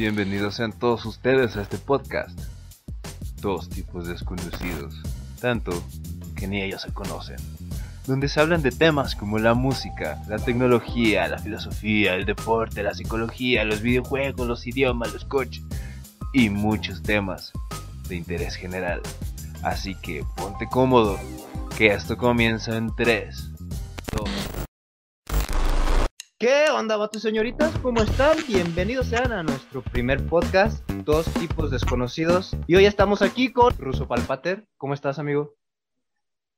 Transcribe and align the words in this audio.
Bienvenidos 0.00 0.54
sean 0.54 0.72
todos 0.72 1.04
ustedes 1.04 1.58
a 1.58 1.60
este 1.60 1.76
podcast. 1.76 2.40
Dos 3.42 3.68
tipos 3.68 4.08
desconocidos, 4.08 4.98
tanto 5.42 5.72
que 6.34 6.48
ni 6.48 6.62
ellos 6.62 6.80
se 6.80 6.90
conocen. 6.90 7.36
Donde 8.06 8.30
se 8.30 8.40
hablan 8.40 8.62
de 8.62 8.70
temas 8.70 9.14
como 9.14 9.38
la 9.38 9.52
música, 9.52 10.18
la 10.26 10.38
tecnología, 10.38 11.28
la 11.28 11.36
filosofía, 11.36 12.14
el 12.14 12.24
deporte, 12.24 12.82
la 12.82 12.94
psicología, 12.94 13.62
los 13.66 13.82
videojuegos, 13.82 14.48
los 14.48 14.66
idiomas, 14.66 15.12
los 15.12 15.26
coches 15.26 15.62
y 16.32 16.48
muchos 16.48 17.02
temas 17.02 17.52
de 18.08 18.16
interés 18.16 18.54
general. 18.54 19.02
Así 19.62 19.94
que 19.96 20.24
ponte 20.34 20.66
cómodo, 20.66 21.18
que 21.76 21.88
esto 21.88 22.16
comienza 22.16 22.74
en 22.74 22.96
3, 22.96 23.49
onda, 26.80 26.96
vatos 26.96 27.20
señoritas? 27.20 27.78
¿Cómo 27.82 28.00
están? 28.00 28.38
Bienvenidos 28.48 29.08
sean 29.08 29.32
a 29.32 29.42
nuestro 29.42 29.82
primer 29.82 30.24
podcast, 30.24 30.88
Dos 31.04 31.26
tipos 31.34 31.70
desconocidos. 31.70 32.56
Y 32.66 32.74
hoy 32.74 32.86
estamos 32.86 33.20
aquí 33.20 33.52
con 33.52 33.76
Ruso 33.76 34.08
Palpater. 34.08 34.66
¿Cómo 34.78 34.94
estás, 34.94 35.18
amigo? 35.18 35.54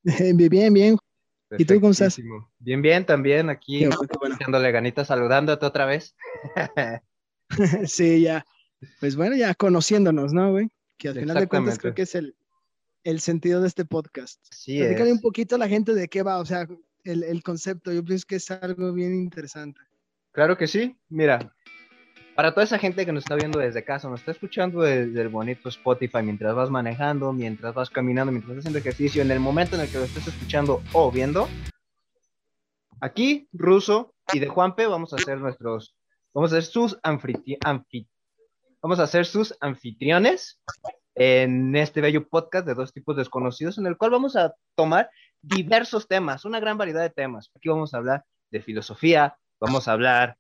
Bien, 0.05 0.37
bien, 0.37 0.73
bien. 0.73 0.97
¿Y 1.59 1.65
tú 1.65 1.75
cómo 1.80 1.91
estás? 1.91 2.21
Bien, 2.61 2.83
bien, 2.83 3.05
también 3.05 3.51
aquí 3.51 3.85
bueno, 4.21 4.37
echándole 4.37 4.71
ganitas, 4.71 5.09
saludándote 5.09 5.66
otra 5.66 5.87
vez. 5.87 6.15
Sí, 7.85 8.23
ya. 8.23 8.47
Pues 9.01 9.16
bueno, 9.16 9.35
ya 9.37 9.55
conociéndonos, 9.55 10.33
¿no, 10.33 10.52
güey? 10.52 10.69
Que 10.99 11.09
al 11.09 11.19
final 11.19 11.37
de 11.37 11.49
cuentas 11.49 11.79
creo 11.79 11.95
que 11.95 12.02
es 12.02 12.15
el, 12.15 12.37
el 13.02 13.21
sentido 13.21 13.61
de 13.61 13.66
este 13.66 13.85
podcast. 13.85 14.41
Sí, 14.52 14.79
Platícale 14.79 15.13
un 15.13 15.21
poquito 15.21 15.57
a 15.57 15.59
la 15.59 15.69
gente 15.69 15.93
de 15.93 16.07
qué 16.07 16.23
va, 16.23 16.39
o 16.39 16.47
sea, 16.47 16.69
el, 17.02 17.25
el 17.25 17.43
concepto. 17.43 17.93
Yo 17.93 18.05
pienso 18.05 18.25
que 18.27 18.37
es 18.37 18.51
algo 18.52 18.93
bien 18.93 19.15
interesante. 19.15 19.80
Claro 20.33 20.57
que 20.57 20.67
sí. 20.67 20.97
Mira, 21.09 21.55
para 22.35 22.53
toda 22.53 22.65
esa 22.65 22.79
gente 22.79 23.05
que 23.05 23.13
nos 23.13 23.25
está 23.25 23.35
viendo 23.35 23.59
desde 23.59 23.85
casa, 23.85 24.09
nos 24.09 24.21
está 24.21 24.33
escuchando 24.33 24.81
desde 24.81 25.21
el 25.21 25.29
bonito 25.29 25.69
Spotify 25.69 26.23
mientras 26.23 26.55
vas 26.55 26.71
manejando, 26.71 27.33
mientras 27.33 27.74
vas 27.74 27.91
caminando, 27.91 28.33
mientras 28.33 28.52
estás 28.52 28.63
haciendo 28.63 28.79
ejercicio, 28.79 29.23
en 29.23 29.30
el 29.30 29.41
momento 29.41 29.77
en 29.77 29.83
el 29.83 29.91
que 29.91 29.99
lo 29.99 30.05
estés 30.05 30.27
escuchando 30.29 30.83
o 30.95 31.11
viendo, 31.11 31.49
aquí, 33.01 33.49
Ruso 33.52 34.15
y 34.33 34.39
de 34.39 34.49
Juanpe, 34.49 34.87
vamos 34.87 35.13
a 35.13 35.16
hacer 35.16 35.39
nuestros, 35.39 35.95
vamos 36.33 36.52
a 36.52 36.57
ser 36.57 36.65
sus 36.65 36.99
anfitri- 37.02 37.59
anfi- 37.59 38.09
vamos 38.80 38.99
a 38.99 39.07
ser 39.07 39.27
sus 39.27 39.55
anfitriones 39.61 40.63
en 41.15 41.77
este 41.77 42.01
bello 42.01 42.27
podcast 42.27 42.67
de 42.67 42.74
dos 42.74 42.95
tipos 42.95 43.17
desconocidos, 43.17 43.77
en 43.77 43.87
el 43.87 43.99
cual 43.99 44.13
vamos 44.13 44.35
a 44.37 44.55
tomar 44.74 45.11
diversos 45.43 46.09
temas, 46.09 46.46
una 46.46 46.61
gran 46.61 46.79
variedad 46.79 47.02
de 47.02 47.11
temas. 47.11 47.51
Aquí 47.55 47.69
vamos 47.69 47.93
a 47.93 47.99
hablar 47.99 48.24
de 48.51 48.63
filosofía, 48.63 49.37
vamos 49.63 49.87
a 49.87 49.93
hablar 49.93 50.37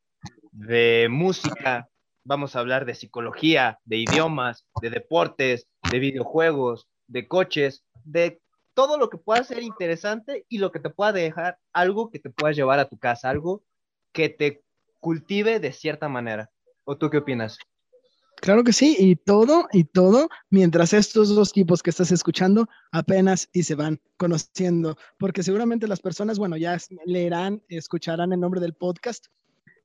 de 0.50 1.06
música, 1.08 1.88
vamos 2.24 2.56
a 2.56 2.58
hablar 2.58 2.84
de 2.84 2.96
psicología, 2.96 3.78
de 3.84 3.98
idiomas, 3.98 4.66
de 4.80 4.90
deportes, 4.90 5.68
de 5.84 6.00
videojuegos, 6.00 6.88
de 7.06 7.28
coches, 7.28 7.84
de 8.02 8.40
todo 8.74 8.98
lo 8.98 9.10
que 9.10 9.18
pueda 9.18 9.44
ser 9.44 9.62
interesante 9.62 10.44
y 10.48 10.58
lo 10.58 10.72
que 10.72 10.80
te 10.80 10.90
pueda 10.90 11.12
dejar 11.12 11.58
algo 11.72 12.10
que 12.10 12.18
te 12.18 12.30
puedas 12.30 12.56
llevar 12.56 12.80
a 12.80 12.88
tu 12.88 12.98
casa, 12.98 13.30
algo 13.30 13.62
que 14.12 14.28
te 14.28 14.64
cultive 14.98 15.60
de 15.60 15.72
cierta 15.72 16.08
manera. 16.08 16.50
¿O 16.82 16.98
tú 16.98 17.08
qué 17.08 17.18
opinas? 17.18 17.58
Claro 18.42 18.64
que 18.64 18.72
sí, 18.72 18.96
y 18.98 19.14
todo, 19.14 19.68
y 19.72 19.84
todo, 19.84 20.28
mientras 20.50 20.92
estos 20.94 21.32
dos 21.32 21.52
tipos 21.52 21.80
que 21.80 21.90
estás 21.90 22.10
escuchando 22.10 22.68
apenas 22.90 23.48
y 23.52 23.62
se 23.62 23.76
van 23.76 24.00
conociendo, 24.16 24.96
porque 25.16 25.44
seguramente 25.44 25.86
las 25.86 26.00
personas, 26.00 26.40
bueno, 26.40 26.56
ya 26.56 26.76
leerán, 27.06 27.62
escucharán 27.68 28.32
el 28.32 28.40
nombre 28.40 28.60
del 28.60 28.74
podcast, 28.74 29.26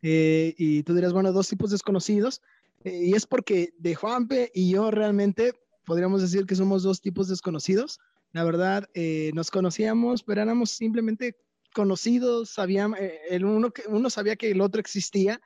eh, 0.02 0.56
y 0.58 0.82
tú 0.82 0.96
dirás, 0.96 1.14
bueno, 1.14 1.32
dos 1.34 1.48
tipos 1.48 1.70
desconocidos, 1.70 2.42
eh, 2.84 3.00
y 3.06 3.14
es 3.14 3.28
porque 3.28 3.76
de 3.78 3.94
Juanpe 3.94 4.50
y 4.56 4.72
yo 4.72 4.90
realmente 4.90 5.54
podríamos 5.86 6.24
decir 6.24 6.48
que 6.48 6.56
somos 6.56 6.82
dos 6.82 7.00
tipos 7.00 7.28
desconocidos. 7.28 8.00
La 8.32 8.44
verdad, 8.44 8.90
eh, 8.96 9.30
nos 9.36 9.52
conocíamos, 9.52 10.24
pero 10.24 10.42
éramos 10.42 10.72
simplemente 10.72 11.38
conocidos, 11.76 12.50
sabíamos, 12.50 12.98
el 13.30 13.46
uno, 13.46 13.72
uno 13.90 14.10
sabía 14.10 14.36
que 14.36 14.50
el 14.50 14.62
otro 14.62 14.82
existía, 14.82 15.40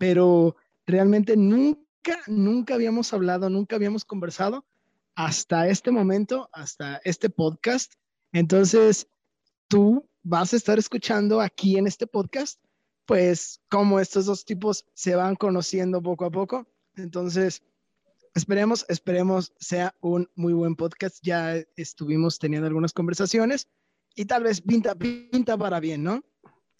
pero 0.00 0.56
realmente 0.84 1.36
nunca, 1.36 1.85
nunca 2.26 2.74
habíamos 2.74 3.12
hablado, 3.12 3.50
nunca 3.50 3.76
habíamos 3.76 4.04
conversado 4.04 4.64
hasta 5.14 5.68
este 5.68 5.90
momento, 5.90 6.48
hasta 6.52 7.00
este 7.04 7.30
podcast. 7.30 7.94
Entonces, 8.32 9.08
tú 9.68 10.08
vas 10.22 10.52
a 10.52 10.56
estar 10.56 10.78
escuchando 10.78 11.40
aquí 11.40 11.78
en 11.78 11.86
este 11.86 12.06
podcast, 12.06 12.60
pues, 13.06 13.60
cómo 13.70 14.00
estos 14.00 14.26
dos 14.26 14.44
tipos 14.44 14.84
se 14.94 15.14
van 15.14 15.36
conociendo 15.36 16.02
poco 16.02 16.24
a 16.26 16.30
poco. 16.30 16.66
Entonces, 16.96 17.62
esperemos, 18.34 18.84
esperemos 18.88 19.52
sea 19.58 19.94
un 20.00 20.28
muy 20.34 20.52
buen 20.52 20.76
podcast. 20.76 21.18
Ya 21.22 21.56
estuvimos 21.76 22.38
teniendo 22.38 22.66
algunas 22.66 22.92
conversaciones 22.92 23.68
y 24.14 24.26
tal 24.26 24.42
vez 24.42 24.60
pinta, 24.60 24.94
pinta 24.94 25.56
para 25.56 25.80
bien, 25.80 26.02
¿no? 26.02 26.22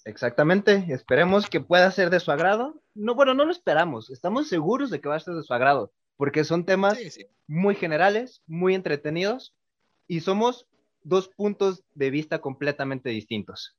Exactamente, 0.04 0.86
esperemos 0.88 1.50
que 1.50 1.60
pueda 1.60 1.91
ser 1.91 2.10
de 2.10 2.20
su 2.20 2.31
agrado. 2.31 2.82
No, 2.97 3.15
bueno, 3.15 3.34
no 3.34 3.45
lo 3.45 3.53
esperamos, 3.53 4.11
estamos 4.11 4.49
seguros 4.49 4.91
de 4.91 5.01
que 5.01 5.09
va 5.09 5.17
a 5.17 5.21
ser 5.21 5.34
de 5.34 5.43
su 5.43 5.53
agrado, 5.53 5.93
porque 6.17 6.45
son 6.45 6.65
temas 6.65 6.99
Sí, 6.99 7.11
sí. 7.11 7.27
muy 7.47 7.75
generales, 7.75 8.43
muy 8.47 8.75
entretenidos 8.75 9.55
y 10.09 10.21
somos 10.21 10.67
dos 11.03 11.29
puntos 11.29 11.84
de 11.95 12.11
vista 12.11 12.41
completamente 12.41 13.11
distintos. 13.11 13.77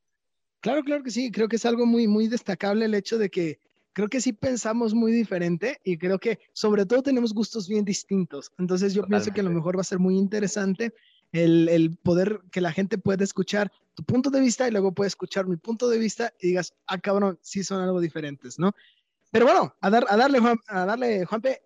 Claro, 0.61 0.83
claro 0.83 1.03
que 1.03 1.11
sí. 1.11 1.31
Creo 1.31 1.47
que 1.47 1.55
es 1.57 1.65
algo 1.65 1.85
muy, 1.85 2.07
muy 2.07 2.27
destacable 2.27 2.85
el 2.85 2.93
hecho 2.93 3.17
de 3.17 3.29
que 3.29 3.59
creo 3.93 4.07
que 4.07 4.21
sí 4.21 4.33
pensamos 4.33 4.93
muy 4.93 5.11
diferente 5.11 5.79
y 5.83 5.97
creo 5.97 6.19
que 6.19 6.39
sobre 6.53 6.85
todo 6.85 7.01
tenemos 7.01 7.33
gustos 7.33 7.67
bien 7.67 7.83
distintos. 7.83 8.51
Entonces 8.57 8.93
yo 8.93 9.03
pienso 9.03 9.31
que 9.31 9.41
a 9.41 9.43
lo 9.43 9.49
mejor 9.49 9.75
va 9.77 9.81
a 9.81 9.85
ser 9.85 9.99
muy 9.99 10.17
interesante 10.17 10.93
el, 11.31 11.67
el 11.69 11.97
poder 11.97 12.41
que 12.51 12.61
la 12.61 12.71
gente 12.71 12.97
pueda 12.97 13.23
escuchar 13.23 13.71
tu 13.95 14.03
punto 14.03 14.29
de 14.29 14.39
vista 14.39 14.67
y 14.67 14.71
luego 14.71 14.93
puede 14.93 15.07
escuchar 15.07 15.47
mi 15.47 15.57
punto 15.57 15.89
de 15.89 15.97
vista 15.97 16.31
y 16.39 16.47
digas, 16.47 16.73
ah, 16.85 16.99
cabrón, 16.99 17.39
sí 17.41 17.63
son 17.63 17.81
algo 17.81 17.99
diferentes, 17.99 18.59
¿no? 18.59 18.73
Pero 19.31 19.45
bueno, 19.45 19.75
a, 19.81 19.89
dar, 19.89 20.05
a 20.09 20.17
darle, 20.17 20.39
Juan, 20.39 20.57
a 20.67 20.85
darle, 20.85 21.25
Juanpe, 21.25 21.61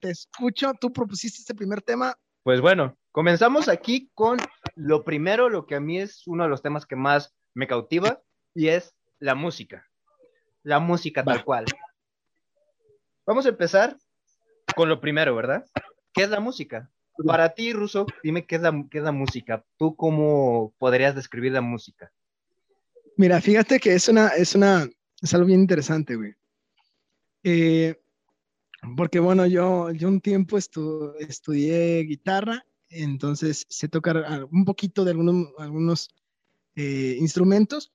te 0.00 0.10
escucho. 0.10 0.72
Tú 0.80 0.92
propusiste 0.92 1.40
este 1.40 1.54
primer 1.54 1.82
tema. 1.82 2.14
Pues 2.42 2.60
bueno, 2.60 2.96
comenzamos 3.12 3.68
aquí 3.68 4.10
con 4.14 4.38
lo 4.74 5.04
primero, 5.04 5.48
lo 5.48 5.66
que 5.66 5.74
a 5.74 5.80
mí 5.80 5.98
es 5.98 6.26
uno 6.26 6.44
de 6.44 6.50
los 6.50 6.62
temas 6.62 6.86
que 6.86 6.96
más 6.96 7.34
me 7.54 7.66
cautiva 7.66 8.22
y 8.54 8.68
es 8.68 8.94
la 9.18 9.34
música. 9.34 9.86
La 10.62 10.78
música 10.78 11.24
tal 11.24 11.44
cual. 11.44 11.64
Vamos 13.26 13.46
a 13.46 13.50
empezar 13.50 13.96
con 14.74 14.88
lo 14.88 15.00
primero, 15.00 15.34
¿verdad? 15.34 15.66
¿Qué 16.12 16.22
es 16.22 16.30
la 16.30 16.40
música? 16.40 16.90
Para 17.26 17.50
ti, 17.50 17.72
Ruso, 17.72 18.06
dime 18.22 18.46
qué 18.46 18.56
es 18.56 18.62
la, 18.62 18.84
qué 18.90 18.98
es 18.98 19.04
la 19.04 19.12
música. 19.12 19.64
¿Tú 19.76 19.96
cómo 19.96 20.72
podrías 20.78 21.14
describir 21.14 21.52
la 21.52 21.60
música? 21.60 22.12
Mira, 23.16 23.40
fíjate 23.40 23.80
que 23.80 23.94
es 23.94 24.08
una, 24.08 24.28
es 24.28 24.54
una, 24.54 24.88
es 25.20 25.34
algo 25.34 25.46
bien 25.46 25.60
interesante, 25.60 26.14
güey. 26.14 26.34
Eh, 27.42 28.00
porque 28.96 29.18
bueno, 29.20 29.46
yo, 29.46 29.90
yo 29.90 30.08
un 30.08 30.20
tiempo 30.20 30.56
estu- 30.56 31.14
estudié 31.18 32.00
guitarra, 32.04 32.64
entonces 32.90 33.66
sé 33.68 33.88
tocar 33.88 34.18
a- 34.18 34.44
un 34.44 34.64
poquito 34.64 35.04
de 35.04 35.10
algunos, 35.12 35.48
algunos 35.58 36.08
eh, 36.76 37.16
instrumentos. 37.18 37.92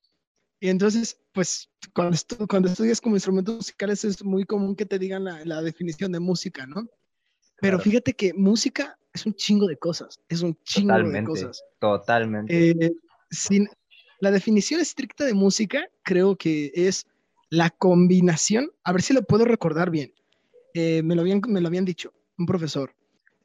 Y 0.59 0.69
entonces, 0.69 1.17
pues, 1.33 1.69
cuando, 1.93 2.15
estu- 2.15 2.47
cuando 2.47 2.69
estudias 2.69 2.99
como 3.01 3.15
instrumentos 3.15 3.55
musicales 3.55 4.03
es 4.05 4.23
muy 4.23 4.45
común 4.45 4.75
que 4.75 4.85
te 4.85 4.99
digan 4.99 5.23
la, 5.23 5.43
la 5.45 5.61
definición 5.61 6.11
de 6.11 6.19
música, 6.19 6.65
¿no? 6.67 6.81
Pero 7.61 7.77
Claro. 7.77 7.79
fíjate 7.79 8.13
que 8.13 8.33
música 8.33 8.97
es 9.13 9.25
un 9.25 9.33
chingo 9.35 9.67
de 9.67 9.77
cosas, 9.77 10.19
es 10.27 10.41
un 10.41 10.57
chingo 10.63 10.93
de 10.93 10.99
Totalmente. 10.99 11.29
cosas. 11.31 11.63
Totalmente. 11.79 12.69
Eh, 12.71 12.91
sin, 13.29 13.69
la 14.19 14.31
definición 14.31 14.81
estricta 14.81 15.23
de 15.25 15.33
música 15.33 15.85
creo 16.03 16.35
que 16.35 16.71
es 16.75 17.05
la 17.53 17.69
combinación, 17.69 18.71
a 18.83 18.91
ver 18.93 19.03
si 19.03 19.13
lo 19.13 19.21
puedo 19.21 19.45
recordar 19.45 19.91
bien, 19.91 20.11
eh, 20.73 21.03
me, 21.03 21.13
lo 21.13 21.21
habían, 21.21 21.39
me 21.47 21.61
lo 21.61 21.67
habían 21.67 21.85
dicho 21.85 22.11
un 22.35 22.47
profesor, 22.47 22.95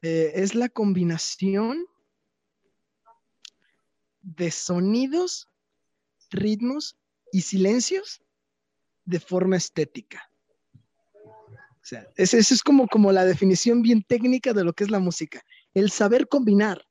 eh, 0.00 0.32
es 0.34 0.55
la 0.55 0.70
combinación 0.70 1.84
de 4.22 4.50
sonidos, 4.50 5.50
ritmos 6.31 6.96
y 7.32 7.43
silencios 7.43 8.22
de 9.05 9.20
forma 9.20 9.58
estética. 9.58 10.31
O 11.25 11.84
sea, 11.88 12.08
esa 12.16 12.38
es 12.38 12.62
como, 12.62 12.88
como 12.88 13.12
la 13.12 13.26
definición 13.26 13.82
bien 13.82 14.02
técnica 14.02 14.54
de 14.54 14.64
lo 14.64 14.72
que 14.72 14.84
es 14.84 14.90
la 14.90 15.00
música. 15.00 15.43
El 15.75 15.90
saber 15.90 16.28
combinar 16.28 16.82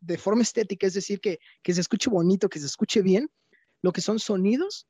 de 0.00 0.18
forma 0.18 0.42
estética, 0.42 0.88
es 0.88 0.94
decir, 0.94 1.20
que, 1.20 1.38
que 1.62 1.74
se 1.74 1.80
escuche 1.80 2.10
bonito, 2.10 2.48
que 2.48 2.58
se 2.58 2.66
escuche 2.66 3.02
bien, 3.02 3.30
lo 3.82 3.92
que 3.92 4.00
son 4.00 4.18
sonidos, 4.18 4.88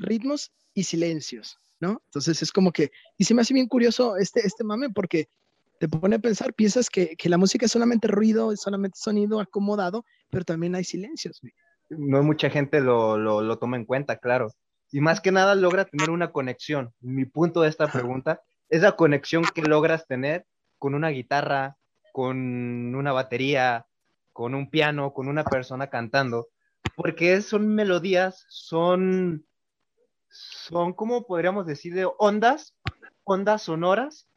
ritmos 0.00 0.52
y 0.74 0.84
silencios, 0.84 1.58
¿no? 1.80 2.02
Entonces 2.06 2.42
es 2.42 2.52
como 2.52 2.72
que, 2.72 2.90
y 3.16 3.24
se 3.24 3.34
me 3.34 3.42
hace 3.42 3.54
bien 3.54 3.68
curioso 3.68 4.16
este, 4.16 4.46
este 4.46 4.64
mame 4.64 4.90
porque 4.90 5.28
te 5.78 5.88
pone 5.88 6.16
a 6.16 6.18
pensar, 6.18 6.52
piensas 6.52 6.90
que, 6.90 7.16
que 7.16 7.28
la 7.28 7.38
música 7.38 7.66
es 7.66 7.72
solamente 7.72 8.08
ruido, 8.08 8.52
es 8.52 8.60
solamente 8.60 8.98
sonido 8.98 9.40
acomodado, 9.40 10.04
pero 10.30 10.44
también 10.44 10.74
hay 10.74 10.84
silencios. 10.84 11.40
güey. 11.40 11.52
no 11.88 12.22
mucha 12.22 12.50
gente 12.50 12.80
lo, 12.80 13.16
lo, 13.16 13.40
lo 13.40 13.58
toma 13.58 13.76
en 13.76 13.86
cuenta, 13.86 14.16
claro. 14.16 14.52
Y 14.92 15.00
más 15.00 15.20
que 15.20 15.32
nada 15.32 15.54
logra 15.54 15.84
tener 15.84 16.10
una 16.10 16.32
conexión. 16.32 16.92
Mi 17.00 17.24
punto 17.24 17.62
de 17.62 17.68
esta 17.68 17.86
pregunta 17.86 18.40
esa 18.70 18.92
conexión 18.92 19.42
que 19.54 19.62
logras 19.62 20.06
tener 20.06 20.46
con 20.78 20.94
una 20.94 21.08
guitarra, 21.08 21.76
con 22.12 22.94
una 22.94 23.12
batería, 23.12 23.86
con 24.32 24.54
un 24.54 24.70
piano, 24.70 25.12
con 25.12 25.28
una 25.28 25.44
persona 25.44 25.88
cantando, 25.88 26.48
porque 26.96 27.42
son 27.42 27.74
melodías, 27.74 28.46
son, 28.48 29.44
son 30.30 30.92
como 30.92 31.26
podríamos 31.26 31.66
decir, 31.66 31.94
de 31.94 32.08
ondas, 32.18 32.74
ondas 33.24 33.62
sonoras 33.62 34.28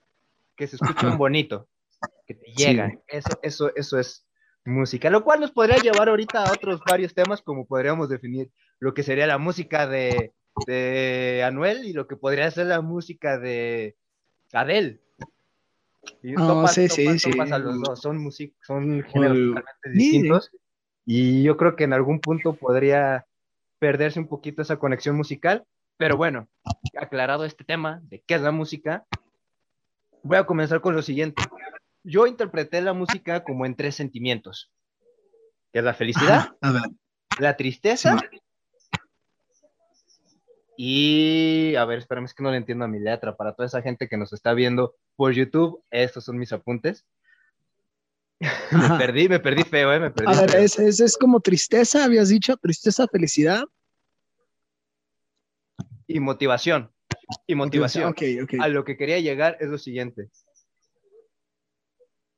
que 0.55 0.67
se 0.67 0.75
escuchan 0.75 1.17
bonito, 1.17 1.67
que 2.27 2.35
te 2.35 2.51
llegan. 2.53 3.01
Eso, 3.07 3.39
eso, 3.41 3.75
eso 3.75 3.99
es 3.99 4.25
música, 4.65 5.09
lo 5.09 5.23
cual 5.23 5.39
nos 5.39 5.51
podría 5.51 5.77
llevar 5.77 6.09
ahorita 6.09 6.43
a 6.43 6.51
otros 6.51 6.81
varios 6.85 7.13
temas, 7.13 7.41
como 7.41 7.65
podríamos 7.65 8.09
definir 8.09 8.51
lo 8.79 8.93
que 8.93 9.03
sería 9.03 9.27
la 9.27 9.37
música 9.37 9.87
de, 9.87 10.33
de 10.67 11.43
Anuel 11.45 11.85
y 11.85 11.93
lo 11.93 12.07
que 12.07 12.15
podría 12.15 12.49
ser 12.51 12.67
la 12.67 12.81
música 12.81 13.37
de 13.37 13.95
Adele. 14.51 14.99
Y 16.21 16.35
Oh, 16.37 16.67
sí, 16.67 16.89
sí, 16.89 17.19
sí. 17.19 17.31
los 17.33 17.81
dos, 17.81 18.01
son, 18.01 18.17
music 18.17 18.53
son 18.61 19.03
géneros 19.03 19.37
totalmente 19.37 19.89
distintos. 19.91 20.51
Y 21.05 21.43
yo 21.43 21.57
creo 21.57 21.75
que 21.75 21.83
en 21.83 21.93
algún 21.93 22.19
punto 22.19 22.53
podría 22.53 23.25
perderse 23.79 24.19
un 24.19 24.27
poquito 24.27 24.61
esa 24.61 24.77
conexión 24.77 25.15
musical. 25.15 25.65
Pero 25.97 26.17
bueno, 26.17 26.47
aclarado 26.97 27.45
este 27.45 27.63
tema 27.63 28.01
de 28.03 28.23
qué 28.25 28.35
es 28.35 28.41
la 28.41 28.51
música, 28.51 29.05
voy 30.23 30.37
a 30.37 30.45
comenzar 30.45 30.81
con 30.81 30.95
lo 30.95 31.01
siguiente. 31.01 31.41
Yo 32.03 32.27
interpreté 32.27 32.81
la 32.81 32.93
música 32.93 33.43
como 33.43 33.65
en 33.65 33.75
tres 33.75 33.95
sentimientos, 33.95 34.71
que 35.71 35.79
es 35.79 35.85
la 35.85 35.93
felicidad, 35.93 36.39
Ajá, 36.39 36.57
a 36.61 36.71
ver. 36.71 36.81
la 37.39 37.55
tristeza 37.55 38.17
y, 40.75 41.75
a 41.75 41.85
ver, 41.85 41.99
espérame, 41.99 42.25
es 42.25 42.33
que 42.33 42.43
no 42.43 42.51
le 42.51 42.57
entiendo 42.57 42.85
a 42.85 42.87
mi 42.87 42.99
letra. 42.99 43.35
Para 43.35 43.53
toda 43.53 43.67
esa 43.67 43.81
gente 43.81 44.07
que 44.07 44.17
nos 44.17 44.33
está 44.33 44.53
viendo 44.53 44.95
por 45.15 45.31
YouTube, 45.33 45.83
estos 45.91 46.25
son 46.25 46.37
mis 46.37 46.51
apuntes. 46.51 47.05
me 48.71 48.97
perdí, 48.97 49.29
me 49.29 49.39
perdí 49.39 49.63
feo, 49.63 49.93
¿eh? 49.93 49.99
Me 49.99 50.11
perdí 50.11 50.33
A 50.33 50.41
ver, 50.41 50.51
feo. 50.51 50.61
es, 50.61 50.79
es, 50.79 50.99
es 50.99 51.17
como 51.17 51.39
tristeza, 51.39 52.03
habías 52.03 52.29
dicho, 52.29 52.57
tristeza, 52.57 53.07
felicidad. 53.07 53.63
Y 56.07 56.19
motivación. 56.19 56.91
Y 57.47 57.55
motivación. 57.55 58.09
Ok, 58.11 58.21
ok. 58.43 58.53
A 58.59 58.67
lo 58.67 58.83
que 58.83 58.97
quería 58.97 59.19
llegar 59.19 59.57
es 59.59 59.69
lo 59.69 59.77
siguiente. 59.77 60.29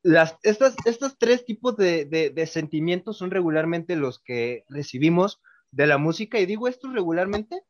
Las, 0.04 0.38
estas, 0.44 0.76
estos 0.86 1.18
tres 1.18 1.46
tipos 1.46 1.76
de, 1.78 2.06
de- 2.06 2.30
de 2.30 2.46
sentimientos 2.46 3.18
son 3.18 3.32
regularmente 3.32 3.96
los 3.96 4.20
que 4.20 4.64
recibimos 4.70 5.42
de 5.72 5.88
la 5.88 5.98
música, 5.98 6.40
y 6.40 6.46
digo 6.46 6.68
esto 6.68 6.90
regularmente 6.92 7.62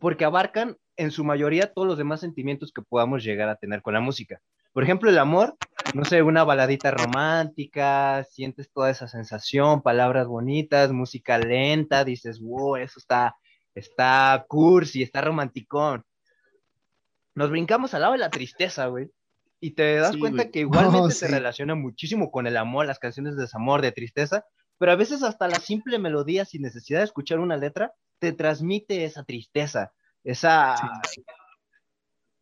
porque 0.00 0.24
abarcan 0.24 0.76
en 0.96 1.10
su 1.10 1.24
mayoría 1.24 1.72
todos 1.72 1.86
los 1.86 1.96
demás 1.96 2.20
sentimientos 2.20 2.72
que 2.72 2.82
podamos 2.82 3.22
llegar 3.22 3.48
a 3.48 3.56
tener 3.56 3.82
con 3.82 3.94
la 3.94 4.00
música. 4.00 4.40
Por 4.72 4.82
ejemplo, 4.82 5.08
el 5.08 5.18
amor, 5.18 5.56
no 5.94 6.04
sé, 6.04 6.22
una 6.22 6.44
baladita 6.44 6.90
romántica, 6.90 8.24
sientes 8.30 8.70
toda 8.70 8.90
esa 8.90 9.08
sensación, 9.08 9.80
palabras 9.80 10.26
bonitas, 10.26 10.92
música 10.92 11.38
lenta, 11.38 12.04
dices, 12.04 12.40
wow, 12.40 12.76
eso 12.76 12.98
está, 12.98 13.36
está 13.76 14.44
cursi, 14.48 15.02
está 15.02 15.20
romanticón. 15.20 16.04
Nos 17.34 17.50
brincamos 17.50 17.94
al 17.94 18.00
lado 18.00 18.14
de 18.14 18.18
la 18.18 18.30
tristeza, 18.30 18.86
güey. 18.86 19.10
Y 19.60 19.72
te 19.72 19.96
das 19.96 20.12
Sí, 20.14 20.18
cuenta 20.18 20.42
güey. 20.44 20.50
que 20.50 20.60
igualmente 20.90 20.98
No, 20.98 21.10
se 21.10 21.26
sí. 21.26 21.32
relaciona 21.32 21.74
muchísimo 21.74 22.30
con 22.30 22.46
el 22.46 22.56
amor, 22.56 22.86
las 22.86 22.98
canciones 22.98 23.36
de 23.36 23.42
desamor, 23.42 23.82
de 23.82 23.92
tristeza, 23.92 24.44
pero 24.78 24.92
a 24.92 24.96
veces 24.96 25.22
hasta 25.22 25.46
la 25.48 25.60
simple 25.60 25.98
melodía, 25.98 26.44
sin 26.44 26.62
necesidad 26.62 27.00
de 27.00 27.04
escuchar 27.04 27.38
una 27.38 27.56
letra, 27.56 27.92
te 28.18 28.32
transmite 28.32 29.04
esa 29.04 29.24
tristeza, 29.24 29.92
esa... 30.24 30.74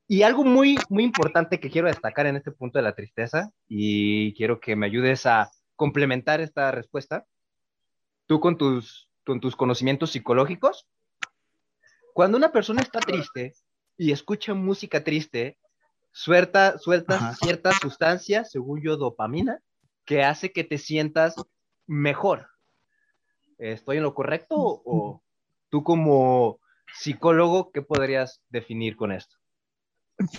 Y 0.06 0.22
algo 0.22 0.44
muy, 0.44 0.76
muy 0.90 1.02
importante 1.02 1.58
que 1.58 1.70
quiero 1.70 1.88
destacar 1.88 2.26
en 2.26 2.36
este 2.36 2.52
punto 2.52 2.78
de 2.78 2.82
la 2.82 2.94
tristeza, 2.94 3.50
y 3.69 4.34
quiero 4.34 4.60
que 4.60 4.76
me 4.76 4.86
ayudes 4.86 5.25
a 5.26 5.50
complementar 5.76 6.40
esta 6.40 6.70
respuesta, 6.70 7.25
tú 8.26 8.38
con 8.38 8.58
tus, 8.58 9.08
con 9.25 9.40
tus 9.40 9.56
conocimientos 9.56 10.10
psicológicos, 10.10 10.86
cuando 12.14 12.38
una 12.38 12.52
persona 12.52 12.81
está 12.81 13.00
triste 13.00 13.55
y 13.99 14.12
escucha 14.12 14.55
música 14.55 15.02
triste, 15.02 15.58
suelta, 16.12 16.78
sueltas 16.78 17.20
Ajá. 17.20 17.34
ciertas 17.34 17.76
sustancias, 17.82 18.52
según 18.52 18.81
yo, 18.81 18.96
dopamina, 18.96 19.61
que 20.05 20.22
hace 20.22 20.52
que 20.52 20.62
te 20.62 20.78
sientas 20.78 21.34
mejor. 21.87 22.46
¿Estoy 23.58 23.96
en 23.96 24.05
lo 24.05 24.14
correcto 24.14 24.55
o, 24.56 25.22
tú 25.70 25.82
como 25.82 26.61
psicólogo, 26.96 27.72
qué 27.72 27.82
podrías 27.82 28.40
definir 28.49 28.96
con 28.96 29.10
esto? 29.10 29.37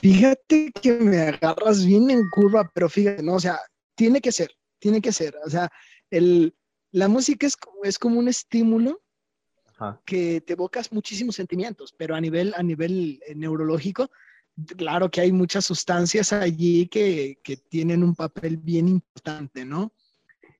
Fíjate 0.01 0.71
que 0.81 0.93
me 0.93 1.19
agarras 1.19 1.85
bien 1.85 2.09
en 2.09 2.23
curva, 2.29 2.71
pero 2.73 2.87
fíjate, 2.87 3.21
no, 3.21 3.33
o 3.33 3.39
sea, 3.41 3.59
tiene 3.95 4.21
que 4.21 4.31
ser, 4.31 4.49
tiene 4.79 5.01
que 5.01 5.11
ser. 5.11 5.35
O 5.45 5.49
sea, 5.49 5.69
el, 6.09 6.55
la 6.91 7.09
música 7.09 7.45
es, 7.45 7.57
es 7.83 7.99
como 7.99 8.19
un 8.19 8.29
estímulo 8.29 9.01
Ajá. 9.77 10.01
que 10.05 10.41
te 10.41 10.53
evocas 10.53 10.91
muchísimos 10.91 11.35
sentimientos, 11.35 11.93
pero 11.97 12.15
a 12.15 12.21
nivel, 12.21 12.53
a 12.55 12.63
nivel 12.63 13.19
eh, 13.27 13.35
neurológico, 13.35 14.09
claro 14.77 15.11
que 15.11 15.19
hay 15.21 15.31
muchas 15.33 15.65
sustancias 15.65 16.31
allí 16.31 16.87
que, 16.87 17.39
que 17.43 17.57
tienen 17.57 18.03
un 18.03 18.15
papel 18.15 18.55
bien 18.57 18.87
importante, 18.87 19.65
¿no? 19.65 19.91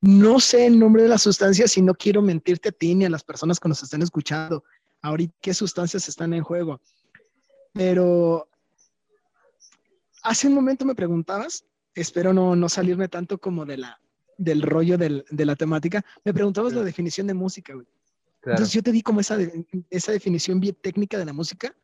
No 0.01 0.39
sé 0.39 0.65
el 0.67 0.77
nombre 0.77 1.03
de 1.03 1.09
las 1.09 1.21
sustancias 1.21 1.77
y 1.77 1.81
no 1.81 1.93
quiero 1.95 2.21
mentirte 2.21 2.69
a 2.69 2.71
ti 2.73 2.93
ni 2.93 3.05
a 3.05 3.09
las 3.09 3.23
personas 3.23 3.59
que 3.59 3.69
nos 3.69 3.81
están 3.81 4.01
escuchando 4.01 4.63
ahorita 5.01 5.33
qué 5.41 5.53
sustancias 5.53 6.07
están 6.09 6.33
en 6.33 6.43
juego. 6.43 6.81
Pero 7.73 8.47
hace 10.23 10.47
un 10.47 10.53
momento 10.53 10.85
me 10.85 10.95
preguntabas, 10.95 11.65
espero 11.93 12.33
no, 12.33 12.55
no 12.55 12.69
salirme 12.69 13.07
tanto 13.07 13.37
como 13.37 13.65
de 13.65 13.77
la, 13.77 13.99
del 14.37 14.61
rollo 14.61 14.97
del- 14.97 15.25
de 15.29 15.45
la 15.45 15.55
temática, 15.55 16.03
me 16.23 16.33
preguntabas 16.33 16.73
la 16.73 16.83
definición 16.83 17.27
de 17.27 17.33
música, 17.33 17.73
güey. 17.73 17.87
Claro. 18.45 18.57
Entonces 18.57 18.73
yo 18.75 18.83
te 18.83 18.91
di 18.91 19.01
como 19.01 19.19
esa, 19.21 19.37
de- 19.37 19.65
esa 19.89 20.11
definición 20.11 20.59
bien 20.59 20.75
técnica 20.79 21.17
de 21.17 21.25
la 21.25 21.33
música, 21.33 21.75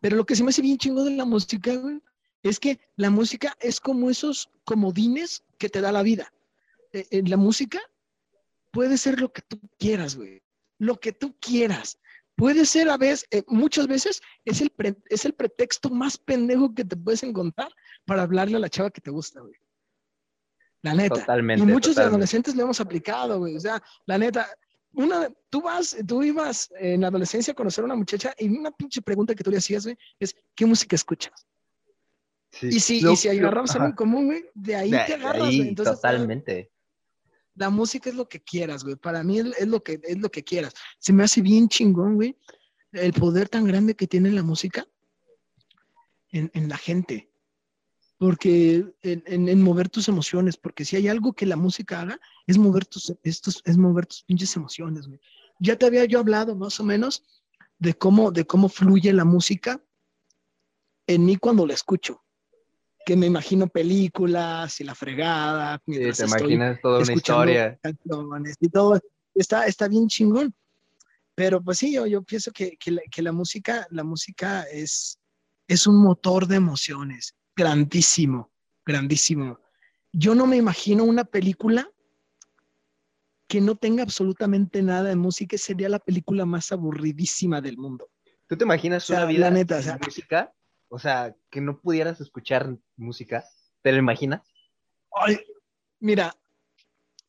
pero 0.00 0.16
lo 0.16 0.26
que 0.26 0.34
se 0.34 0.42
me 0.42 0.50
hace 0.50 0.60
bien 0.60 0.76
chingo 0.76 1.04
de 1.04 1.12
la 1.12 1.24
música, 1.24 1.74
güey, 1.76 2.02
es 2.42 2.58
que 2.58 2.80
la 2.96 3.10
música 3.10 3.56
es 3.60 3.78
como 3.80 4.10
esos 4.10 4.50
comodines 4.64 5.44
que 5.58 5.68
te 5.68 5.80
da 5.80 5.92
la 5.92 6.02
vida. 6.02 6.32
Eh, 6.92 7.06
eh, 7.12 7.22
la 7.26 7.36
música 7.36 7.78
puede 8.72 8.98
ser 8.98 9.20
lo 9.20 9.32
que 9.32 9.42
tú 9.42 9.60
quieras, 9.78 10.16
güey. 10.16 10.42
Lo 10.78 10.98
que 10.98 11.12
tú 11.12 11.36
quieras. 11.38 11.98
Puede 12.34 12.64
ser 12.64 12.88
a 12.88 12.96
veces, 12.96 13.26
eh, 13.30 13.44
muchas 13.46 13.86
veces 13.86 14.20
es 14.44 14.60
el, 14.62 14.70
pre- 14.70 14.96
es 15.10 15.24
el 15.26 15.34
pretexto 15.34 15.90
más 15.90 16.18
pendejo 16.18 16.74
que 16.74 16.84
te 16.84 16.96
puedes 16.96 17.22
encontrar 17.22 17.70
para 18.04 18.22
hablarle 18.22 18.56
a 18.56 18.60
la 18.60 18.68
chava 18.70 18.90
que 18.90 19.00
te 19.02 19.10
gusta, 19.12 19.40
güey. 19.40 19.54
La 20.82 20.94
neta. 20.94 21.16
Totalmente. 21.20 21.62
Y 21.62 21.66
muchos 21.66 21.90
totalmente. 21.90 22.14
adolescentes 22.14 22.56
lo 22.56 22.62
hemos 22.62 22.80
aplicado, 22.80 23.38
güey. 23.38 23.54
O 23.54 23.60
sea, 23.60 23.80
la 24.06 24.16
neta, 24.18 24.48
una, 24.92 25.30
tú 25.48 25.62
vas, 25.62 25.96
tú 26.06 26.22
ibas 26.22 26.70
en 26.78 27.02
la 27.02 27.08
adolescencia 27.08 27.52
a 27.52 27.54
conocer 27.54 27.82
a 27.82 27.86
una 27.86 27.94
muchacha 27.96 28.34
y 28.38 28.48
una 28.48 28.70
pinche 28.70 29.00
pregunta 29.02 29.34
que 29.34 29.44
tú 29.44 29.50
le 29.50 29.58
hacías, 29.58 29.84
güey, 29.84 29.96
es 30.18 30.34
¿qué 30.54 30.66
música 30.66 30.96
escuchas? 30.96 31.32
Sí. 32.52 32.66
Y 32.68 32.80
si, 32.80 33.00
Lo- 33.00 33.12
y 33.12 33.16
si 33.16 33.28
agarramos 33.28 33.70
algo 33.76 33.86
en 33.86 33.92
común, 33.92 34.26
güey, 34.26 34.44
de 34.54 34.74
ahí 34.74 34.90
De- 34.90 35.04
te 35.06 35.14
agarras, 35.14 35.42
ahí, 35.48 35.56
güey. 35.58 35.68
Entonces, 35.68 35.94
totalmente. 35.94 36.70
la 37.54 37.70
música 37.70 38.10
es 38.10 38.16
lo 38.16 38.28
que 38.28 38.40
quieras, 38.42 38.82
güey. 38.82 38.96
Para 38.96 39.22
mí 39.22 39.38
es, 39.38 39.46
es 39.58 39.68
lo 39.68 39.82
que, 39.82 40.00
es 40.02 40.18
lo 40.18 40.30
que 40.30 40.42
quieras. 40.42 40.74
Se 40.98 41.12
me 41.12 41.22
hace 41.22 41.40
bien 41.42 41.68
chingón, 41.68 42.16
güey, 42.16 42.36
el 42.92 43.12
poder 43.12 43.48
tan 43.48 43.64
grande 43.64 43.94
que 43.94 44.08
tiene 44.08 44.30
la 44.32 44.42
música 44.42 44.84
en, 46.32 46.50
en 46.54 46.68
la 46.68 46.76
gente. 46.76 47.29
Porque 48.20 48.84
en, 49.00 49.22
en- 49.24 49.48
en 49.48 49.62
mover 49.62 49.88
tus 49.88 50.06
emociones, 50.06 50.58
porque 50.58 50.84
si 50.84 50.94
hay 50.96 51.08
algo 51.08 51.32
que 51.32 51.46
la 51.46 51.56
música 51.56 52.02
haga, 52.02 52.20
es 52.46 52.58
mover 52.58 52.84
tus, 52.84 53.14
estos, 53.22 53.62
es 53.64 53.78
mover 53.78 54.04
tus 54.04 54.22
pinches 54.24 54.54
emociones, 54.56 55.06
güey. 55.08 55.18
Ya 55.58 55.76
te 55.76 55.86
había 55.86 56.04
yo 56.04 56.18
hablado 56.18 56.54
más 56.54 56.78
o 56.80 56.84
menos 56.84 57.22
de 57.78 57.94
cómo, 57.94 58.30
de 58.30 58.44
cómo 58.46 58.68
fluye 58.68 59.10
la 59.14 59.24
música 59.24 59.82
en 61.06 61.24
mí 61.24 61.36
cuando 61.36 61.66
la 61.66 61.72
escucho. 61.72 62.22
Que 63.06 63.16
me 63.16 63.24
imagino 63.24 63.66
películas 63.68 64.78
y 64.80 64.84
la 64.84 64.94
fregada. 64.94 65.80
Sí, 65.86 65.94
te 65.98 66.24
imaginas 66.26 66.78
toda 66.82 67.00
una 67.00 67.12
historia. 67.14 67.78
canciones 67.82 68.56
y 68.60 68.68
todo. 68.68 69.00
Está, 69.34 69.64
está 69.64 69.88
bien 69.88 70.08
chingón. 70.08 70.54
Pero 71.34 71.62
pues 71.62 71.78
sí, 71.78 71.94
yo, 71.94 72.06
yo 72.06 72.22
pienso 72.22 72.52
que, 72.52 72.76
que 72.76 72.90
la, 72.90 73.00
que 73.10 73.22
la 73.22 73.32
música, 73.32 73.86
la 73.90 74.04
música 74.04 74.64
es, 74.64 75.18
es 75.66 75.86
un 75.86 76.02
motor 76.02 76.46
de 76.46 76.56
emociones 76.56 77.34
grandísimo, 77.56 78.50
grandísimo. 78.84 79.58
Yo 80.12 80.34
no 80.34 80.46
me 80.46 80.56
imagino 80.56 81.04
una 81.04 81.24
película 81.24 81.88
que 83.46 83.60
no 83.60 83.74
tenga 83.74 84.02
absolutamente 84.02 84.82
nada 84.82 85.08
de 85.10 85.16
música, 85.16 85.58
sería 85.58 85.88
la 85.88 85.98
película 85.98 86.46
más 86.46 86.70
aburridísima 86.72 87.60
del 87.60 87.76
mundo. 87.78 88.08
¿Tú 88.46 88.56
te 88.56 88.64
imaginas 88.64 89.04
O 89.04 89.06
sea, 89.08 89.16
una 89.16 89.24
la 89.26 89.30
vida 89.30 89.50
neta, 89.50 89.74
o 89.76 89.78
sin 89.78 89.84
sea- 89.86 89.98
música? 90.04 90.52
O 90.88 90.98
sea, 90.98 91.36
que 91.50 91.60
no 91.60 91.80
pudieras 91.80 92.20
escuchar 92.20 92.76
música. 92.96 93.44
¿Te 93.82 93.92
lo 93.92 93.98
imaginas? 93.98 94.42
Ay, 95.12 95.38
mira, 96.00 96.34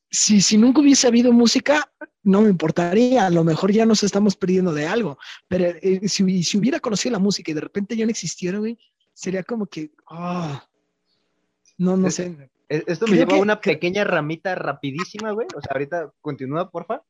si, 0.10 0.42
si 0.42 0.58
nunca 0.58 0.82
hubiese 0.82 1.08
habido 1.08 1.32
música, 1.32 1.92
no 2.24 2.42
me 2.42 2.50
importaría. 2.50 3.26
A 3.28 3.30
lo 3.30 3.44
mejor 3.44 3.72
ya 3.72 3.86
nos 3.86 4.04
estamos 4.04 4.36
perdiendo 4.36 4.74
de 4.74 4.88
algo. 4.88 5.18
Pero 5.48 5.66
eh, 5.82 6.08
si, 6.08 6.44
si 6.44 6.58
hubiera 6.58 6.80
conocido 6.80 7.14
la 7.14 7.20
música 7.20 7.52
y 7.52 7.54
de 7.54 7.62
repente 7.62 7.96
ya 7.96 8.06
no 8.06 8.12
existiera, 8.12 8.58
güey, 8.58 8.78
sería 9.14 9.44
como 9.44 9.66
que, 9.66 9.92
ah, 10.10 10.66
no, 11.78 11.98
no 11.98 12.08
Es- 12.08 12.16
sé. 12.16 12.50
E- 12.70 12.84
Esto 12.88 13.06
me 13.08 13.18
lleva 13.18 13.36
a 13.36 13.40
una 13.40 13.60
pequeña 13.60 14.04
ramita 14.06 14.56
rapidísima, 14.56 15.32
güey. 15.32 15.48
O 15.56 15.62
sea, 15.62 15.72
ahorita 15.74 16.12
continúa, 16.22 16.70
porfa. 16.70 17.02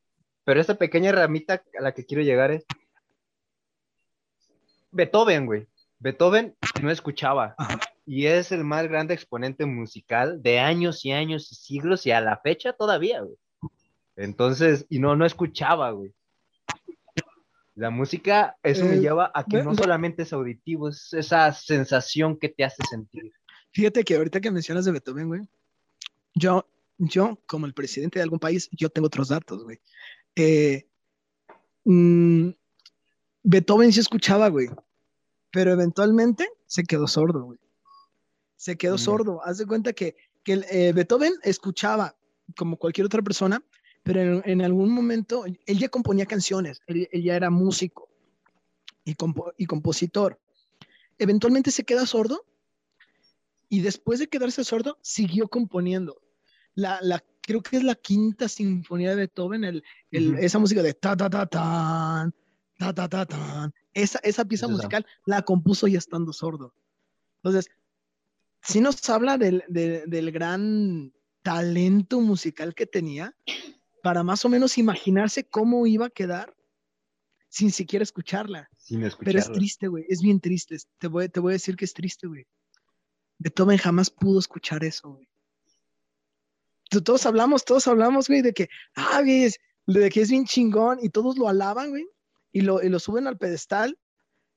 Pero 0.44 0.60
esta 0.60 0.74
pequeña 0.74 1.12
ramita 1.12 1.62
a 1.78 1.82
la 1.82 1.92
que 1.92 2.04
quiero 2.04 2.22
llegar 2.24 2.50
es 2.50 2.64
Beethoven, 4.90 5.46
güey. 5.46 5.66
Beethoven 5.98 6.56
no 6.82 6.90
escuchaba. 6.90 7.54
Ajá. 7.58 7.78
Y 8.04 8.26
es 8.26 8.50
el 8.50 8.64
más 8.64 8.88
grande 8.88 9.14
exponente 9.14 9.64
musical 9.66 10.42
de 10.42 10.58
años 10.58 11.04
y 11.04 11.12
años 11.12 11.52
y 11.52 11.54
siglos 11.54 12.04
y 12.06 12.10
a 12.10 12.20
la 12.20 12.38
fecha 12.38 12.72
todavía, 12.72 13.20
güey. 13.20 13.36
Entonces, 14.16 14.84
y 14.90 14.98
no, 14.98 15.14
no 15.14 15.24
escuchaba, 15.24 15.92
güey. 15.92 16.12
La 17.74 17.90
música, 17.90 18.58
eso 18.62 18.84
me 18.84 18.96
Eh, 18.96 19.00
lleva 19.00 19.30
a 19.34 19.44
que 19.44 19.62
no 19.62 19.74
solamente 19.74 20.22
es 20.24 20.32
auditivo, 20.32 20.88
es 20.90 21.12
esa 21.12 21.50
sensación 21.52 22.38
que 22.38 22.50
te 22.50 22.64
hace 22.64 22.82
sentir. 22.84 23.32
Fíjate 23.72 24.04
que 24.04 24.16
ahorita 24.16 24.40
que 24.40 24.50
mencionas 24.50 24.84
de 24.84 24.92
Beethoven, 24.92 25.28
güey, 25.28 25.40
yo, 26.34 26.68
yo, 26.98 27.40
como 27.46 27.64
el 27.66 27.72
presidente 27.72 28.18
de 28.18 28.24
algún 28.24 28.38
país, 28.38 28.68
yo 28.72 28.90
tengo 28.90 29.06
otros 29.06 29.28
datos, 29.28 29.64
güey. 29.64 29.80
Eh, 30.36 30.86
mm, 31.84 32.50
Beethoven 33.44 33.92
sí 33.92 34.00
escuchaba, 34.00 34.48
güey, 34.48 34.68
pero 35.50 35.72
eventualmente 35.72 36.48
se 36.66 36.84
quedó 36.84 37.06
sordo, 37.06 37.44
güey. 37.44 37.58
Se 38.56 38.76
quedó 38.76 38.96
Mm. 38.96 38.98
sordo. 38.98 39.40
Haz 39.44 39.58
de 39.58 39.66
cuenta 39.66 39.92
que, 39.94 40.14
que 40.44 40.62
eh, 40.70 40.92
Beethoven 40.92 41.32
escuchaba 41.42 42.14
como 42.56 42.76
cualquier 42.76 43.06
otra 43.06 43.22
persona, 43.22 43.62
pero 44.02 44.20
en, 44.20 44.42
en 44.44 44.62
algún 44.62 44.90
momento 44.90 45.44
él 45.46 45.78
ya 45.78 45.88
componía 45.88 46.26
canciones, 46.26 46.80
él, 46.86 47.08
él 47.12 47.22
ya 47.22 47.36
era 47.36 47.50
músico 47.50 48.08
y, 49.04 49.14
compo- 49.14 49.52
y 49.56 49.66
compositor. 49.66 50.40
Eventualmente 51.18 51.70
se 51.70 51.84
queda 51.84 52.06
sordo 52.06 52.44
y 53.68 53.80
después 53.80 54.18
de 54.18 54.28
quedarse 54.28 54.64
sordo, 54.64 54.98
siguió 55.02 55.48
componiendo. 55.48 56.20
La, 56.74 56.98
la, 57.02 57.22
creo 57.42 57.62
que 57.62 57.76
es 57.76 57.84
la 57.84 57.94
quinta 57.94 58.48
sinfonía 58.48 59.10
de 59.10 59.16
Beethoven, 59.16 59.64
el, 59.64 59.84
el- 60.10 60.34
Ujú. 60.34 60.42
esa 60.42 60.58
música 60.58 60.82
de 60.82 60.94
ta 60.94 61.16
ta 61.16 61.28
ta 61.30 61.46
tan, 61.46 62.34
ta 62.78 62.92
ta 62.94 63.08
ta 63.08 63.26
tan. 63.26 63.72
Esa, 63.94 64.18
esa 64.22 64.44
pieza 64.44 64.66
Es 64.66 64.72
musical 64.72 65.06
la 65.26 65.42
compuso 65.42 65.86
ya 65.86 65.98
estando 65.98 66.32
sordo. 66.32 66.74
Entonces, 67.42 67.70
si 68.62 68.80
nos 68.80 69.08
habla 69.10 69.38
del, 69.38 69.64
de- 69.68 70.04
del 70.06 70.32
gran 70.32 71.12
talento 71.42 72.20
musical 72.20 72.74
que 72.74 72.86
tenía 72.86 73.34
para 74.02 74.22
más 74.22 74.44
o 74.44 74.48
menos 74.48 74.76
imaginarse 74.78 75.44
cómo 75.44 75.86
iba 75.86 76.06
a 76.06 76.10
quedar 76.10 76.54
sin 77.48 77.70
siquiera 77.70 78.02
escucharla. 78.02 78.68
Sin 78.76 79.00
Pero 79.20 79.38
es 79.38 79.50
triste, 79.52 79.86
güey. 79.88 80.04
Es 80.08 80.20
bien 80.20 80.40
triste. 80.40 80.76
Te 80.98 81.06
voy, 81.06 81.28
te 81.28 81.40
voy 81.40 81.52
a 81.52 81.54
decir 81.54 81.76
que 81.76 81.84
es 81.84 81.94
triste, 81.94 82.26
güey. 82.26 82.46
Beethoven 83.38 83.78
jamás 83.78 84.10
pudo 84.10 84.38
escuchar 84.38 84.84
eso, 84.84 85.10
güey. 85.12 85.28
Todos 87.04 87.24
hablamos, 87.24 87.64
todos 87.64 87.86
hablamos, 87.88 88.28
güey, 88.28 88.42
de 88.42 88.52
que, 88.52 88.68
ah, 88.96 89.20
güey, 89.22 89.44
es- 89.44 89.58
de 89.86 90.10
que 90.10 90.20
es 90.20 90.30
bien 90.30 90.44
chingón 90.44 90.98
y 91.02 91.08
todos 91.08 91.38
lo 91.38 91.48
alaban, 91.48 91.90
güey, 91.90 92.06
y 92.52 92.60
lo, 92.60 92.82
y 92.82 92.88
lo 92.88 92.98
suben 92.98 93.26
al 93.26 93.38
pedestal, 93.38 93.98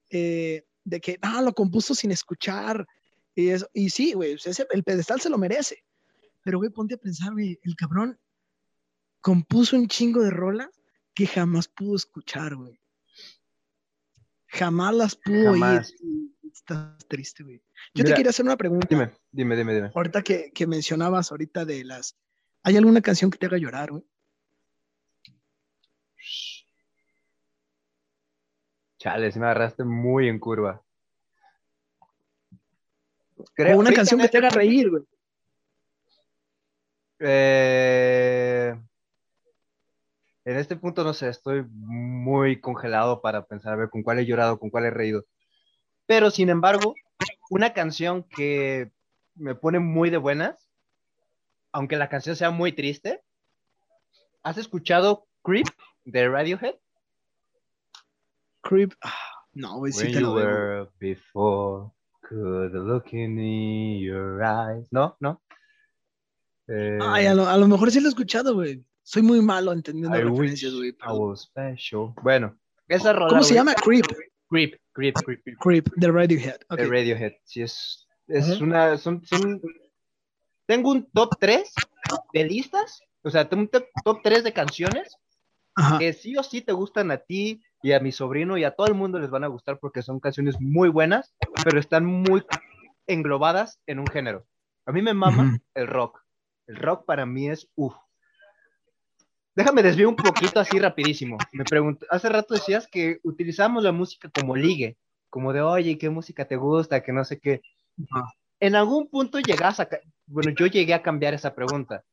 eh, 0.10 0.66
de 0.84 1.00
que, 1.02 1.18
ah, 1.22 1.42
lo 1.42 1.54
compuso 1.54 1.96
sin 1.96 2.12
escuchar. 2.12 2.86
Y, 3.36 3.50
eso, 3.50 3.70
y 3.74 3.90
sí, 3.90 4.14
güey, 4.14 4.38
el 4.72 4.84
pedestal 4.84 5.22
se 5.22 5.30
lo 5.30 5.38
merece. 5.38 5.84
Pero, 6.44 6.58
güey, 6.60 6.70
ponte 6.70 6.96
a 6.96 6.98
pensar, 6.98 7.32
güey, 7.34 7.60
el 7.64 7.76
cabrón 7.76 8.20
compuso 9.26 9.76
un 9.76 9.88
chingo 9.88 10.22
de 10.22 10.30
rolas 10.30 10.70
que 11.16 11.26
jamás 11.26 11.68
pudo 11.68 11.96
escuchar, 11.96 12.54
güey. 12.56 12.80
Jamás 14.46 14.94
las 14.94 15.16
pudo 15.16 15.54
Jamás. 15.54 15.92
oír. 16.00 16.30
Está 16.54 16.96
triste, 17.08 17.44
güey. 17.44 17.58
Yo 17.96 18.04
Mira, 18.04 18.10
te 18.10 18.14
quería 18.18 18.30
hacer 18.30 18.46
una 18.46 18.56
pregunta. 18.56 18.86
Dime, 18.88 19.12
dime, 19.32 19.56
dime, 19.56 19.74
dime. 19.74 19.92
Ahorita 19.96 20.22
que, 20.22 20.52
que 20.54 20.68
mencionabas 20.68 21.32
ahorita 21.32 21.66
de 21.66 21.84
las... 21.84 22.16
¿Hay 22.62 22.78
alguna 22.78 23.02
canción 23.02 23.32
que 23.32 23.40
te 23.40 23.48
haga 23.48 23.58
llorar, 23.58 23.90
güey? 23.90 24.04
Chale, 29.00 29.32
si 29.32 29.40
me 29.40 29.46
agarraste 29.46 29.84
muy 29.84 30.28
en 30.28 30.38
curva. 30.38 30.84
O 33.38 33.44
Creo- 33.56 33.74
una 33.78 33.86
ahorita 33.90 33.96
canción 34.02 34.22
que 34.22 34.30
te 34.30 34.38
haga 34.38 34.50
reír, 34.50 34.92
güey. 34.92 35.04
Eh, 37.20 38.76
en 40.46 40.58
este 40.58 40.76
punto 40.76 41.04
no 41.04 41.14
sé, 41.14 41.28
estoy 41.28 41.66
muy 41.72 42.62
congelado 42.62 43.22
para 43.22 43.46
pensar 43.46 43.74
a 43.74 43.78
ver 43.78 43.90
con 43.90 44.04
cuál 44.04 44.20
he 44.20 44.26
llorado, 44.26 44.60
con 44.60 44.70
cuál 44.70 44.86
he 44.86 44.92
reído. 44.92 45.26
Pero 46.06 46.30
sin 46.30 46.50
embargo, 46.50 46.94
una 47.50 47.74
canción 47.74 48.24
que 48.24 48.92
me 49.34 49.56
pone 49.56 49.80
muy 49.80 50.12
de 50.12 50.18
buenas, 50.18 50.70
aunque 51.72 51.98
la 51.98 52.10
canción 52.10 52.36
sea 52.36 52.52
muy 52.52 52.72
triste. 52.72 53.22
¿Has 54.44 54.58
escuchado 54.58 55.28
Creep 55.44 55.68
de 56.06 56.30
Radiohead? 56.30 56.76
Creep. 58.62 58.94
Ah, 59.02 59.14
no, 59.54 59.80
güey, 59.80 59.92
sí 59.92 60.12
te 60.12 60.22
lo 60.22 60.36
debo. 60.36 60.92
before, 61.00 61.92
could 62.22 62.74
look 62.74 63.08
in 63.12 64.00
your 64.00 64.44
eyes. 64.44 64.88
¿No? 64.92 65.18
¿No? 65.20 65.42
Eh, 66.68 67.00
Ay, 67.02 67.26
a 67.26 67.34
lo, 67.34 67.48
a 67.48 67.58
lo 67.58 67.68
mejor 67.68 67.90
sí 67.90 68.00
lo 68.00 68.08
he 68.08 68.10
escuchado, 68.10 68.54
güey. 68.54 68.86
Soy 69.06 69.22
muy 69.22 69.40
malo 69.40 69.72
entendiendo 69.72 70.18
I 70.18 70.24
referencias, 70.24 70.74
güey. 70.74 70.96
Special. 71.38 72.14
Bueno, 72.24 72.58
esa 72.88 73.14
rola. 73.14 73.28
¿Cómo 73.30 73.44
se 73.44 73.54
llama? 73.54 73.76
Creep. 73.76 74.06
Creep, 74.50 74.80
Creep, 74.94 75.16
Creep, 75.16 75.44
Creep. 75.44 75.58
Creep, 75.60 75.88
de 75.96 76.12
Radiohead. 76.12 76.60
Ok. 76.70 76.80
De 76.80 76.88
Radiohead. 76.88 77.34
Sí, 77.44 77.62
es, 77.62 78.08
es 78.28 78.60
una. 78.62 78.98
Son, 78.98 79.24
son- 79.24 79.62
Tengo 80.66 80.90
un 80.92 81.06
top 81.12 81.36
3 81.40 81.72
de 82.34 82.44
listas. 82.46 83.00
O 83.22 83.30
sea, 83.30 83.48
tengo 83.48 83.62
un 83.62 83.68
top, 83.70 83.86
top 84.04 84.20
3 84.24 84.44
de 84.44 84.54
canciones 84.54 85.16
Ajá. 85.76 86.00
que 86.00 86.12
sí 86.14 86.36
o 86.38 86.42
sí 86.42 86.62
te 86.62 86.74
gustan 86.74 87.12
a 87.12 87.18
ti 87.18 87.62
y 87.84 87.92
a 87.92 88.00
mi 88.00 88.12
sobrino 88.12 88.58
y 88.58 88.64
a 88.64 88.72
todo 88.72 88.88
el 88.88 88.96
mundo 88.96 89.20
les 89.20 89.30
van 89.30 89.44
a 89.44 89.48
gustar 89.48 89.78
porque 89.80 90.02
son 90.02 90.20
canciones 90.20 90.60
muy 90.60 90.90
buenas, 90.90 91.36
pero 91.64 91.80
están 91.80 92.06
muy 92.06 92.44
englobadas 93.06 93.80
en 93.86 94.00
un 94.00 94.08
género. 94.08 94.48
A 94.88 94.92
mí 94.92 95.04
me 95.04 95.14
mama 95.14 95.60
el 95.76 95.86
rock. 95.88 96.24
El 96.66 96.78
rock 96.78 97.06
para 97.06 97.28
mí 97.28 97.50
es 97.50 97.68
uff. 97.76 97.96
Déjame 99.56 99.84
desviar 99.84 100.08
un 100.08 100.18
poquito 100.18 100.60
así 100.60 100.78
rapidísimo. 100.80 101.38
Me 101.54 101.64
pregunto, 101.64 102.06
hace 102.10 102.28
rato 102.28 102.54
decías 102.54 102.88
que 102.88 103.20
utilizamos 103.24 103.84
la 103.84 103.94
música 103.94 104.30
como 104.30 104.56
ligue, 104.56 104.98
como 105.30 105.54
de, 105.54 105.62
oye, 105.62 105.98
¿qué 105.98 106.10
música 106.10 106.46
te 106.46 106.58
gusta? 106.58 107.02
Que 107.02 107.14
no 107.14 107.24
sé 107.24 107.40
qué. 107.40 107.62
En 108.60 108.76
algún 108.76 109.10
punto 109.10 109.40
llegas 109.40 109.80
a, 109.80 109.88
bueno, 110.28 110.52
yo 110.52 110.68
llegué 110.68 110.94
a 110.94 111.02
cambiar 111.02 111.34
esa 111.34 111.56
pregunta. 111.56 112.04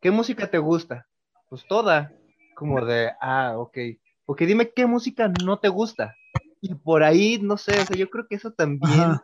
¿Qué 0.00 0.10
música 0.10 0.50
te 0.50 0.58
gusta? 0.58 1.06
Pues 1.48 1.64
toda. 1.68 2.12
Como 2.56 2.84
de, 2.84 3.12
ah, 3.20 3.54
ok. 3.56 3.78
Porque 4.24 4.46
dime 4.46 4.70
qué 4.70 4.86
música 4.86 5.32
no 5.44 5.60
te 5.60 5.68
gusta. 5.68 6.16
Y 6.60 6.74
por 6.74 7.04
ahí, 7.04 7.38
no 7.40 7.56
sé, 7.56 7.78
o 7.80 7.84
sea, 7.84 7.96
yo 7.96 8.10
creo 8.10 8.26
que 8.26 8.34
eso 8.34 8.52
también 8.52 9.00
Ajá. 9.00 9.22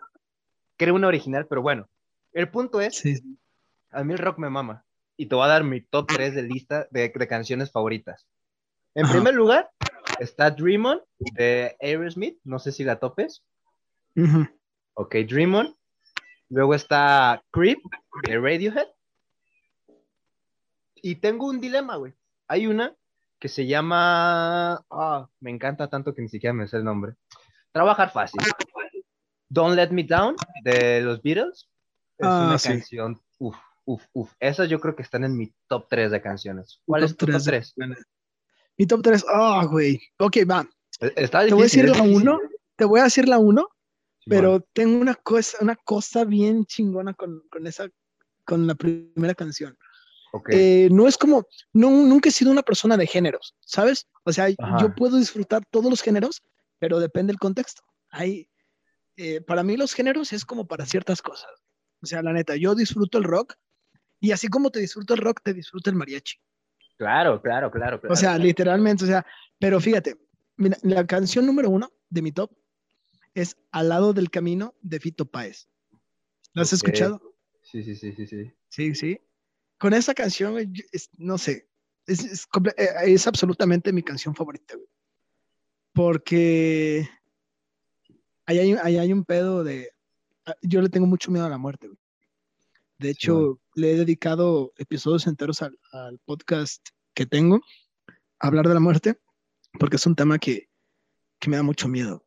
crea 0.76 0.92
una 0.92 1.08
original, 1.08 1.46
pero 1.48 1.62
bueno. 1.62 1.88
El 2.32 2.50
punto 2.50 2.80
es, 2.80 2.96
sí. 2.96 3.16
a 3.90 4.04
mí 4.04 4.12
el 4.12 4.18
rock 4.18 4.38
me 4.38 4.50
mama. 4.50 4.84
Y 5.20 5.26
te 5.26 5.34
voy 5.34 5.44
a 5.44 5.48
dar 5.48 5.64
mi 5.64 5.80
top 5.82 6.06
3 6.06 6.34
de 6.34 6.42
lista 6.42 6.87
de, 6.90 7.12
de 7.14 7.28
canciones 7.28 7.72
favoritas. 7.72 8.26
En 8.94 9.04
Ajá. 9.04 9.14
primer 9.14 9.34
lugar, 9.34 9.68
está 10.20 10.50
Dream 10.50 10.87
On 10.87 11.02
de 11.34 11.76
Aerosmith. 11.80 12.38
No 12.44 12.58
sé 12.60 12.70
si 12.72 12.84
la 12.84 12.98
topes. 13.00 13.42
Ujú. 14.16 14.46
Ok, 14.94 15.16
Dream 15.28 15.54
On. 15.54 15.76
Luego 16.50 16.75
está 16.75 17.42
Creep 17.50 17.80
de 18.26 18.38
Radiohead. 18.38 18.87
Y 20.94 21.16
tengo 21.16 21.46
un 21.46 21.60
dilema, 21.60 21.96
güey. 21.96 22.14
Hay 22.46 22.66
una 22.66 22.94
que 23.38 23.48
se 23.48 23.66
llama. 23.66 24.84
Ah, 24.90 25.28
me 25.40 25.50
encanta 25.50 25.88
tanto 25.88 26.14
que 26.14 26.22
ni 26.22 26.28
siquiera 26.28 26.54
me 26.54 26.66
sé 26.68 26.76
el 26.78 26.84
nombre. 26.84 27.14
Trabajar 27.72 28.10
fácil. 28.12 28.40
Don't 29.48 29.75
Let 29.76 29.90
Me 29.90 30.04
Down 30.04 30.37
de 30.64 31.00
los 31.00 31.20
Beatles. 31.22 31.68
Es 32.18 32.26
Ah, 32.26 32.44
una 32.46 32.58
sí. 32.58 32.68
canción. 32.68 33.20
Uf, 33.38 33.56
uf, 33.88 34.04
uf. 34.12 34.33
Esas 34.38 34.68
yo 34.68 34.78
creo 34.80 34.95
que 34.95 35.02
están 35.02 35.25
en 35.25 35.35
mi 35.37 35.52
top 35.66 35.87
3 35.88 36.11
de 36.11 36.21
canciones. 36.21 36.80
¿Cuál 36.85 37.02
Top 37.02 37.11
es 37.11 37.16
tu 37.16 37.26
top 37.26 37.42
tres. 37.42 37.73
3? 37.75 37.97
Mi 38.76 38.87
top 38.87 39.02
3. 39.02 39.25
Ah, 39.28 39.66
güey. 39.68 39.99
Ok, 40.18 40.37
va. 40.49 40.68
Está 41.16 41.47
Te 41.47 41.54
voy 41.54 41.62
a 41.62 41.64
difícil, 41.64 41.87
decir 41.87 41.97
la 41.97 42.04
difícil. 42.04 42.28
1. 42.28 42.40
Te 42.76 42.85
voy 42.85 43.00
a 43.00 43.04
decir 43.04 43.28
la 43.28 43.38
1. 43.38 43.61
Simón. 43.61 43.71
Pero 44.26 44.61
tengo 44.75 45.00
una 45.00 45.14
cosa, 45.14 45.57
una 45.62 45.75
cosa 45.75 46.25
bien 46.25 46.66
chingona 46.66 47.14
con, 47.14 47.42
con 47.50 47.66
esa, 47.66 47.88
con 48.45 48.66
la 48.66 48.75
primera 48.75 49.35
canción. 49.35 49.76
Ok. 50.33 50.50
Eh, 50.52 50.88
no 50.92 51.09
es 51.09 51.16
como, 51.16 51.47
no, 51.73 51.90
nunca 51.90 52.28
he 52.28 52.33
sido 52.33 52.50
una 52.50 52.62
persona 52.62 52.99
de 52.99 53.07
géneros, 53.07 53.57
¿sabes? 53.61 54.07
O 54.25 54.33
sea, 54.33 54.49
Ajá. 54.59 54.76
yo 54.83 54.95
puedo 54.95 55.16
disfrutar 55.16 55.62
todos 55.71 55.88
los 55.88 56.02
géneros, 56.02 56.42
pero 56.78 57.00
depende 57.00 57.30
del 57.30 57.38
contexto. 57.40 57.83
Hay, 58.11 58.50
eh, 59.16 59.40
para 59.40 59.62
mí 59.62 59.78
los 59.78 59.95
géneros 59.95 60.35
es 60.35 60.45
como 60.45 60.66
para 60.66 60.85
ciertas 60.85 61.23
cosas. 61.23 61.50
O 62.02 62.07
sea, 62.07 62.23
la 62.23 62.35
neta, 62.35 62.54
yo 62.57 62.75
disfruto 62.75 63.16
el 63.16 63.25
rock 63.25 63.54
y 64.20 64.32
así 64.32 64.48
como 64.48 64.70
te 64.70 64.80
disfruto 64.80 65.14
el 65.14 65.20
rock, 65.20 65.40
te 65.42 65.54
disfruto 65.54 65.90
el 65.90 65.96
mariachi. 65.96 66.37
Claro, 66.96 67.40
claro, 67.40 67.70
claro. 67.70 68.00
claro. 68.00 68.12
O 68.12 68.16
sea, 68.16 68.37
literalmente, 68.38 69.04
o 69.04 69.06
sea, 69.06 69.25
pero 69.58 69.80
fíjate, 69.80 70.16
mira, 70.56 70.76
la 70.82 71.06
canción 71.06 71.46
número 71.46 71.70
uno 71.70 71.92
de 72.10 72.22
mi 72.22 72.32
top 72.32 72.50
es 73.34 73.56
Al 73.70 73.90
lado 73.90 74.12
del 74.12 74.30
camino 74.30 74.75
de 74.80 74.98
Fito 74.98 75.25
Páez. 75.25 75.68
¿Lo 76.54 76.62
has 76.62 76.72
Ok. 76.72 76.76
escuchado? 76.78 77.34
Sí, 77.62 77.84
sí, 77.84 77.94
sí, 77.94 78.12
sí, 78.12 78.26
sí. 78.26 78.52
Sí, 78.68 78.94
sí. 78.94 79.20
Con 79.78 79.94
esa 79.94 80.12
canción, 80.14 80.58
yo- 80.72 80.84
es- 80.90 81.10
no 81.18 81.38
sé, 81.38 81.68
es, 82.06 82.25
es 82.25 82.48
eh, 82.76 82.88
es 83.04 83.26
absolutamente 83.28 83.92
mi 83.92 84.02
canción 84.02 84.34
favorita, 84.34 84.75
güey. 84.75 84.88
Porque 85.92 87.08
ahí 88.46 88.58
hay, 88.58 88.72
ahí 88.82 88.98
hay 88.98 89.12
un 89.12 89.25
pedo 89.25 89.62
de... 89.64 89.90
ah, 90.46 90.54
Yo 90.62 90.80
le 90.80 90.88
tengo 90.88 91.06
mucho 91.06 91.30
miedo 91.30 91.46
a 91.46 91.50
la 91.50 91.58
muerte, 91.58 91.87
güey. 91.88 91.98
De 92.98 93.10
hecho, 93.10 93.60
le 93.78 93.92
he 93.92 93.97
dedicado 93.97 94.73
episodios 94.76 95.26
enteros 95.26 95.62
al, 95.62 95.78
al 95.92 96.18
podcast 96.20 96.88
que 97.14 97.26
tengo, 97.26 97.61
a 98.40 98.47
hablar 98.47 98.68
de 98.68 98.75
la 98.75 98.80
muerte, 98.80 99.18
porque 99.78 99.97
es 99.97 100.06
un 100.06 100.14
tema 100.14 100.38
que, 100.38 100.68
que 101.38 101.50
me 101.50 101.56
da 101.56 101.62
mucho 101.62 101.88
miedo. 101.88 102.25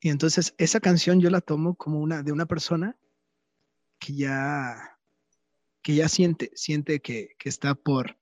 Y 0.00 0.10
entonces 0.10 0.54
esa 0.58 0.80
canción 0.80 1.20
yo 1.20 1.30
la 1.30 1.40
tomo 1.40 1.74
como 1.76 2.00
una 2.00 2.22
de 2.22 2.32
una 2.32 2.46
persona 2.46 2.96
que 3.98 4.14
ya 4.14 4.98
que 5.82 5.96
ya 5.96 6.08
siente, 6.08 6.50
siente 6.54 7.00
que, 7.00 7.34
que 7.38 7.48
está 7.48 7.74
por, 7.74 8.16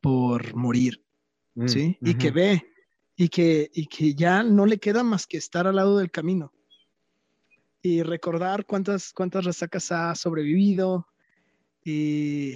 por 0.00 0.54
morir, 0.54 1.04
Mm, 1.54 1.68
¿sí? 1.68 1.98
Y 2.00 2.14
que 2.14 2.30
ve, 2.30 2.72
y 3.16 3.28
que, 3.28 3.70
y 3.72 3.86
que 3.86 4.14
ya 4.14 4.42
no 4.42 4.66
le 4.66 4.78
queda 4.78 5.02
más 5.02 5.26
que 5.26 5.36
estar 5.36 5.66
al 5.66 5.76
lado 5.76 5.98
del 5.98 6.10
camino. 6.10 6.52
Y 7.82 8.02
recordar 8.02 8.66
cuántas, 8.66 9.12
cuántas 9.12 9.44
resacas 9.44 9.90
ha 9.92 10.14
sobrevivido 10.14 11.06
y, 11.84 12.54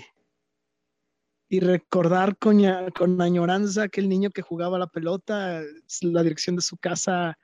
y 1.48 1.60
recordar 1.60 2.36
con, 2.38 2.60
con 2.96 3.20
añoranza 3.20 3.84
aquel 3.84 4.08
niño 4.08 4.30
que 4.30 4.42
jugaba 4.42 4.78
la 4.78 4.86
pelota, 4.86 5.62
la 6.02 6.22
dirección 6.22 6.56
de 6.56 6.62
su 6.62 6.76
casa, 6.76 7.38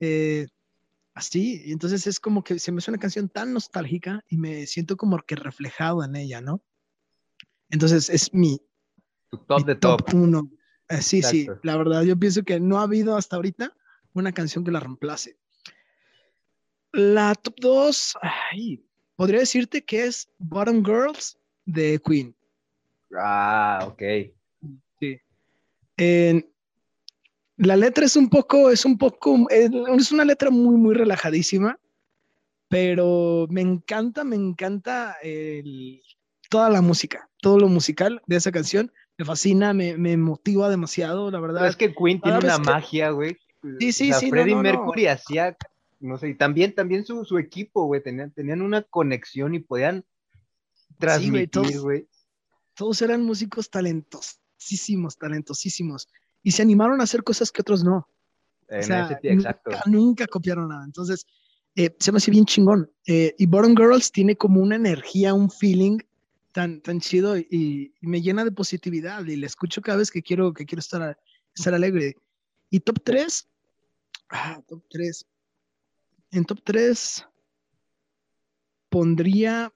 eh, 0.00 0.46
así. 1.14 1.62
Y 1.64 1.72
entonces 1.72 2.06
es 2.06 2.20
como 2.20 2.42
que 2.42 2.58
se 2.58 2.72
me 2.72 2.78
hace 2.78 2.90
una 2.90 3.00
canción 3.00 3.28
tan 3.28 3.52
nostálgica 3.52 4.24
y 4.28 4.36
me 4.36 4.66
siento 4.66 4.96
como 4.96 5.18
que 5.18 5.36
reflejado 5.36 6.04
en 6.04 6.16
ella, 6.16 6.40
¿no? 6.40 6.62
Entonces 7.70 8.10
es 8.10 8.32
mi, 8.34 8.60
Tu 9.30 9.38
top 9.38 9.58
mi 9.58 9.64
de 9.64 9.74
top. 9.76 10.02
uno. 10.14 10.50
Eh, 10.88 11.00
sí, 11.00 11.22
sí, 11.22 11.42
Exacto. 11.42 11.60
la 11.62 11.76
verdad, 11.76 12.02
yo 12.02 12.18
pienso 12.18 12.42
que 12.42 12.60
no 12.60 12.78
ha 12.78 12.82
habido 12.82 13.16
hasta 13.16 13.36
ahorita 13.36 13.74
una 14.12 14.32
canción 14.32 14.64
que 14.64 14.70
la 14.70 14.80
reemplace. 14.80 15.38
La 16.92 17.34
top 17.34 17.54
2, 17.60 18.14
ay, 18.20 18.84
podría 19.22 19.38
decirte 19.38 19.84
que 19.84 20.06
es 20.06 20.28
Bottom 20.40 20.84
Girls 20.84 21.38
de 21.64 22.00
Queen. 22.04 22.34
Ah, 23.16 23.86
ok. 23.86 24.02
En- 25.96 26.44
la 27.56 27.76
letra 27.76 28.04
es 28.04 28.16
un 28.16 28.28
poco, 28.28 28.68
es 28.68 28.84
un 28.84 28.98
poco, 28.98 29.46
es, 29.48 30.10
una 30.10 30.24
letra 30.24 30.50
muy, 30.50 30.74
muy 30.74 30.94
relajadísima, 30.96 31.78
pero 32.66 33.46
me 33.48 33.60
encanta, 33.60 34.24
me 34.24 34.34
encanta 34.34 35.16
el- 35.22 36.02
toda 36.50 36.68
la 36.68 36.80
música, 36.80 37.28
todo 37.40 37.60
lo 37.60 37.68
musical 37.68 38.22
de 38.26 38.34
esa 38.34 38.50
canción. 38.50 38.90
Me 39.18 39.24
fascina, 39.24 39.72
me, 39.72 39.96
me 39.96 40.16
motiva 40.16 40.68
demasiado, 40.68 41.30
la 41.30 41.38
verdad. 41.38 41.60
Pero 41.60 41.70
es 41.70 41.76
que 41.76 41.94
Queen 41.94 42.20
tiene 42.20 42.38
una 42.38 42.56
que- 42.56 42.62
magia, 42.64 43.10
güey. 43.10 43.36
Sí, 43.78 43.92
sí, 43.92 44.08
sea, 44.08 44.18
sí, 44.18 44.26
no, 44.26 44.30
Freddie 44.32 44.54
no, 44.56 44.62
no. 44.64 44.68
Mercury 44.68 45.06
hacía, 45.06 45.56
no 46.02 46.18
sé, 46.18 46.28
y 46.30 46.34
también, 46.34 46.74
también 46.74 47.04
su, 47.06 47.24
su 47.24 47.38
equipo, 47.38 47.84
güey, 47.86 48.02
tenían, 48.02 48.30
tenían 48.32 48.60
una 48.62 48.82
conexión 48.82 49.54
y 49.54 49.60
podían 49.60 50.04
transmitir, 50.98 51.50
todos- 51.50 51.78
güey. 51.82 52.08
todos 52.74 53.02
eran 53.02 53.22
músicos 53.22 53.70
talentosísimos, 53.70 55.16
talentosísimos, 55.18 56.08
y 56.42 56.52
se 56.52 56.62
animaron 56.62 57.00
a 57.00 57.04
hacer 57.04 57.22
cosas 57.22 57.50
que 57.50 57.62
otros 57.62 57.84
no. 57.84 58.08
O 58.68 58.74
En 58.74 58.82
sea, 58.84 59.04
ese 59.06 59.14
tie- 59.20 59.32
exacto. 59.34 59.70
Nunca, 59.70 59.82
nunca 59.86 60.26
copiaron 60.26 60.68
nada. 60.68 60.84
Entonces, 60.84 61.26
eh, 61.76 61.94
se 61.98 62.10
me 62.12 62.18
hace 62.18 62.30
bien 62.30 62.44
chingón. 62.46 62.90
Eh, 63.06 63.34
y 63.38 63.46
Bottom 63.46 63.74
Girls 63.76 64.10
tiene 64.12 64.36
como 64.36 64.60
una 64.60 64.76
energía, 64.76 65.34
un 65.34 65.50
feeling 65.50 65.98
tan, 66.52 66.80
tan 66.80 67.00
chido 67.00 67.36
y, 67.38 67.94
y 68.00 68.06
me 68.06 68.20
llena 68.20 68.44
de 68.44 68.52
positividad 68.52 69.24
y 69.26 69.36
la 69.36 69.46
escucho 69.46 69.80
cada 69.82 69.98
vez 69.98 70.10
que 70.10 70.22
quiero, 70.22 70.52
que 70.52 70.66
quiero 70.66 70.80
estar, 70.80 71.02
a- 71.02 71.18
estar 71.54 71.74
alegre. 71.74 72.16
Y 72.70 72.80
top 72.80 73.02
3, 73.04 73.48
ah, 74.30 74.60
top 74.66 74.82
3. 74.90 75.26
En 76.32 76.44
top 76.44 76.60
3 76.64 77.26
pondría... 78.88 79.72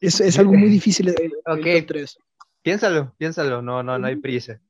Es, 0.00 0.20
es 0.20 0.38
algo 0.38 0.54
muy 0.54 0.68
difícil. 0.68 1.08
El, 1.08 1.16
el 1.22 1.32
Ok. 1.46 1.80
top 1.80 1.86
3. 1.88 2.18
Piénsalo, 2.62 3.14
piénsalo, 3.18 3.60
no, 3.62 3.82
no, 3.82 3.98
no 3.98 4.06
hay 4.06 4.16
prisa. 4.16 4.60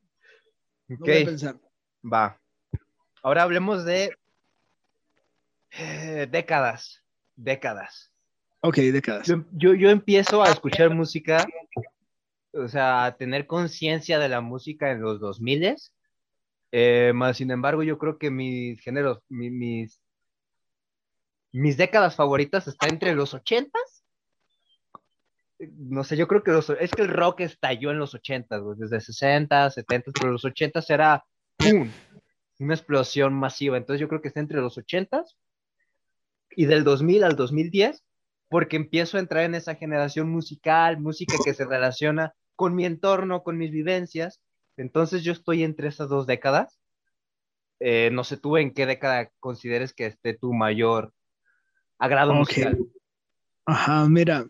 Ok, 0.90 0.98
voy 0.98 1.22
a 1.22 1.24
pensar. 1.24 1.60
va. 2.04 2.40
Ahora 3.22 3.44
hablemos 3.44 3.84
de 3.84 4.16
eh, 5.70 6.26
décadas, 6.30 7.02
décadas. 7.36 8.12
Ok, 8.60 8.76
décadas. 8.76 9.26
Yo, 9.26 9.44
yo, 9.52 9.74
yo 9.74 9.90
empiezo 9.90 10.42
a 10.42 10.50
escuchar 10.50 10.90
música, 10.90 11.46
o 12.52 12.66
sea, 12.66 13.04
a 13.04 13.16
tener 13.16 13.46
conciencia 13.46 14.18
de 14.18 14.28
la 14.28 14.40
música 14.40 14.90
en 14.90 15.00
los 15.02 15.20
2000 15.20 15.76
eh, 16.76 17.12
más 17.14 17.37
sin 17.37 17.52
embargo, 17.52 17.84
yo 17.84 17.98
creo 17.98 18.18
que 18.18 18.32
mis 18.32 18.80
géneros, 18.80 19.20
mi- 19.28 19.50
mis, 19.50 20.00
mis 21.52 21.76
décadas 21.76 22.16
favoritas 22.16 22.66
están 22.66 22.90
entre 22.94 23.14
los 23.14 23.32
80s. 23.32 24.02
No 25.78 26.02
sé, 26.02 26.16
yo 26.16 26.26
creo 26.26 26.42
que 26.42 26.50
los- 26.50 26.70
es 26.70 26.90
que 26.90 27.02
el 27.02 27.08
rock 27.08 27.40
estalló 27.42 27.92
en 27.92 27.98
los 28.00 28.12
80s, 28.12 28.60
güey, 28.60 28.76
desde 28.76 29.00
60, 29.00 29.70
70, 29.70 30.10
pero 30.12 30.32
los 30.32 30.44
80s 30.44 30.90
era 30.90 31.24
¡pum! 31.56 31.88
una 32.58 32.74
explosión 32.74 33.34
masiva. 33.34 33.76
Entonces 33.76 34.00
yo 34.00 34.08
creo 34.08 34.20
que 34.20 34.28
está 34.28 34.40
entre 34.40 34.60
los 34.60 34.76
80s 34.76 35.37
y 36.56 36.66
del 36.66 36.82
2000 36.82 37.22
al 37.22 37.37
2010 37.37 38.02
porque 38.48 38.74
empiezo 38.76 39.16
a 39.16 39.20
entrar 39.20 39.44
en 39.44 39.54
esa 39.54 39.76
generación 39.76 40.28
musical, 40.28 41.00
música 41.00 41.37
que 41.44 41.54
se 41.54 41.64
relaciona 41.66 42.34
con 42.56 42.74
mi 42.74 42.84
entorno, 42.84 43.44
con 43.44 43.56
mis 43.58 43.70
vivencias. 43.70 44.40
Entonces 44.76 45.22
yo 45.22 45.32
estoy 45.32 45.62
entre 45.62 45.88
esas 45.88 46.08
dos 46.08 46.26
décadas. 46.26 46.80
Eh, 47.80 48.10
no 48.12 48.24
sé 48.24 48.37
tú 48.37 48.56
en 48.56 48.72
qué 48.72 48.87
década 48.87 49.30
consideres 49.40 49.92
que 49.92 50.06
esté 50.06 50.34
tu 50.34 50.52
mayor 50.52 51.12
agrado 51.98 52.32
Ok. 52.32 52.38
musical. 52.38 52.78
Ajá, 53.66 54.08
mira. 54.08 54.46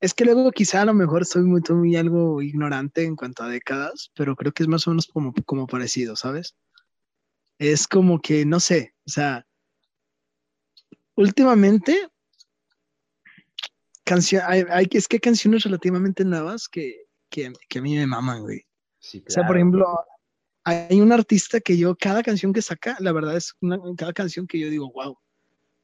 Es 0.00 0.12
que 0.12 0.26
luego 0.26 0.50
quizá 0.50 0.82
a 0.82 0.84
lo 0.84 0.92
mejor 0.92 1.24
soy 1.24 1.44
muy, 1.44 1.62
muy 1.70 1.96
algo 1.96 2.42
ignorante 2.42 3.04
en 3.04 3.16
cuanto 3.16 3.42
a 3.42 3.48
décadas, 3.48 4.10
pero 4.14 4.36
creo 4.36 4.52
que 4.52 4.62
es 4.62 4.68
más 4.68 4.86
o 4.86 4.90
menos 4.90 5.06
como, 5.06 5.32
como 5.46 5.66
parecido, 5.66 6.14
¿sabes? 6.14 6.54
Es 7.58 7.88
como 7.88 8.20
que, 8.20 8.44
no 8.44 8.60
sé, 8.60 8.94
o 9.06 9.10
sea, 9.10 9.46
últimamente, 11.14 12.08
canción, 14.04 14.42
hay, 14.46 14.64
hay, 14.68 14.88
es 14.92 15.08
que 15.08 15.16
hay 15.16 15.20
canciones 15.20 15.64
relativamente 15.64 16.24
nuevas 16.24 16.68
que, 16.68 17.06
que, 17.30 17.52
que 17.68 17.78
a 17.78 17.82
mí 17.82 17.96
me 17.96 18.06
maman, 18.06 18.42
güey. 18.42 18.62
Sí, 18.98 19.22
O 19.26 19.30
sea, 19.30 19.46
por 19.46 19.56
ejemplo, 19.56 19.86
hay 20.64 21.00
un 21.00 21.12
artista 21.12 21.60
que 21.60 21.76
yo, 21.76 21.94
cada 21.96 22.22
canción 22.22 22.52
que 22.52 22.62
saca, 22.62 22.96
la 23.00 23.12
verdad 23.12 23.36
es 23.36 23.54
una, 23.60 23.78
cada 23.96 24.12
canción 24.12 24.46
que 24.46 24.58
yo 24.58 24.70
digo, 24.70 24.90
wow, 24.92 25.18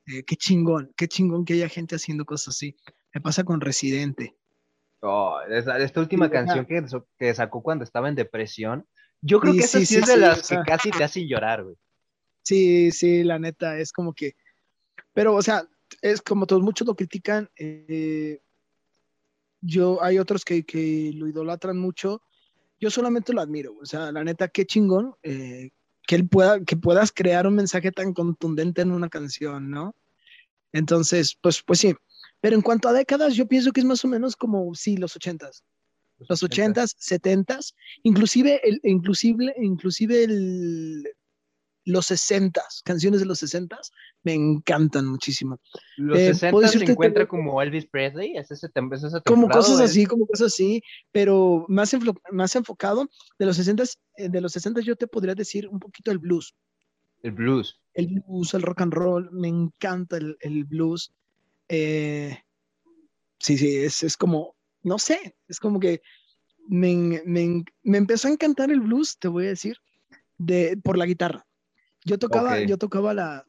eh, 0.06 0.22
qué 0.24 0.37
chingón, 0.37 0.92
qué 0.96 1.09
chingón 1.09 1.44
que 1.44 1.54
haya 1.54 1.68
gente 1.68 1.96
haciendo 1.96 2.24
cosas 2.24 2.56
así. 2.56 2.76
Me 3.12 3.20
pasa 3.20 3.44
con 3.44 3.61
Residente. 3.61 4.37
Oh, 5.00 5.38
esta 5.48 6.00
última 6.00 6.26
Sí, 6.26 6.33
canción 6.33 6.66
que, 6.66 6.85
que 7.18 7.35
sacó 7.35 7.62
cuando 7.62 7.85
estaba 7.85 8.09
en 8.09 8.14
depresión, 8.14 8.87
yo 9.22 9.40
creo 9.40 9.52
Sí, 9.52 9.59
que 9.59 9.64
esa 9.64 9.85
sí, 9.85 9.96
es 9.96 10.06
de 10.06 10.16
las 10.16 10.48
que 10.48 10.59
casi 10.66 10.90
te 10.90 11.04
hacen 11.04 11.26
llorar, 11.26 11.64
güey. 11.64 11.76
Sí, 12.42 12.90
sí, 12.90 13.22
la 13.22 13.38
neta, 13.38 13.78
es 13.78 13.92
como 13.92 14.12
que, 14.12 14.35
pero, 15.12 15.35
o 15.35 15.42
sea, 15.42 15.64
es 16.03 16.22
como 16.22 16.46
todos, 16.46 16.62
muchos 16.62 16.87
lo 16.87 16.94
critican. 16.94 17.50
eh, 17.57 18.40
yo, 19.61 20.03
hay 20.03 20.18
otros 20.18 20.44
que, 20.44 20.64
que 20.64 21.12
lo 21.14 21.29
idolatran 21.29 21.79
mucho. 21.79 22.22
Yo 22.79 22.90
solamente 22.90 23.33
lo 23.33 23.40
admiro, 23.42 23.76
o 23.81 23.85
sea, 23.85 24.11
la 24.11 24.24
neta, 24.24 24.48
qué 24.48 24.64
chingón 24.64 25.14
eh, 25.22 25.70
que 26.07 26.14
él 26.14 26.29
pueda, 26.29 26.64
que 26.64 26.76
puedas 26.76 27.12
crear 27.12 27.46
un 27.46 27.55
mensaje 27.55 27.92
tan 27.92 28.14
contundente 28.14 28.81
en 28.83 28.90
una 28.90 29.11
canción, 29.11 29.70
¿no? 29.70 29.94
Entonces, 30.72 31.37
pues, 31.40 31.62
pues 31.62 31.81
sí. 31.81 31.94
Pero 32.40 32.57
en 32.57 32.62
cuanto 32.62 32.88
a 32.88 32.94
décadas, 32.94 33.35
yo 33.35 33.46
pienso 33.46 33.70
que 33.72 33.81
es 33.81 33.87
más 33.87 34.03
o 34.05 34.09
menos 34.09 34.35
como, 34.35 34.74
sí, 34.74 34.96
los 34.96 35.14
ochentas. 35.14 35.62
Los 36.29 36.42
ochentas, 36.42 36.96
setentas, 36.98 37.74
inclusive, 38.03 38.61
el, 38.66 38.81
inclusive, 38.83 39.55
inclusive 39.59 40.24
el, 40.24 41.05
los 41.90 42.07
sesentas, 42.07 42.83
canciones 42.85 43.20
de 43.20 43.26
los 43.26 43.38
sesentas, 43.38 43.90
me 44.22 44.33
encantan 44.35 45.07
muchísimo. 45.07 45.59
Los 45.96 46.18
Eh, 46.18 46.26
60 46.35 46.50
puedo 46.50 46.68
se 46.68 46.85
encuentra 46.85 47.24
que- 47.24 47.29
como 47.29 47.61
Elvis 47.62 47.87
Presley, 47.87 48.37
es 48.37 48.50
ese, 48.50 48.66
es 48.66 49.03
esa 49.03 49.20
Como 49.20 49.48
cosas 49.48 49.81
¿o 49.81 49.85
así, 49.85 50.07
como 50.07 50.26
cosas 50.26 50.48
así, 50.48 50.83
pero 51.12 51.64
más, 51.68 51.92
enflo- 51.94 52.20
más 52.31 52.55
enfocado. 52.57 53.09
De 53.38 53.46
los 53.46 53.57
sesentas, 53.57 53.98
eh, 54.16 54.29
de 54.29 54.40
los 54.40 54.53
sesentas 54.53 54.85
yo 54.85 54.96
te 54.96 55.07
podría 55.07 55.35
decir 55.35 55.68
un 55.68 55.79
poquito 55.79 56.11
el 56.11 56.18
blues. 56.18 56.55
El 57.22 57.33
blues. 57.33 57.79
el 57.94 58.07
blues, 58.26 58.55
el 58.55 58.62
rock 58.62 58.81
and 58.83 58.94
roll, 58.94 59.29
me 59.33 59.48
encanta 59.48 60.16
el, 60.16 60.37
el 60.40 60.64
blues. 60.64 61.12
Eh, 61.68 62.38
sí, 63.38 63.59
sí, 63.59 63.76
es, 63.76 64.03
es 64.03 64.16
como, 64.16 64.57
no 64.83 64.98
sé, 64.98 65.37
es 65.48 65.59
como 65.61 65.79
que 65.81 66.00
me, 66.68 67.20
me, 67.26 67.64
me 67.83 67.98
empezó 67.98 68.29
a 68.29 68.31
encantar 68.31 68.70
el 68.70 68.81
blues, 68.81 69.18
te 69.18 69.29
voy 69.29 69.46
a 69.46 69.48
decir, 69.48 69.76
de, 70.38 70.79
por 70.83 70.96
la 70.96 71.05
guitarra. 71.07 71.46
Yo 72.04 72.18
tocaba, 72.18 72.60
yo 72.60 72.78
tocaba 72.78 73.14
la, 73.14 73.46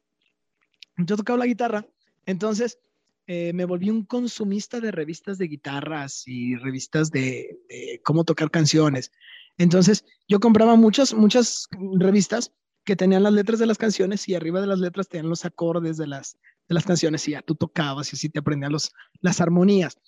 yo 0.97 1.15
tocaba 1.15 1.39
la 1.39 1.45
guitarra, 1.45 1.85
entonces 2.25 2.79
eh, 3.27 3.53
me 3.53 3.65
volví 3.65 3.89
un 3.89 4.05
consumista 4.05 4.79
de 4.79 4.91
revistas 4.91 5.37
de 5.37 5.47
guitarras 5.47 6.23
y 6.27 6.55
revistas 6.55 7.11
de, 7.11 7.59
de 7.69 8.01
cómo 8.03 8.23
tocar 8.23 8.51
canciones. 8.51 9.11
Entonces 9.57 10.05
yo 10.27 10.39
compraba 10.39 10.75
muchas, 10.75 11.13
muchas 11.13 11.67
revistas 11.99 12.51
que 12.83 12.95
tenían 12.95 13.23
las 13.23 13.33
letras 13.33 13.59
de 13.59 13.67
las 13.67 13.77
canciones 13.77 14.27
y 14.27 14.35
arriba 14.35 14.59
de 14.59 14.67
las 14.67 14.79
letras 14.79 15.07
tenían 15.07 15.29
los 15.29 15.45
acordes 15.45 15.97
de 15.97 16.07
las, 16.07 16.37
de 16.67 16.75
las 16.75 16.85
canciones 16.85 17.27
y 17.27 17.31
ya 17.31 17.41
tú 17.41 17.55
tocabas 17.55 18.11
y 18.11 18.15
así 18.15 18.29
te 18.29 18.39
aprendías 18.39 18.71
los, 18.71 18.91
las 19.21 19.39
armonías. 19.39 19.99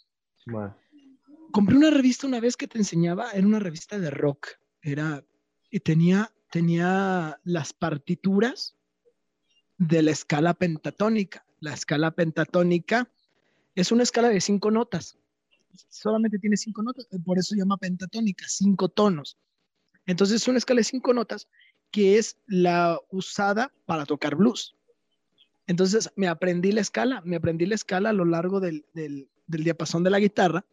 Bueno, 0.46 0.76
compré 1.54 1.78
una 1.78 1.92
revista 1.92 2.26
una 2.26 2.40
vez 2.40 2.58
que 2.58 2.68
te 2.68 2.80
enseñaba, 2.80 3.32
era 3.32 3.46
una 3.46 3.60
revista 3.60 4.00
de 4.00 4.10
rock, 4.10 4.48
era, 4.82 5.24
y 5.70 5.80
tenía, 5.80 6.32
tenía 6.54 7.40
las 7.44 7.74
partituras 7.74 8.76
de 9.80 10.04
la 10.04 10.12
escala 10.12 10.54
pentatónica. 10.54 11.44
La 11.60 11.74
escala 11.74 12.12
pentatónica 12.12 13.10
es 13.74 13.92
una 13.92 14.04
escala 14.04 14.30
de 14.30 14.40
cinco 14.40 14.70
notas, 14.70 15.18
solamente 15.90 16.38
tiene 16.38 16.56
cinco 16.56 16.84
notas, 16.84 17.08
por 17.26 17.40
eso 17.40 17.56
se 17.56 17.58
llama 17.58 17.78
pentatónica, 17.78 18.46
cinco 18.48 18.88
tonos. 18.88 19.36
Entonces 20.06 20.44
es 20.44 20.48
una 20.48 20.60
escala 20.60 20.78
de 20.78 20.84
cinco 20.84 21.12
notas 21.12 21.48
que 21.90 22.20
es 22.20 22.38
la 22.46 23.00
usada 23.10 23.74
para 23.88 24.06
tocar 24.06 24.36
blues. 24.36 24.76
Entonces 25.66 26.12
me 26.16 26.28
aprendí 26.28 26.72
la 26.72 26.82
escala, 26.82 27.24
me 27.26 27.38
aprendí 27.38 27.66
la 27.66 27.74
escala 27.74 28.10
a 28.12 28.14
lo 28.14 28.26
largo 28.26 28.60
del, 28.60 28.86
del, 28.94 29.28
del 29.48 29.64
diapasón 29.64 30.04
de 30.04 30.12
la 30.12 30.20
guitarra 30.20 30.64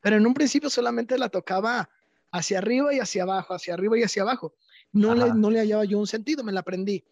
pero 0.00 0.16
en 0.16 0.26
un 0.26 0.34
principio 0.34 0.70
solamente 0.70 1.18
la 1.18 1.28
tocaba 1.28 1.90
hacia 2.30 2.58
arriba 2.58 2.94
y 2.94 3.00
hacia 3.00 3.22
abajo, 3.22 3.54
hacia 3.54 3.74
arriba 3.74 3.98
y 3.98 4.02
hacia 4.02 4.22
abajo. 4.22 4.54
No, 4.92 5.14
le, 5.14 5.34
no 5.34 5.50
le 5.50 5.60
hallaba 5.60 5.84
yo 5.84 5.98
un 5.98 6.06
sentido, 6.06 6.44
me 6.44 6.52
la 6.52 6.60
aprendí. 6.60 7.04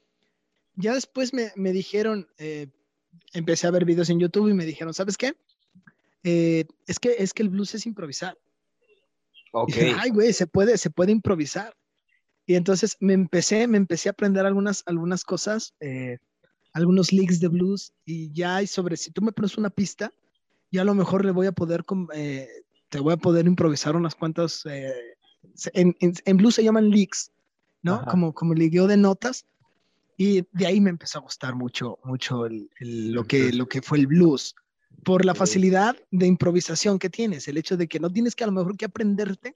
Ya 0.74 0.94
después 0.94 1.32
me, 1.32 1.52
me 1.56 1.72
dijeron, 1.72 2.28
eh, 2.38 2.68
empecé 3.32 3.66
a 3.66 3.70
ver 3.70 3.84
videos 3.84 4.10
en 4.10 4.20
YouTube 4.20 4.48
y 4.48 4.54
me 4.54 4.64
dijeron, 4.64 4.94
¿sabes 4.94 5.16
qué? 5.16 5.34
Eh, 6.22 6.64
es, 6.86 6.98
que, 6.98 7.16
es 7.18 7.32
que 7.32 7.42
el 7.42 7.50
blues 7.50 7.74
es 7.74 7.86
improvisar. 7.86 8.36
ok. 9.52 9.68
Dije, 9.68 9.94
Ay, 9.98 10.10
güey, 10.10 10.32
se 10.32 10.46
puede, 10.46 10.76
se 10.78 10.90
puede 10.90 11.12
improvisar. 11.12 11.74
Y 12.46 12.54
entonces 12.54 12.96
me 13.00 13.12
empecé, 13.12 13.66
me 13.66 13.76
empecé 13.76 14.08
a 14.08 14.12
aprender 14.12 14.46
algunas, 14.46 14.82
algunas 14.86 15.24
cosas, 15.24 15.74
eh, 15.80 16.18
algunos 16.72 17.12
leaks 17.12 17.40
de 17.40 17.48
blues 17.48 17.92
y 18.04 18.32
ya 18.32 18.56
hay 18.56 18.66
sobre, 18.66 18.96
si 18.96 19.10
tú 19.10 19.22
me 19.22 19.32
pones 19.32 19.58
una 19.58 19.70
pista, 19.70 20.12
ya 20.70 20.82
a 20.82 20.84
lo 20.84 20.94
mejor 20.94 21.24
le 21.24 21.32
voy 21.32 21.46
a 21.46 21.52
poder, 21.52 21.84
eh, 22.14 22.48
te 22.88 23.00
voy 23.00 23.12
a 23.14 23.16
poder 23.16 23.46
improvisar 23.46 23.96
unas 23.96 24.14
cuantas, 24.14 24.64
eh, 24.66 24.92
en, 25.72 25.96
en, 26.00 26.12
en 26.24 26.36
blues 26.36 26.54
se 26.56 26.64
llaman 26.64 26.90
leaks, 26.90 27.30
¿no? 27.82 27.94
Ajá. 27.94 28.06
Como, 28.10 28.32
como 28.32 28.54
ligueo 28.54 28.86
de 28.86 28.96
notas. 28.96 29.46
Y 30.16 30.42
de 30.52 30.66
ahí 30.66 30.80
me 30.80 30.90
empezó 30.90 31.18
a 31.18 31.22
gustar 31.22 31.54
mucho, 31.54 31.98
mucho 32.04 32.46
el- 32.46 32.70
el- 32.80 33.12
lo, 33.12 33.24
que, 33.24 33.52
lo 33.52 33.66
que 33.68 33.82
fue 33.82 33.98
el 33.98 34.06
blues, 34.06 34.54
por 35.04 35.24
la 35.24 35.34
facilidad 35.34 35.96
de 36.10 36.26
improvisación 36.26 36.98
que 36.98 37.10
tienes, 37.10 37.46
el 37.48 37.58
hecho 37.58 37.76
de 37.76 37.86
que 37.86 38.00
no 38.00 38.10
tienes 38.10 38.34
que 38.34 38.44
a 38.44 38.46
lo 38.46 38.52
mejor 38.54 38.76
que 38.76 38.86
aprenderte 38.86 39.54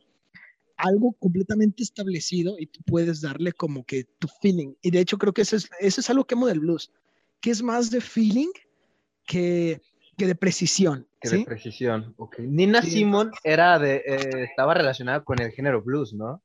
algo 0.76 1.12
completamente 1.12 1.82
establecido 1.82 2.56
y 2.58 2.66
tú 2.66 2.80
puedes 2.86 3.20
darle 3.20 3.52
como 3.52 3.84
que 3.84 4.04
tu 4.18 4.28
feeling. 4.40 4.74
Y 4.82 4.90
de 4.90 5.00
hecho 5.00 5.18
creo 5.18 5.32
que 5.32 5.42
eso 5.42 5.56
es, 5.56 5.68
eso 5.80 6.00
es 6.00 6.10
algo 6.10 6.24
que 6.24 6.34
amo 6.34 6.46
del 6.46 6.60
blues, 6.60 6.90
que 7.40 7.50
es 7.50 7.62
más 7.62 7.90
de 7.90 8.00
feeling 8.00 8.50
que, 9.26 9.80
que 10.16 10.26
de 10.26 10.34
precisión. 10.34 11.06
De 11.22 11.44
precisión. 11.44 12.14
Nina 12.38 12.80
Sí. 12.82 12.90
Simon 12.90 13.30
era 13.44 13.78
de, 13.78 13.96
eh, 14.06 14.44
estaba 14.44 14.74
relacionada 14.74 15.22
con 15.22 15.40
el 15.40 15.52
género 15.52 15.82
blues, 15.82 16.14
¿no? 16.14 16.42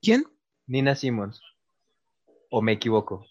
¿Quién? 0.00 0.24
Nina 0.66 0.94
Simmons. 0.94 1.40
¿O 2.50 2.62
me 2.62 2.72
equivoco? 2.72 3.26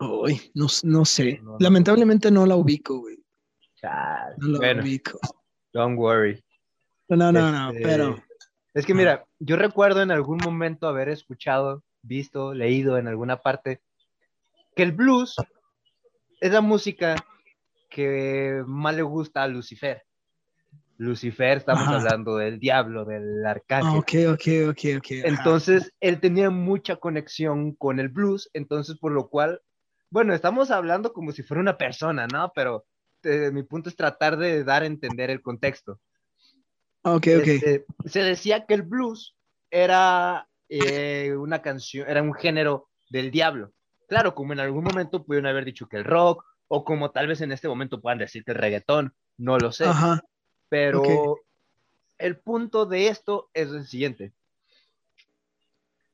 Uy, 0.00 0.50
no, 0.54 0.66
no 0.82 1.04
sé. 1.04 1.38
No, 1.42 1.52
no. 1.52 1.56
Lamentablemente 1.60 2.30
no 2.30 2.44
la 2.46 2.56
ubico, 2.56 2.98
güey. 2.98 3.16
No 4.38 4.48
la 4.48 4.58
Bueno, 4.58 4.82
ubico. 4.82 5.18
don't 5.72 5.98
worry. 5.98 6.42
No, 7.08 7.16
no, 7.30 7.52
no, 7.52 7.70
Este, 7.70 7.82
pero... 7.82 8.22
Es 8.74 8.84
que 8.84 8.92
mira, 8.92 9.24
yo 9.38 9.56
recuerdo 9.56 10.02
en 10.02 10.10
algún 10.10 10.38
momento 10.44 10.88
haber 10.88 11.08
escuchado, 11.08 11.82
visto, 12.02 12.52
leído 12.52 12.98
en 12.98 13.06
alguna 13.06 13.38
parte 13.38 13.80
que 14.74 14.82
el 14.82 14.92
blues 14.92 15.36
es 16.40 16.52
la 16.52 16.60
música 16.60 17.16
que 17.88 18.62
más 18.66 18.94
le 18.94 19.02
gusta 19.02 19.42
a 19.42 19.48
Lucifer. 19.48 20.04
Lucifer, 20.98 21.58
estamos 21.58 21.84
Ajá. 21.84 21.96
hablando 21.96 22.36
del 22.36 22.58
diablo, 22.58 23.04
del 23.04 23.44
arcángel. 23.44 23.98
Ok, 23.98 24.34
ok, 24.34 24.70
ok, 24.70 24.98
ok. 24.98 25.06
ajá. 25.18 25.28
Entonces, 25.28 25.92
él 26.00 26.20
tenía 26.20 26.50
mucha 26.50 26.96
conexión 26.96 27.74
con 27.74 28.00
el 28.00 28.08
blues, 28.08 28.48
entonces 28.54 28.96
por 28.98 29.12
lo 29.12 29.28
cual, 29.28 29.60
bueno, 30.10 30.32
estamos 30.32 30.70
hablando 30.70 31.12
como 31.12 31.32
si 31.32 31.42
fuera 31.42 31.60
una 31.60 31.76
persona, 31.76 32.26
¿no? 32.26 32.50
Pero 32.54 32.86
eh, 33.22 33.50
mi 33.52 33.62
punto 33.62 33.88
es 33.90 33.96
tratar 33.96 34.36
de 34.38 34.64
dar 34.64 34.82
a 34.82 34.86
entender 34.86 35.30
el 35.30 35.42
contexto. 35.42 36.00
Ok, 37.02 37.26
ok. 37.38 37.46
Este, 37.46 37.84
se 38.06 38.22
decía 38.22 38.64
que 38.66 38.74
el 38.74 38.82
blues 38.82 39.36
era 39.70 40.48
eh, 40.68 41.34
una 41.36 41.60
canción, 41.60 42.08
era 42.08 42.22
un 42.22 42.34
género 42.34 42.88
del 43.10 43.30
diablo. 43.30 43.72
Claro, 44.08 44.34
como 44.34 44.52
en 44.52 44.60
algún 44.60 44.84
momento 44.84 45.24
pudieron 45.24 45.46
haber 45.46 45.64
dicho 45.64 45.88
que 45.88 45.96
el 45.96 46.04
rock, 46.04 46.44
o 46.68 46.84
como 46.84 47.10
tal 47.10 47.26
vez 47.28 47.40
en 47.40 47.52
este 47.52 47.68
momento 47.68 48.00
puedan 48.00 48.18
decir 48.18 48.44
que 48.44 48.52
el 48.52 48.58
reggaetón, 48.58 49.14
no 49.36 49.58
lo 49.58 49.72
sé. 49.72 49.84
Ajá. 49.86 50.22
Pero 50.68 51.36
el 52.18 52.38
punto 52.38 52.86
de 52.86 53.08
esto 53.08 53.50
es 53.54 53.68
el 53.70 53.86
siguiente. 53.86 54.32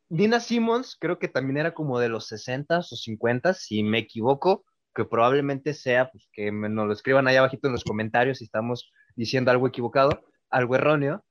Nina 0.08 0.40
Simmons 0.40 0.96
creo 1.00 1.18
que 1.18 1.28
también 1.28 1.56
era 1.56 1.72
como 1.72 1.98
de 1.98 2.08
los 2.10 2.30
60s 2.30 2.92
o 2.92 2.96
50s, 2.96 3.54
si 3.54 3.82
me 3.82 3.98
equivoco, 3.98 4.64
que 4.94 5.06
probablemente 5.06 5.72
sea, 5.72 6.10
pues 6.10 6.28
que 6.32 6.52
me- 6.52 6.68
nos 6.68 6.86
lo 6.86 6.92
escriban 6.92 7.26
ahí 7.26 7.36
abajito 7.36 7.66
en 7.68 7.72
los 7.72 7.84
comentarios 7.84 8.38
si 8.38 8.44
estamos 8.44 8.92
diciendo 9.16 9.50
algo 9.50 9.66
equivocado, 9.66 10.22
algo 10.50 10.74
erróneo, 10.74 11.24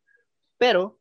pero 0.58 1.00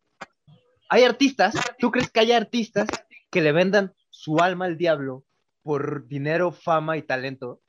hay 0.90 1.04
artistas, 1.04 1.54
¿tú 1.78 1.90
crees 1.90 2.10
que 2.10 2.20
hay 2.20 2.32
artistas 2.32 2.86
que 3.30 3.40
le 3.40 3.52
vendan 3.52 3.94
su 4.10 4.40
alma 4.40 4.66
al 4.66 4.76
diablo 4.76 5.24
por 5.62 6.06
dinero, 6.06 6.52
fama 6.52 6.98
y 6.98 7.02
talento? 7.02 7.62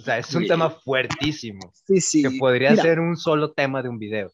O 0.00 0.02
sea, 0.02 0.18
es 0.18 0.34
un 0.34 0.46
tema 0.46 0.70
fuertísimo, 0.70 1.72
Sí, 1.86 2.00
sí. 2.00 2.22
que 2.22 2.30
podría 2.38 2.70
Mira, 2.70 2.82
ser 2.82 3.00
un 3.00 3.16
solo 3.16 3.52
tema 3.52 3.82
de 3.82 3.90
un 3.90 3.98
video. 3.98 4.32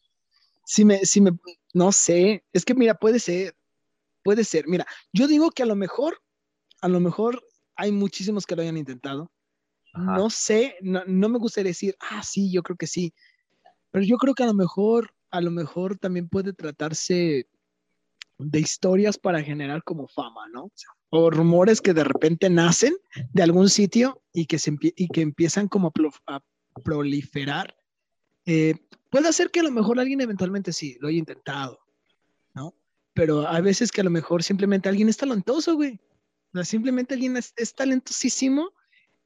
Si 0.65 0.85
me, 0.85 0.99
si 1.01 1.21
me, 1.21 1.33
no 1.75 1.91
sé, 1.91 2.45
es 2.53 2.65
que 2.65 2.75
mira, 2.75 2.95
puede 2.95 3.19
ser, 3.19 3.57
puede 4.23 4.45
ser. 4.45 4.69
Mira, 4.69 4.87
yo 5.13 5.27
digo 5.27 5.51
que 5.51 5.65
a 5.65 5.67
lo 5.67 5.75
mejor, 5.75 6.23
a 6.83 6.89
lo 6.89 7.01
mejor 7.01 7.43
hay 7.75 7.91
muchísimos 7.91 8.47
que 8.47 8.55
lo 8.55 8.63
hayan 8.63 8.77
intentado. 8.77 9.33
Ajá. 9.93 10.17
No 10.17 10.31
sé, 10.31 10.77
no, 10.83 11.03
no 11.07 11.29
me 11.29 11.39
gustaría 11.39 11.71
decir, 11.71 11.97
ah, 11.99 12.23
sí, 12.23 12.53
yo 12.53 12.63
creo 12.63 12.77
que 12.77 12.87
sí. 12.87 13.13
Pero 13.91 14.05
yo 14.05 14.19
creo 14.19 14.35
que 14.35 14.45
a 14.45 14.47
lo 14.47 14.55
mejor, 14.55 15.15
a 15.31 15.41
lo 15.41 15.51
mejor 15.51 15.99
también 15.99 16.29
puede 16.29 16.53
tratarse 16.53 17.49
de 18.39 18.61
historias 18.61 19.19
para 19.19 19.43
generar 19.43 19.83
como 19.83 20.07
fama, 20.07 20.47
¿no? 20.53 20.65
O, 20.65 20.73
sea, 20.75 20.91
o 21.11 21.31
rumores 21.31 21.81
que 21.81 21.95
de 21.95 22.05
repente 22.05 22.51
nacen 22.51 22.97
de 23.33 23.43
algún 23.43 23.69
sitio 23.69 24.23
y 24.33 24.47
que, 24.47 24.59
se 24.59 24.77
y 24.81 25.09
que 25.09 25.21
empiezan 25.21 25.69
como 25.69 25.93
a 26.27 26.41
proliferar. 26.83 27.77
Eh, 28.45 28.75
puede 29.11 29.33
ser 29.33 29.51
que 29.51 29.61
a 29.61 29.65
lo 29.65 29.71
mejor 29.71 29.99
alguien 29.99 30.21
eventualmente 30.21 30.73
sí 30.73 30.97
lo 31.01 31.09
haya 31.09 31.19
intentado, 31.19 31.79
¿no? 32.55 32.75
Pero 33.15 33.49
hay 33.49 33.63
veces 33.63 33.91
que 33.91 34.01
a 34.01 34.05
lo 34.05 34.11
mejor 34.11 34.43
simplemente 34.43 34.89
alguien 34.89 35.09
es 35.09 35.17
talentoso, 35.17 35.75
güey. 35.75 36.01
O 36.53 36.59
sea, 36.59 36.65
simplemente 36.65 37.15
alguien 37.15 37.37
es, 37.37 37.53
es 37.57 37.75
talentosísimo 37.75 38.71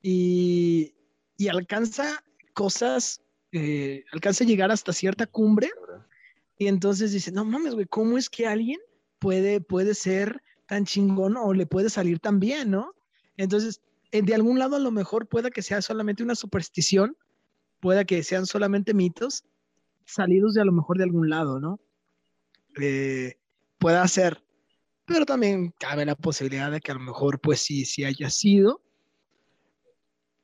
y, 0.03 0.95
y 1.37 1.49
alcanza 1.49 2.25
cosas, 2.55 3.23
eh, 3.53 4.05
alcanza 4.13 4.45
a 4.45 4.47
llegar 4.47 4.71
hasta 4.71 4.93
cierta 4.93 5.27
cumbre 5.27 5.71
y 6.61 6.67
entonces 6.67 7.13
dice, 7.13 7.33
no 7.33 7.47
mames, 7.47 7.75
güey, 7.75 7.87
¿cómo 7.87 8.19
es 8.19 8.29
que 8.29 8.47
alguien 8.47 8.79
puede, 9.19 9.63
puede 9.63 9.95
ser 9.95 10.43
tan 10.71 10.85
chingón 10.85 11.37
o 11.37 11.53
le 11.53 11.67
puede 11.67 11.91
salir 11.91 12.21
tan 12.21 12.39
bien, 12.39 12.71
¿no? 12.71 12.95
Entonces, 13.37 13.83
de 14.13 14.35
algún 14.37 14.61
lado 14.61 14.77
a 14.77 14.79
lo 14.79 14.93
mejor 14.93 15.27
pueda 15.27 15.51
que 15.51 15.63
sea 15.63 15.83
solamente 15.83 16.23
una 16.23 16.37
superstición, 16.37 17.17
pueda 17.81 18.05
que 18.05 18.23
sean 18.23 18.47
solamente 18.47 18.95
mitos 18.95 19.43
salidos 20.05 20.55
de 20.55 20.61
a 20.61 20.65
lo 20.65 20.71
mejor 20.71 20.97
de 20.99 21.05
algún 21.05 21.29
lado, 21.29 21.59
¿no? 21.59 21.81
Eh, 22.81 23.37
pueda 23.79 24.07
ser, 24.07 24.45
pero 25.07 25.27
también 25.27 25.75
cabe 25.77 26.07
la 26.07 26.15
posibilidad 26.15 26.71
de 26.71 26.81
que 26.81 26.93
a 26.93 26.95
lo 26.95 27.01
mejor 27.01 27.41
pues 27.41 27.59
sí, 27.59 27.85
sí 27.85 28.05
haya 28.05 28.31
sido. 28.31 28.81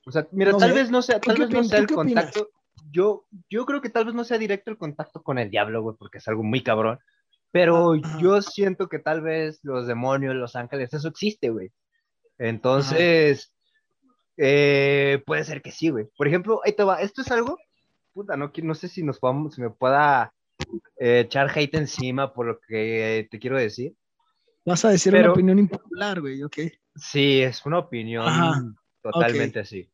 O 0.07 0.11
sea, 0.11 0.27
mira, 0.33 0.51
No 0.51 0.59
tal 0.59 0.71
sé. 0.71 0.75
vez 0.75 0.91
no 0.91 1.03
sea, 1.03 1.21
¿Tú 1.21 1.29
tal 1.31 1.39
vez 1.39 1.51
no 1.51 1.63
sea 1.63 1.79
el 1.79 1.85
opinas? 1.85 1.97
contacto. 2.35 2.51
Yo, 2.91 3.27
yo 3.49 3.65
creo 3.65 3.81
que 3.81 3.91
tal 3.91 4.07
vez 4.07 4.15
no 4.15 4.25
sea 4.25 4.39
directo 4.39 4.73
el 4.73 4.77
contacto 4.77 5.23
con 5.23 5.39
el 5.39 5.51
diablo, 5.51 5.83
güey, 5.83 5.95
porque 5.97 6.19
es 6.19 6.27
algo 6.27 6.43
muy 6.43 6.65
cabrón. 6.65 6.99
Pero 7.53 7.95
yo 8.21 8.43
siento 8.43 8.89
que 8.89 8.99
tal 8.99 9.23
vez 9.23 9.61
los 9.63 9.87
demonios, 9.87 10.35
los 10.35 10.57
ángeles, 10.57 10.93
eso 10.93 11.09
existe, 11.09 11.49
güey. 11.51 11.71
Entonces, 12.39 13.53
eh, 14.37 15.23
puede 15.27 15.45
ser 15.45 15.63
que 15.63 15.73
sí, 15.73 15.89
güey. 15.89 16.07
Por 16.17 16.29
ejemplo, 16.29 16.61
ahí 16.65 16.73
te 16.73 16.85
va. 16.85 17.01
Esto 17.01 17.23
es 17.23 17.31
algo, 17.31 17.59
puta, 18.13 18.37
no, 18.37 18.53
no 18.63 18.75
sé 18.75 18.89
si 18.89 19.03
nos 19.03 19.19
podamos, 19.19 19.55
si 19.55 19.63
me 19.63 19.71
pueda 19.71 20.35
eh, 20.99 21.21
echar 21.21 21.51
hate 21.57 21.75
encima 21.77 22.33
por 22.33 22.47
lo 22.47 22.61
que 22.61 23.27
te 23.31 23.39
quiero 23.39 23.57
decir. 23.59 23.95
Vas 24.65 24.85
a 24.85 24.91
decir 24.91 25.13
Pero- 25.13 25.27
una 25.27 25.33
opinión 25.35 25.59
impopular, 25.59 26.21
güey, 26.21 26.43
ok. 26.43 26.59
Sí, 26.97 27.41
es 27.43 27.65
una 27.67 27.79
opinión 27.79 28.27
Ajá, 28.27 28.63
totalmente 29.03 29.61
así. 29.61 29.89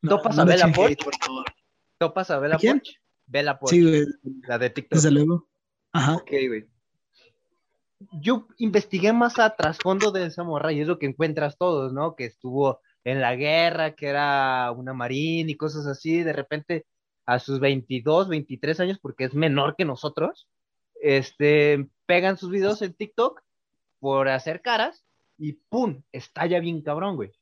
No, 0.00 0.10
¿Topas 0.10 0.36
no 0.36 0.42
a 0.42 0.44
le 0.44 0.52
Bella 0.52 0.72
Poch? 0.72 0.98
¿Topas 1.98 2.30
a 2.30 2.38
Bella 2.38 2.54
¿A 2.54 2.58
quién? 2.58 2.78
Poch? 2.78 2.88
Bella 3.26 3.58
Poch, 3.58 3.70
Sí, 3.70 3.82
güey, 3.82 4.04
la 4.46 4.58
de 4.58 4.70
TikTok. 4.70 4.94
desde 4.96 5.10
luego. 5.10 5.48
Ajá. 5.92 6.16
Ok, 6.16 6.30
güey. 6.46 6.66
Yo 8.20 8.46
investigué 8.58 9.12
más 9.12 9.38
a 9.38 9.56
trasfondo 9.56 10.12
de 10.12 10.26
esa 10.26 10.44
y 10.70 10.80
es 10.80 10.86
lo 10.86 10.98
que 10.98 11.06
encuentras 11.06 11.58
todos, 11.58 11.92
¿no? 11.92 12.14
Que 12.14 12.26
estuvo 12.26 12.80
en 13.04 13.20
la 13.20 13.34
guerra, 13.34 13.94
que 13.94 14.06
era 14.06 14.70
una 14.72 14.94
marín 14.94 15.50
y 15.50 15.56
cosas 15.56 15.86
así. 15.86 16.22
De 16.22 16.32
repente, 16.32 16.86
a 17.26 17.38
sus 17.38 17.58
22, 17.58 18.28
23 18.28 18.80
años, 18.80 18.98
porque 19.00 19.24
es 19.24 19.34
menor 19.34 19.74
que 19.76 19.84
nosotros, 19.84 20.48
este, 21.00 21.88
pegan 22.06 22.38
sus 22.38 22.50
videos 22.50 22.80
en 22.82 22.94
TikTok 22.94 23.42
por 23.98 24.28
hacer 24.28 24.62
caras 24.62 25.04
y 25.36 25.52
¡pum! 25.52 26.02
Estalla 26.12 26.60
bien 26.60 26.82
cabrón, 26.82 27.16
güey. 27.16 27.32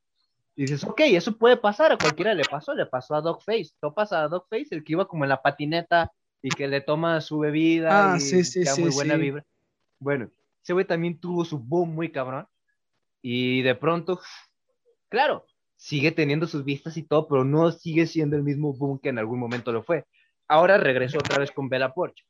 Y 0.54 0.62
dices, 0.62 0.84
ok, 0.84 1.00
eso 1.00 1.36
puede 1.36 1.58
pasar, 1.58 1.92
a 1.92 1.98
cualquiera 1.98 2.32
le 2.32 2.44
pasó, 2.44 2.74
le 2.74 2.86
pasó 2.86 3.14
a 3.14 3.20
Dogface. 3.20 3.72
Topas 3.78 4.12
a 4.12 4.26
Dogface, 4.28 4.68
el 4.70 4.84
que 4.84 4.94
iba 4.94 5.06
como 5.06 5.24
en 5.24 5.28
la 5.28 5.42
patineta 5.42 6.12
y 6.42 6.50
que 6.50 6.68
le 6.68 6.80
toma 6.80 7.20
su 7.20 7.38
bebida 7.38 8.12
Ah, 8.12 8.16
y 8.16 8.20
sí, 8.20 8.44
sí, 8.44 8.64
muy 8.80 8.90
buena 8.90 9.16
vibra. 9.16 9.44
Bueno, 9.98 10.30
ese 10.62 10.72
güey 10.72 10.84
también 10.84 11.18
tuvo 11.18 11.44
su 11.44 11.58
boom 11.58 11.94
muy 11.94 12.10
cabrón. 12.10 12.46
Y 13.22 13.62
de 13.62 13.74
pronto, 13.74 14.20
claro, 15.08 15.46
sigue 15.76 16.12
teniendo 16.12 16.46
sus 16.46 16.64
vistas 16.64 16.96
y 16.96 17.02
todo, 17.02 17.28
pero 17.28 17.44
no 17.44 17.70
sigue 17.72 18.06
siendo 18.06 18.36
el 18.36 18.42
mismo 18.42 18.72
boom 18.72 18.98
que 18.98 19.08
en 19.08 19.18
algún 19.18 19.38
momento 19.38 19.72
lo 19.72 19.82
fue. 19.82 20.04
Ahora 20.48 20.78
regresó 20.78 21.18
otra 21.18 21.38
vez 21.38 21.50
con 21.50 21.68
Bella 21.68 21.92
Porsche. 21.92 22.24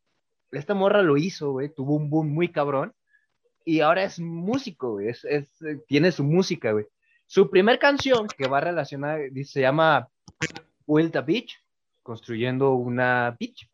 Esta 0.52 0.74
morra 0.74 1.02
lo 1.02 1.16
hizo, 1.16 1.52
güey, 1.52 1.68
tuvo 1.68 1.96
un 1.96 2.08
boom 2.08 2.32
muy 2.32 2.48
cabrón. 2.48 2.94
Y 3.64 3.80
ahora 3.80 4.04
es 4.04 4.20
músico, 4.20 4.92
güey, 4.92 5.08
es, 5.08 5.24
es, 5.24 5.60
eh, 5.62 5.80
tiene 5.88 6.12
su 6.12 6.22
música, 6.22 6.72
güey. 6.72 6.86
Su 7.26 7.50
primer 7.50 7.78
canción 7.80 8.28
que 8.28 8.46
va 8.46 8.60
relacionada, 8.60 9.18
se 9.44 9.60
llama 9.60 10.08
Build 10.86 11.16
a 11.16 11.22
Beach, 11.22 11.58
construyendo 12.02 12.74
una 12.74 13.36
beach. 13.38 13.68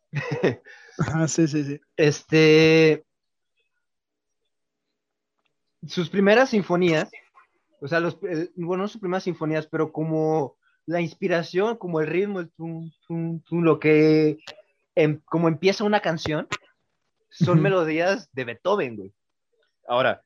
Ajá, 0.99 1.29
sí, 1.29 1.49
sí, 1.49 1.65
sí. 1.65 1.81
Este. 1.97 3.05
Sus 5.87 6.09
primeras 6.11 6.51
sinfonías, 6.51 7.11
o 7.81 7.89
sea, 7.89 7.99
los, 7.99 8.17
el- 8.23 8.53
bueno, 8.57 8.85
no 8.85 8.89
sus 8.89 9.01
primeras 9.01 9.25
sinfonías, 9.25 9.67
pero 9.67 9.93
como 9.93 10.57
la 10.87 11.01
inspiración, 11.01 11.77
como 11.77 12.01
el 12.01 12.07
ritmo, 12.07 12.41
el 12.41 12.51
tum, 12.53 12.91
tum, 13.07 13.41
tum, 13.41 13.63
lo 13.63 13.79
que. 13.81 14.39
em- 14.95 15.21
como 15.25 15.49
empieza 15.49 15.85
una 15.85 16.01
canción, 16.01 16.47
son 17.31 17.61
melodías 17.63 18.29
de 18.33 18.45
Beethoven, 18.45 18.97
güey. 18.97 19.13
Ahora, 19.89 20.23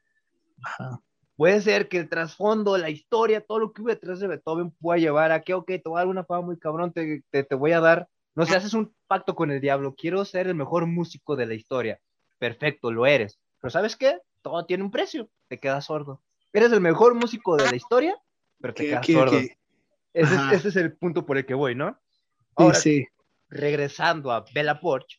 Ajá. 0.63 1.01
puede 1.37 1.61
ser 1.63 1.89
que 1.89 1.99
el 1.99 2.09
trasfondo, 2.09 2.77
la 2.77 2.91
historia, 2.91 3.41
todo 3.41 3.61
lo 3.61 3.73
que 3.73 3.81
hubo 3.81 3.89
detrás 3.91 4.21
de 4.21 4.27
Beethoven 4.27 4.71
pueda 4.73 4.99
llevar 4.99 5.33
a 5.33 5.41
que, 5.41 5.55
ok, 5.55 5.67
te 5.67 5.83
voy 5.87 5.97
a 5.97 6.01
dar 6.01 6.09
una 6.09 6.25
fama 6.25 6.47
muy 6.47 6.59
cabrón, 6.59 6.93
te, 6.93 7.23
te, 7.31 7.45
te 7.45 7.55
voy 7.55 7.73
a 7.73 7.81
dar, 7.81 8.09
no 8.37 8.47
sé, 8.47 8.55
haces 8.55 8.75
un 8.75 8.95
pacto 9.09 9.35
con 9.35 9.51
el 9.51 9.61
diablo, 9.61 9.95
quiero 9.97 10.25
ser 10.25 10.47
el 10.47 10.55
mejor 10.55 10.87
músico 10.87 11.35
de 11.35 11.47
la 11.47 11.55
historia. 11.55 11.99
Perfecto, 12.39 12.91
lo 12.93 13.07
eres. 13.07 13.39
Pero 13.61 13.71
¿sabes 13.71 13.97
qué? 13.97 14.19
Todo 14.43 14.65
tiene 14.67 14.85
un 14.85 14.91
precio, 14.93 15.29
te 15.49 15.59
quedas 15.59 15.87
sordo. 15.87 16.23
Eres 16.53 16.71
el 16.73 16.81
mejor 16.81 17.15
músico 17.15 17.57
de 17.57 17.65
la 17.69 17.75
historia, 17.75 18.17
pero 18.61 18.75
te 18.75 18.85
Que- 18.85 18.89
quedas 18.91 19.07
que- 19.07 19.13
sordo. 19.15 19.37
Ese, 19.39 20.35
es, 20.35 20.53
ese 20.53 20.69
es 20.69 20.77
el 20.77 20.97
punto 20.97 21.27
por 21.27 21.37
el 21.37 21.45
que 21.45 21.55
voy, 21.55 21.75
¿no? 21.75 21.99
sí, 22.39 22.53
Ahora, 22.57 22.75
sí. 22.79 23.07
regresando 23.51 24.31
a 24.33 24.45
Bella 24.55 24.81
Porsche, 24.81 25.19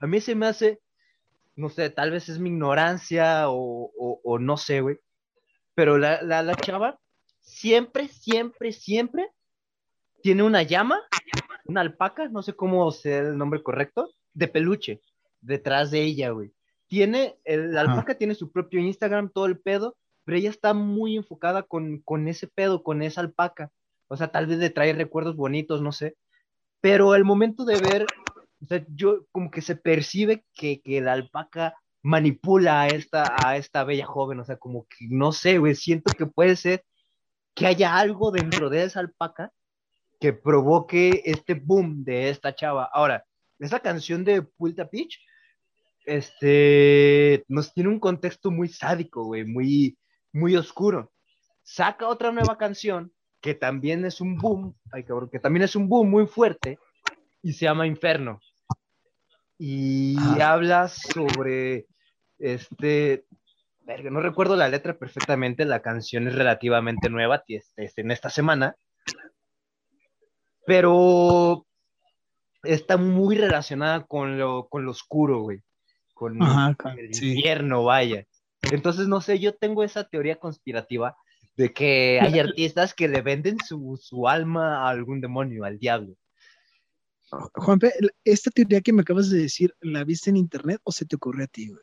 a 0.00 0.06
mí 0.06 0.20
se 0.20 0.34
me 0.34 0.46
hace, 0.46 0.80
no 1.56 1.68
sé, 1.68 1.90
tal 1.90 2.10
vez 2.10 2.28
es 2.28 2.38
mi 2.40 2.48
ignorancia 2.50 3.48
o, 3.50 3.92
o- 3.96 4.20
o 4.24 4.38
no 4.38 4.56
sé, 4.56 4.80
güey, 4.80 4.98
pero 5.74 5.96
la, 5.98 6.22
la, 6.22 6.42
la 6.42 6.54
chava 6.56 6.98
siempre, 7.40 8.08
siempre, 8.08 8.72
siempre 8.72 9.30
tiene 10.22 10.42
una 10.42 10.62
llama, 10.62 11.00
una 11.64 11.80
alpaca, 11.80 12.28
no 12.28 12.42
sé 12.42 12.54
cómo 12.54 12.90
sea 12.92 13.20
el 13.20 13.38
nombre 13.38 13.62
correcto, 13.62 14.10
de 14.32 14.48
peluche 14.48 15.00
detrás 15.40 15.90
de 15.90 16.02
ella, 16.02 16.30
güey. 16.30 16.52
Tiene, 16.86 17.38
el, 17.44 17.72
la 17.72 17.82
alpaca 17.82 18.16
tiene 18.16 18.34
su 18.34 18.52
propio 18.52 18.80
Instagram, 18.80 19.30
todo 19.30 19.46
el 19.46 19.58
pedo, 19.58 19.96
pero 20.24 20.38
ella 20.38 20.50
está 20.50 20.74
muy 20.74 21.16
enfocada 21.16 21.62
con, 21.62 22.00
con 22.00 22.28
ese 22.28 22.48
pedo, 22.48 22.82
con 22.82 23.02
esa 23.02 23.20
alpaca. 23.20 23.70
O 24.08 24.16
sea, 24.16 24.28
tal 24.28 24.46
vez 24.46 24.58
le 24.58 24.70
trae 24.70 24.92
recuerdos 24.92 25.36
bonitos, 25.36 25.82
no 25.82 25.92
sé. 25.92 26.16
Pero 26.80 27.12
al 27.12 27.24
momento 27.24 27.64
de 27.64 27.78
ver, 27.78 28.06
o 28.62 28.66
sea, 28.66 28.84
yo 28.88 29.26
como 29.32 29.50
que 29.50 29.62
se 29.62 29.76
percibe 29.76 30.44
que, 30.54 30.80
que 30.82 31.00
la 31.00 31.12
alpaca 31.12 31.74
manipula 32.02 32.82
a 32.82 32.88
esta, 32.88 33.34
a 33.44 33.56
esta 33.56 33.82
bella 33.84 34.06
joven, 34.06 34.38
o 34.40 34.44
sea, 34.44 34.56
como 34.56 34.86
que 34.86 35.06
no 35.08 35.32
sé, 35.32 35.58
güey, 35.58 35.74
siento 35.74 36.12
que 36.12 36.26
puede 36.26 36.56
ser 36.56 36.84
que 37.54 37.66
haya 37.66 37.96
algo 37.96 38.30
dentro 38.30 38.68
de 38.68 38.84
esa 38.84 39.00
alpaca 39.00 39.52
que 40.24 40.32
provoque 40.32 41.20
este 41.26 41.52
boom 41.52 42.02
de 42.02 42.30
esta 42.30 42.54
chava. 42.54 42.88
Ahora, 42.90 43.26
esa 43.58 43.78
canción 43.80 44.24
de 44.24 44.40
Pulta 44.40 44.88
Peach, 44.88 45.18
este, 46.06 47.44
nos 47.46 47.74
tiene 47.74 47.90
un 47.90 48.00
contexto 48.00 48.50
muy 48.50 48.68
sádico, 48.68 49.24
güey, 49.24 49.44
muy, 49.44 49.98
muy 50.32 50.56
oscuro. 50.56 51.12
Saca 51.62 52.08
otra 52.08 52.32
nueva 52.32 52.56
canción 52.56 53.12
que 53.42 53.52
también 53.52 54.06
es 54.06 54.22
un 54.22 54.38
boom, 54.38 54.74
ay 54.92 55.04
cabrón, 55.04 55.28
que 55.30 55.40
también 55.40 55.64
es 55.64 55.76
un 55.76 55.90
boom 55.90 56.08
muy 56.08 56.26
fuerte 56.26 56.78
y 57.42 57.52
se 57.52 57.66
llama 57.66 57.86
Inferno. 57.86 58.40
Y 59.58 60.16
Ah. 60.18 60.54
habla 60.54 60.88
sobre 60.88 61.84
este, 62.38 63.26
verga, 63.82 64.08
no 64.08 64.22
recuerdo 64.22 64.56
la 64.56 64.70
letra 64.70 64.98
perfectamente, 64.98 65.66
la 65.66 65.82
canción 65.82 66.26
es 66.28 66.34
relativamente 66.34 67.10
nueva, 67.10 67.44
este, 67.46 68.00
en 68.00 68.10
esta 68.10 68.30
semana, 68.30 68.74
pero 70.66 71.66
está 72.62 72.96
muy 72.96 73.36
relacionada 73.36 74.04
con 74.04 74.38
lo, 74.38 74.68
con 74.68 74.84
lo 74.84 74.90
oscuro, 74.90 75.40
güey, 75.40 75.60
con, 76.14 76.42
Ajá, 76.42 76.74
con 76.74 76.98
el 76.98 77.14
sí. 77.14 77.32
infierno, 77.32 77.84
vaya. 77.84 78.26
Entonces, 78.62 79.08
no 79.08 79.20
sé, 79.20 79.38
yo 79.38 79.54
tengo 79.54 79.82
esa 79.84 80.04
teoría 80.04 80.36
conspirativa 80.36 81.16
de 81.56 81.72
que 81.72 82.18
hay 82.20 82.38
artistas 82.38 82.94
que 82.94 83.08
le 83.08 83.20
venden 83.22 83.58
su, 83.58 83.98
su 84.00 84.28
alma 84.28 84.86
a 84.86 84.90
algún 84.90 85.20
demonio, 85.20 85.64
al 85.64 85.78
diablo. 85.78 86.16
Juanpe, 87.54 87.92
esta 88.24 88.50
teoría 88.50 88.80
que 88.80 88.92
me 88.92 89.02
acabas 89.02 89.30
de 89.30 89.38
decir, 89.38 89.74
¿la 89.80 90.04
viste 90.04 90.30
en 90.30 90.36
internet 90.36 90.80
o 90.84 90.92
se 90.92 91.04
te 91.04 91.16
ocurrió 91.16 91.44
a 91.44 91.48
ti, 91.48 91.68
güey? 91.68 91.82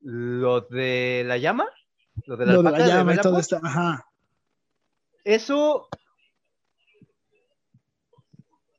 Lo 0.00 0.62
de 0.62 1.22
la 1.24 1.38
llama, 1.38 1.66
lo 2.26 2.36
de 2.36 2.46
la 2.46 2.52
Lo 2.52 2.62
de 2.62 2.68
alpaca 2.68 2.86
la 2.86 2.92
de 2.92 2.98
llama 2.98 3.14
y 3.14 3.18
todo 3.18 3.38
esto. 3.38 3.60
Ajá. 3.62 4.06
Eso. 5.24 5.88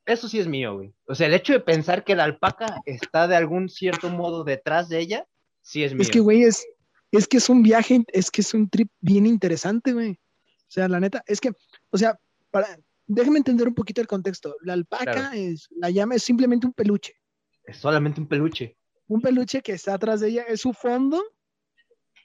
Eso 0.06 0.28
sí 0.28 0.38
es 0.38 0.46
mío, 0.46 0.76
güey. 0.76 0.94
O 1.06 1.14
sea, 1.14 1.26
el 1.26 1.34
hecho 1.34 1.52
de 1.52 1.60
pensar 1.60 2.04
que 2.04 2.14
la 2.14 2.24
alpaca 2.24 2.80
está 2.86 3.26
de 3.28 3.36
algún 3.36 3.68
cierto 3.68 4.08
modo 4.08 4.44
detrás 4.44 4.88
de 4.88 5.00
ella, 5.00 5.26
sí 5.62 5.82
es 5.84 5.92
mío. 5.92 6.02
Es 6.02 6.10
que, 6.10 6.20
güey, 6.20 6.44
es, 6.44 6.64
es 7.10 7.26
que 7.26 7.38
es 7.38 7.48
un 7.48 7.62
viaje, 7.62 8.04
es 8.08 8.30
que 8.30 8.40
es 8.40 8.54
un 8.54 8.70
trip 8.70 8.90
bien 9.00 9.26
interesante, 9.26 9.92
güey. 9.92 10.12
O 10.12 10.68
sea, 10.70 10.88
la 10.88 11.00
neta, 11.00 11.22
es 11.26 11.40
que, 11.40 11.50
o 11.90 11.98
sea, 11.98 12.18
para, 12.50 12.78
déjame 13.06 13.38
entender 13.38 13.66
un 13.68 13.74
poquito 13.74 14.00
el 14.00 14.06
contexto. 14.06 14.54
La 14.62 14.72
alpaca 14.74 15.04
Claro. 15.12 15.36
es, 15.36 15.68
la 15.76 15.90
llama 15.90 16.14
es 16.14 16.22
simplemente 16.22 16.66
un 16.66 16.72
peluche. 16.72 17.14
Es 17.64 17.78
solamente 17.78 18.20
un 18.20 18.28
peluche. 18.28 18.76
Un 19.08 19.20
peluche 19.20 19.60
que 19.60 19.72
está 19.72 19.94
atrás 19.94 20.20
de 20.20 20.28
ella, 20.28 20.42
es 20.48 20.60
su 20.60 20.72
fondo. 20.72 21.18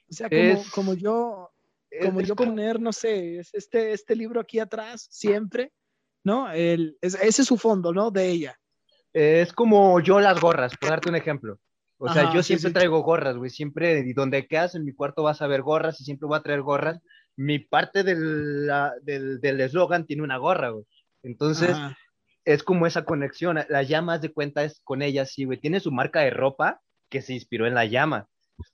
O 0.08 0.12
sea, 0.14 0.28
como, 0.28 0.40
Es- 0.40 0.70
como 0.70 0.94
yo, 0.94 1.50
como 2.00 2.20
es 2.20 2.28
yo 2.28 2.36
poner, 2.36 2.80
no 2.80 2.92
sé, 2.92 3.38
es 3.38 3.52
este, 3.54 3.92
este 3.92 4.14
libro 4.14 4.40
aquí 4.40 4.58
atrás, 4.60 5.06
siempre, 5.10 5.72
¿no? 6.24 6.50
El, 6.52 6.96
es- 7.00 7.14
ese 7.14 7.42
es 7.42 7.48
su 7.48 7.56
fondo, 7.56 7.92
¿no? 7.92 8.10
De 8.10 8.28
ella. 8.28 8.58
Es 9.12 9.52
como 9.52 10.00
yo 10.00 10.20
las 10.20 10.40
gorras, 10.40 10.76
por 10.76 10.90
darte 10.90 11.08
un 11.10 11.16
ejemplo. 11.16 11.58
O 11.98 12.12
sea, 12.12 12.32
yo 12.34 12.42
siempre 12.42 12.70
sí. 12.70 12.74
traigo 12.74 13.00
gorras, 13.02 13.36
güey. 13.36 13.50
Siempre, 13.50 14.00
y 14.00 14.12
donde 14.12 14.46
quedas 14.48 14.74
en 14.74 14.84
mi 14.84 14.92
cuarto 14.92 15.22
vas 15.22 15.40
a 15.40 15.46
ver 15.46 15.62
gorras 15.62 16.00
y 16.00 16.04
siempre 16.04 16.26
voy 16.26 16.36
a 16.38 16.42
traer 16.42 16.62
gorras. 16.62 16.98
Mi 17.36 17.58
parte 17.60 18.02
del 18.02 18.66
la- 18.66 18.92
del 19.02 19.40
del 19.40 19.60
eslogan 19.60 20.04
tiene 20.06 20.22
una 20.22 20.36
gorra, 20.38 20.70
güey. 20.70 20.84
Entonces, 21.22 21.70
Ajá. 21.70 21.96
es 22.44 22.62
como 22.64 22.86
esa 22.86 23.04
conexión. 23.04 23.60
La 23.68 23.82
llama, 23.84 24.18
de 24.18 24.32
cuenta, 24.32 24.64
es 24.64 24.80
con 24.82 25.00
ella, 25.02 25.24
sí, 25.26 25.44
güey. 25.44 25.60
Tiene 25.60 25.78
su 25.78 25.92
marca 25.92 26.20
de 26.20 26.30
ropa 26.30 26.80
que 27.08 27.22
se 27.22 27.34
inspiró 27.34 27.66
en 27.68 27.74
la 27.74 27.84
llama. 27.84 28.26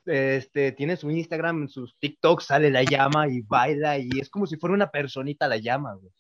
Este, 0.06 0.72
tiene 0.72 0.96
su 0.96 1.10
Instagram, 1.10 1.62
en 1.62 1.68
sus 1.68 1.96
TikToks 1.98 2.46
sale 2.46 2.70
la 2.70 2.82
llama 2.82 3.28
y 3.28 3.42
baila 3.42 3.98
y 3.98 4.08
es 4.20 4.28
como 4.30 4.46
si 4.46 4.56
fuera 4.56 4.74
una 4.74 4.90
personita 4.90 5.48
la 5.48 5.56
llama, 5.58 5.94
güey. 5.94 6.12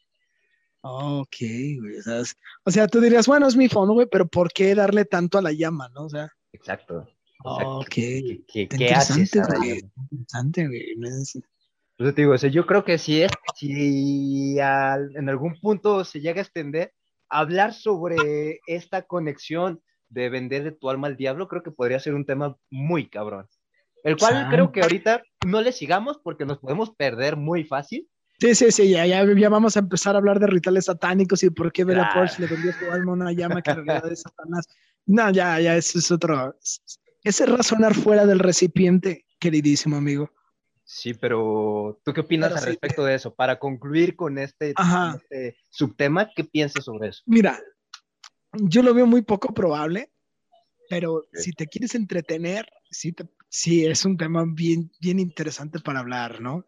Ok, 0.82 1.36
güey. 1.80 1.98
O 1.98 2.02
sea, 2.02 2.20
es- 2.20 2.36
o 2.64 2.70
sea, 2.70 2.86
tú 2.88 3.00
dirías, 3.00 3.26
bueno, 3.26 3.46
es 3.48 3.56
mi 3.56 3.68
fondo, 3.68 3.94
güey, 3.94 4.06
pero 4.10 4.26
¿por 4.26 4.52
qué 4.52 4.74
darle 4.74 5.04
tanto 5.04 5.38
a 5.38 5.42
la 5.42 5.52
llama, 5.52 5.88
no? 5.90 6.04
O 6.04 6.08
sea, 6.08 6.28
Exacto. 6.52 7.06
ok. 7.44 7.88
¿Qué, 7.88 8.42
qué, 8.46 8.62
Está 8.62 8.76
qué 8.76 8.90
hace 8.94 9.20
interesante, 9.20 9.38
esa 9.40 9.58
güey. 9.58 9.90
Interesante, 10.10 10.66
güey. 10.66 10.96
no 10.96 11.08
es- 11.08 11.34
Entonces 11.92 12.14
te 12.14 12.22
digo, 12.22 12.34
o 12.34 12.38
sea, 12.38 12.50
yo 12.50 12.64
creo 12.64 12.84
que 12.84 12.96
si 12.96 13.22
es, 13.22 13.32
si 13.56 14.58
al- 14.60 15.16
en 15.16 15.28
algún 15.28 15.58
punto 15.60 16.04
se 16.04 16.20
llega 16.20 16.40
a 16.40 16.44
extender, 16.44 16.92
hablar 17.28 17.74
sobre 17.74 18.60
esta 18.68 19.02
conexión 19.02 19.82
de 20.08 20.28
vender 20.30 20.62
de 20.64 20.72
tu 20.72 20.88
alma 20.90 21.08
al 21.08 21.16
diablo, 21.16 21.48
creo 21.48 21.62
que 21.62 21.72
podría 21.72 21.98
ser 21.98 22.14
un 22.14 22.24
tema 22.24 22.56
muy 22.70 23.08
cabrón. 23.08 23.46
El 24.04 24.16
cual 24.16 24.34
Exacto. 24.34 24.54
creo 24.54 24.72
que 24.72 24.80
ahorita 24.82 25.22
no 25.44 25.60
le 25.60 25.72
sigamos 25.72 26.18
porque 26.22 26.46
nos 26.46 26.58
podemos 26.58 26.94
perder 26.94 27.36
muy 27.36 27.64
fácil. 27.64 28.08
Sí, 28.40 28.54
sí, 28.54 28.70
sí, 28.70 28.90
ya, 28.90 29.04
ya, 29.04 29.24
ya 29.34 29.48
vamos 29.48 29.76
a 29.76 29.80
empezar 29.80 30.14
a 30.14 30.18
hablar 30.18 30.38
de 30.38 30.46
rituales 30.46 30.84
satánicos 30.84 31.42
y 31.42 31.50
por 31.50 31.72
qué 31.72 31.84
Bella. 31.84 32.08
Porsche 32.12 32.42
le 32.42 32.46
vendió 32.46 32.72
su 32.72 32.90
alma 32.90 33.10
a 33.12 33.14
una 33.14 33.32
llama 33.32 33.62
que 33.62 33.70
en 33.70 33.84
realidad 33.84 34.12
es 34.12 34.22
Satanás. 34.22 34.66
No, 35.06 35.30
ya, 35.30 35.58
ya, 35.60 35.76
eso 35.76 35.98
es 35.98 36.10
otro. 36.12 36.56
Ese 37.24 37.44
es 37.44 37.50
razonar 37.50 37.94
fuera 37.94 38.26
del 38.26 38.38
recipiente, 38.38 39.26
queridísimo 39.40 39.96
amigo. 39.96 40.30
Sí, 40.84 41.14
pero 41.14 42.00
¿tú 42.04 42.12
qué 42.12 42.20
opinas 42.20 42.50
Pero 42.50 42.58
al 42.58 42.62
sí. 42.64 42.70
respecto 42.70 43.04
de 43.04 43.14
eso? 43.16 43.34
Para 43.34 43.58
concluir 43.58 44.14
con 44.14 44.38
este, 44.38 44.74
este 45.14 45.56
subtema, 45.68 46.30
¿qué 46.34 46.44
piensas 46.44 46.84
sobre 46.84 47.08
eso? 47.08 47.22
Mira, 47.26 47.60
yo 48.52 48.82
lo 48.82 48.94
veo 48.94 49.06
muy 49.06 49.22
poco 49.22 49.52
probable, 49.52 50.12
pero 50.88 51.24
si 51.32 51.52
te 51.52 51.66
quieres 51.66 51.94
entretener, 51.94 52.66
sí, 52.90 53.12
te- 53.12 53.28
sí 53.48 53.84
es 53.84 54.04
un 54.04 54.16
tema 54.16 54.44
bien, 54.46 54.90
bien 55.00 55.18
interesante 55.18 55.80
para 55.80 56.00
hablar, 56.00 56.40
¿no? 56.40 56.64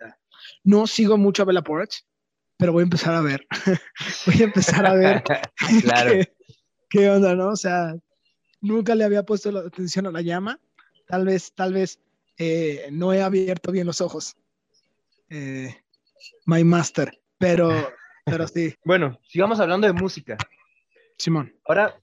No 0.65 0.87
sigo 0.87 1.17
mucho 1.17 1.43
a 1.43 1.47
Bella 1.47 1.63
Porsche, 1.63 2.03
pero 2.57 2.73
voy 2.73 2.83
a 2.83 2.85
empezar 2.85 3.15
a 3.15 3.21
ver. 3.21 3.47
voy 4.27 4.41
a 4.41 4.45
empezar 4.45 4.87
a 4.87 4.95
ver 4.95 5.23
Claro. 5.83 6.11
qué, 6.13 6.33
qué 6.89 7.11
onda, 7.11 7.35
¿no? 7.35 7.49
O 7.49 7.57
sea, 7.57 7.95
nunca 8.61 8.95
le 8.95 9.05
había 9.05 9.25
puesto 9.25 9.51
la 9.51 9.61
atención 9.61 10.07
a 10.07 10.13
la 10.13 10.21
llama. 10.21 10.61
Tal 11.07 11.25
vez, 11.25 11.53
tal 11.55 11.73
vez 11.73 11.99
eh, 12.39 12.89
no 12.93 13.13
he 13.13 13.23
abierto 13.23 13.73
bien 13.73 13.87
los 13.87 14.01
ojos. 14.01 14.37
Eh, 15.29 15.77
my 16.47 16.65
master, 16.65 17.21
pero, 17.39 17.71
pero 18.25 18.49
sí, 18.49 18.75
Bueno, 18.85 19.19
sigamos 19.29 19.61
hablando 19.61 19.87
de 19.87 19.93
música. 19.93 20.37
Simón. 21.19 21.55
Ahora 21.67 22.01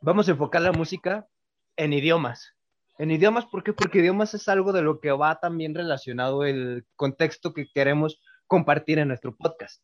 vamos 0.00 0.26
a 0.28 0.32
enfocar 0.32 0.62
la 0.62 0.72
música 0.72 1.28
en 1.76 1.92
idiomas. 1.92 2.54
En 2.98 3.10
idiomas, 3.10 3.46
¿por 3.46 3.62
qué? 3.62 3.72
Porque 3.72 3.98
idiomas 3.98 4.34
es 4.34 4.48
algo 4.48 4.72
de 4.72 4.82
lo 4.82 5.00
que 5.00 5.10
va 5.10 5.40
también 5.40 5.74
relacionado 5.74 6.44
el 6.44 6.84
contexto 6.96 7.52
que 7.52 7.66
queremos 7.72 8.20
compartir 8.46 8.98
en 8.98 9.08
nuestro 9.08 9.34
podcast. 9.34 9.82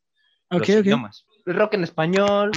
Ok, 0.51 0.61
los 0.61 0.71
ok. 0.71 0.85
idiomas. 0.85 1.27
El 1.47 1.55
rock 1.55 1.75
en 1.75 1.85
español, 1.85 2.53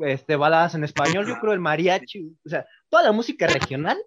este, 0.00 0.36
baladas 0.36 0.74
en 0.74 0.84
español, 0.84 1.26
yo 1.26 1.38
creo 1.38 1.52
el 1.52 1.60
mariachi, 1.60 2.36
o 2.44 2.48
sea, 2.48 2.66
toda 2.88 3.04
la 3.04 3.12
música 3.12 3.46
regional, 3.46 3.98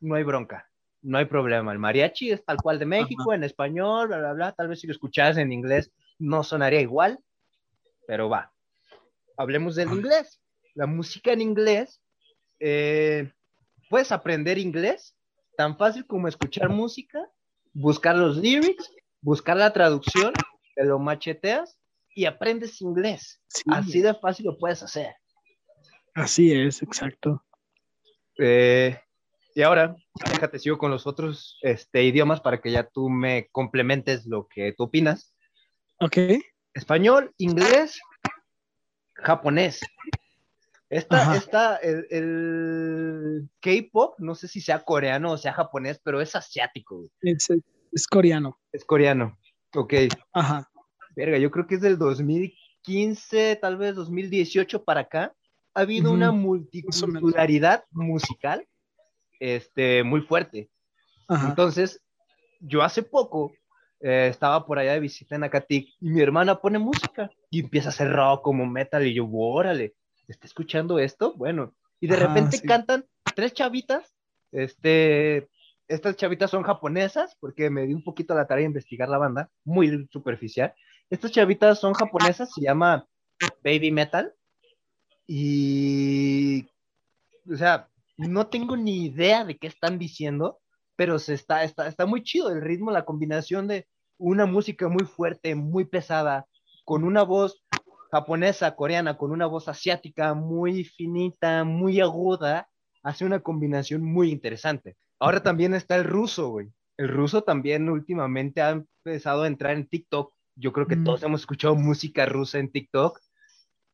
no 0.00 0.14
hay 0.14 0.24
bronca, 0.24 0.68
no 1.00 1.18
hay 1.18 1.24
problema. 1.24 1.72
El 1.72 1.78
mariachi 1.78 2.32
es 2.32 2.44
tal 2.44 2.56
cual 2.58 2.78
de 2.78 2.86
México, 2.86 3.32
en 3.32 3.44
español, 3.44 4.08
bla, 4.08 4.18
bla, 4.18 4.32
bla. 4.32 4.52
Tal 4.52 4.68
vez 4.68 4.80
si 4.80 4.86
lo 4.86 4.92
escucharas 4.92 5.36
en 5.36 5.52
inglés 5.52 5.90
no 6.18 6.42
sonaría 6.42 6.80
igual, 6.80 7.18
pero 8.06 8.28
va. 8.28 8.52
Hablemos 9.36 9.74
del 9.74 9.88
Ajá. 9.88 9.96
inglés. 9.96 10.40
La 10.74 10.86
música 10.86 11.32
en 11.32 11.40
inglés, 11.40 12.00
eh, 12.60 13.32
puedes 13.92 14.10
aprender 14.10 14.56
inglés 14.56 15.14
tan 15.54 15.76
fácil 15.76 16.06
como 16.06 16.26
escuchar 16.26 16.70
música, 16.70 17.28
buscar 17.74 18.16
los 18.16 18.38
lyrics, 18.38 18.90
buscar 19.20 19.58
la 19.58 19.70
traducción, 19.70 20.32
te 20.74 20.84
lo 20.86 20.98
macheteas 20.98 21.78
y 22.14 22.24
aprendes 22.24 22.80
inglés. 22.80 23.42
Sí, 23.48 23.64
Así 23.68 24.00
de 24.00 24.14
fácil 24.14 24.46
lo 24.46 24.56
puedes 24.56 24.82
hacer. 24.82 25.14
así 26.14 26.54
es, 26.54 26.80
exacto. 26.80 27.44
Eh, 28.38 28.98
y 29.54 29.60
ahora, 29.60 29.94
déjate, 30.30 30.58
sigo 30.58 30.78
con 30.78 30.90
los 30.90 31.06
otros 31.06 31.58
este, 31.60 32.02
idiomas 32.02 32.40
para 32.40 32.62
que 32.62 32.70
ya 32.70 32.84
tú 32.84 33.10
me 33.10 33.48
complementes 33.48 34.24
lo 34.24 34.48
que 34.48 34.72
tú 34.72 34.84
opinas. 34.84 35.34
Ok. 36.00 36.16
Español, 36.72 37.34
inglés, 37.36 38.00
japonés. 39.16 39.80
Esta, 40.92 41.34
esta, 41.36 41.76
el, 41.76 42.06
el 42.10 43.48
K-pop, 43.60 44.18
no 44.18 44.34
sé 44.34 44.46
si 44.46 44.60
sea 44.60 44.84
coreano 44.84 45.32
o 45.32 45.38
sea 45.38 45.54
japonés, 45.54 45.98
pero 46.04 46.20
es 46.20 46.36
asiático. 46.36 47.08
Es, 47.22 47.48
es 47.90 48.06
coreano. 48.06 48.58
es 48.72 48.84
coreano. 48.84 49.38
Ok, 49.74 49.94
Ajá. 50.34 50.70
verga, 51.16 51.38
yo 51.38 51.50
creo 51.50 51.66
que 51.66 51.76
es 51.76 51.80
del 51.80 51.96
2015, 51.96 53.56
tal 53.56 53.78
vez 53.78 53.94
2018 53.94 54.84
para 54.84 55.00
acá. 55.00 55.34
Ha 55.72 55.80
habido 55.80 56.12
una 56.12 56.30
multiculturalidad 56.30 57.84
musical 57.90 58.68
este, 59.40 60.02
muy 60.02 60.20
fuerte. 60.20 60.68
Ajá. 61.26 61.48
Entonces, 61.48 62.04
yo 62.60 62.82
hace 62.82 63.02
poco 63.02 63.50
eh, 63.98 64.26
estaba 64.30 64.66
por 64.66 64.78
allá 64.78 64.92
de 64.92 65.00
visita 65.00 65.36
en 65.36 65.44
Acatic 65.44 65.88
y 66.02 66.10
mi 66.10 66.20
hermana 66.20 66.60
pone 66.60 66.78
música 66.78 67.30
y 67.48 67.60
empieza 67.60 67.88
a 67.88 67.92
hacer 67.92 68.12
rock 68.12 68.42
como 68.42 68.66
metal 68.66 69.06
y 69.06 69.14
yo, 69.14 69.26
órale, 69.32 69.94
¿está 70.28 70.46
escuchando 70.46 70.98
esto? 70.98 71.34
Bueno, 71.36 71.74
y 72.00 72.06
de 72.06 72.16
Ajá, 72.16 72.28
repente 72.28 72.58
sí. 72.58 72.66
cantan 72.66 73.04
tres 73.34 73.52
chavitas, 73.52 74.14
este, 74.50 75.48
estas 75.88 76.16
chavitas 76.16 76.50
son 76.50 76.62
japonesas 76.62 77.36
porque 77.40 77.70
me 77.70 77.86
di 77.86 77.94
un 77.94 78.04
poquito 78.04 78.34
la 78.34 78.46
tarea 78.46 78.62
de 78.62 78.68
investigar 78.68 79.08
la 79.08 79.18
banda, 79.18 79.50
muy 79.64 80.08
superficial. 80.10 80.74
Estas 81.10 81.32
chavitas 81.32 81.80
son 81.80 81.94
japonesas, 81.94 82.52
se 82.52 82.62
llama 82.62 83.06
Baby 83.62 83.90
Metal 83.90 84.32
y, 85.26 86.66
o 87.50 87.56
sea, 87.56 87.88
no 88.16 88.46
tengo 88.46 88.76
ni 88.76 89.06
idea 89.06 89.44
de 89.44 89.56
qué 89.56 89.66
están 89.66 89.98
diciendo, 89.98 90.60
pero 90.96 91.18
se 91.18 91.34
está, 91.34 91.64
está, 91.64 91.86
está 91.88 92.06
muy 92.06 92.22
chido 92.22 92.50
el 92.50 92.60
ritmo, 92.60 92.90
la 92.90 93.04
combinación 93.04 93.68
de 93.68 93.86
una 94.18 94.46
música 94.46 94.88
muy 94.88 95.04
fuerte, 95.04 95.54
muy 95.54 95.84
pesada, 95.84 96.46
con 96.84 97.04
una 97.04 97.22
voz 97.22 97.61
japonesa, 98.12 98.76
coreana, 98.76 99.16
con 99.16 99.32
una 99.32 99.46
voz 99.46 99.68
asiática 99.68 100.34
muy 100.34 100.84
finita, 100.84 101.64
muy 101.64 102.00
aguda, 102.00 102.68
hace 103.02 103.24
una 103.24 103.40
combinación 103.40 104.04
muy 104.04 104.30
interesante. 104.30 104.96
Ahora 105.18 105.42
también 105.42 105.72
está 105.74 105.96
el 105.96 106.04
ruso, 106.04 106.50
güey. 106.50 106.68
El 106.98 107.08
ruso 107.08 107.42
también 107.42 107.88
últimamente 107.88 108.60
ha 108.60 108.70
empezado 108.70 109.42
a 109.44 109.46
entrar 109.46 109.72
en 109.74 109.86
TikTok. 109.86 110.32
Yo 110.56 110.72
creo 110.72 110.86
que 110.86 110.96
Mm. 110.96 111.04
todos 111.04 111.22
hemos 111.22 111.40
escuchado 111.40 111.74
música 111.74 112.26
rusa 112.26 112.58
en 112.58 112.70
TikTok. 112.70 113.18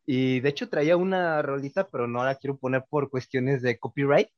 Y 0.04 0.40
de 0.40 0.48
hecho 0.48 0.68
traía 0.68 0.96
una 0.96 1.40
rolita, 1.42 1.86
pero 1.88 2.08
no 2.08 2.24
la 2.24 2.34
quiero 2.34 2.56
poner 2.56 2.84
por 2.90 3.10
cuestiones 3.10 3.62
de 3.62 3.78
copyright. 3.78 4.28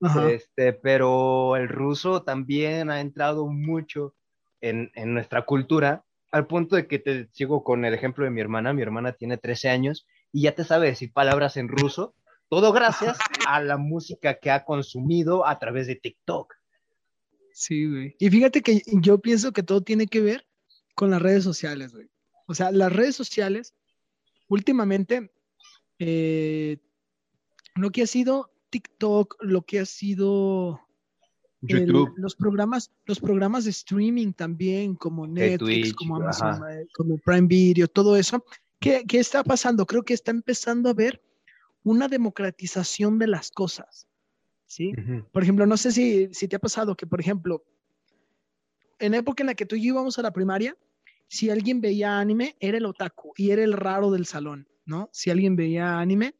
Ajá. 0.00 0.30
Este, 0.30 0.72
pero 0.74 1.56
el 1.56 1.68
ruso 1.68 2.22
también 2.22 2.88
ha 2.90 3.00
entrado 3.00 3.48
mucho 3.48 4.14
en, 4.60 4.92
en 4.94 5.12
nuestra 5.12 5.44
cultura, 5.44 6.04
al 6.30 6.46
punto 6.46 6.76
de 6.76 6.86
que 6.86 6.98
te 6.98 7.28
sigo 7.32 7.64
con 7.64 7.84
el 7.84 7.94
ejemplo 7.94 8.24
de 8.24 8.30
mi 8.30 8.40
hermana. 8.40 8.72
Mi 8.72 8.82
hermana 8.82 9.12
tiene 9.12 9.38
13 9.38 9.70
años 9.70 10.06
y 10.32 10.42
ya 10.42 10.54
te 10.54 10.64
sabe 10.64 10.88
decir 10.88 11.12
palabras 11.12 11.56
en 11.56 11.68
ruso, 11.68 12.14
todo 12.48 12.72
gracias 12.72 13.18
a 13.48 13.60
la 13.60 13.76
música 13.76 14.38
que 14.38 14.50
ha 14.50 14.64
consumido 14.64 15.46
a 15.46 15.58
través 15.58 15.86
de 15.86 15.96
TikTok. 15.96 16.54
Sí, 17.52 17.88
güey. 17.88 18.16
Y 18.18 18.30
fíjate 18.30 18.62
que 18.62 18.82
yo 18.86 19.18
pienso 19.18 19.52
que 19.52 19.62
todo 19.62 19.82
tiene 19.82 20.06
que 20.06 20.20
ver 20.20 20.46
con 20.94 21.10
las 21.10 21.20
redes 21.20 21.44
sociales, 21.44 21.92
güey. 21.92 22.08
O 22.46 22.54
sea, 22.54 22.70
las 22.70 22.92
redes 22.92 23.16
sociales, 23.16 23.74
últimamente, 24.48 25.30
eh, 25.98 26.78
lo 27.74 27.90
que 27.90 28.02
ha 28.02 28.06
sido 28.06 28.50
TikTok, 28.70 29.36
lo 29.40 29.62
que 29.62 29.80
ha 29.80 29.86
sido 29.86 30.80
el- 31.66 31.86
YouTube, 31.86 32.12
los 32.16 32.36
programas, 32.36 32.90
los 33.06 33.18
programas 33.20 33.64
de 33.64 33.70
streaming 33.70 34.32
también, 34.32 34.94
como 34.94 35.26
Netflix, 35.26 35.58
Twitch, 35.58 35.94
como. 35.94 36.16
Amazon, 36.16 36.60
como 36.96 37.16
Prime 37.18 37.46
Video, 37.48 37.88
todo 37.88 38.16
eso. 38.16 38.44
¿Qué, 38.80 39.04
qué 39.08 39.18
está 39.18 39.42
pasando? 39.42 39.86
Creo 39.86 40.04
que 40.04 40.14
está 40.14 40.30
empezando 40.30 40.88
a 40.88 40.92
haber 40.92 41.20
una 41.82 42.06
democratización 42.08 43.18
de 43.18 43.26
las 43.26 43.50
cosas. 43.50 44.06
¿Sí? 44.66 44.92
Ujú. 44.98 45.24
Por 45.32 45.42
ejemplo, 45.42 45.64
no 45.66 45.76
sé 45.76 45.90
si, 45.92 46.28
si 46.32 46.46
te 46.46 46.56
ha 46.56 46.58
pasado 46.58 46.94
que, 46.94 47.06
por 47.06 47.20
ejemplo, 47.20 47.64
en 48.98 49.12
la 49.12 49.18
época 49.18 49.42
en 49.42 49.46
la 49.48 49.54
que 49.54 49.64
tú 49.66 49.76
y 49.76 49.82
yo 49.82 49.94
íbamos 49.94 50.18
a 50.18 50.22
la 50.22 50.32
primaria, 50.32 50.76
si 51.26 51.50
alguien 51.50 51.80
veía 51.80 52.18
anime, 52.18 52.56
era 52.60 52.78
el 52.78 52.84
otaku 52.86 53.32
y 53.36 53.50
era 53.50 53.62
el 53.64 53.72
raro 53.72 54.10
del 54.10 54.26
salón, 54.26 54.68
¿no? 54.84 55.08
Si 55.12 55.30
alguien 55.30 55.56
veía 55.56 55.98
anime, 55.98 56.34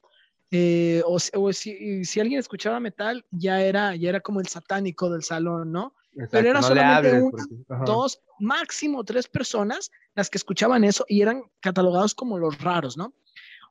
eh, 0.50 1.02
o, 1.06 1.18
si- 1.18 1.30
o 1.34 1.52
si, 1.52 2.04
si 2.04 2.20
alguien 2.20 2.40
escuchaba 2.40 2.80
metal, 2.80 3.24
ya 3.30 3.62
era, 3.62 3.94
ya 3.96 4.08
era 4.08 4.20
como 4.20 4.40
el 4.40 4.46
satánico 4.48 5.10
del 5.10 5.22
salón, 5.22 5.72
¿no? 5.72 5.94
Exacto, 6.16 6.38
era 6.38 6.60
no 6.60 6.66
solamente 6.66 7.08
hables 7.08 7.22
una, 7.22 7.30
porque- 7.30 7.64
ajá. 7.68 7.84
Dos, 7.84 8.20
máximo 8.40 9.04
tres 9.04 9.28
personas 9.28 9.90
las 10.14 10.30
que 10.30 10.38
escuchaban 10.38 10.84
eso 10.84 11.04
y 11.08 11.22
eran 11.22 11.42
catalogados 11.60 12.14
como 12.14 12.38
los 12.38 12.60
raros, 12.60 12.96
¿no? 12.96 13.12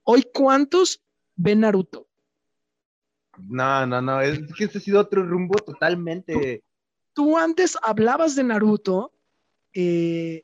Hoy, 0.04 0.24
¿cuántos 0.34 1.02
ven 1.36 1.62
Naruto? 1.62 2.08
No, 3.40 3.86
no, 3.86 4.02
no, 4.02 4.22
es 4.22 4.40
que 4.56 4.66
este 4.66 4.78
ha 4.80 4.82
sido 4.82 5.00
otro 5.02 5.24
rumbo 5.24 5.56
totalmente. 5.60 6.64
tú 7.14 7.38
antes 7.38 7.78
hablabas 7.84 8.36
de 8.36 8.44
Naruto 8.44 9.14
eh, 9.74 10.44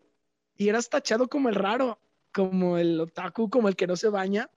y 0.58 0.70
eras 0.70 0.90
tachado 0.90 1.28
como 1.28 1.50
el 1.50 1.56
raro, 1.56 2.00
como 2.34 2.78
el 2.78 3.00
otaku, 3.00 3.50
como 3.50 3.68
el 3.68 3.76
que 3.76 3.88
no 3.88 3.96
se 3.96 4.10
baña. 4.10 4.50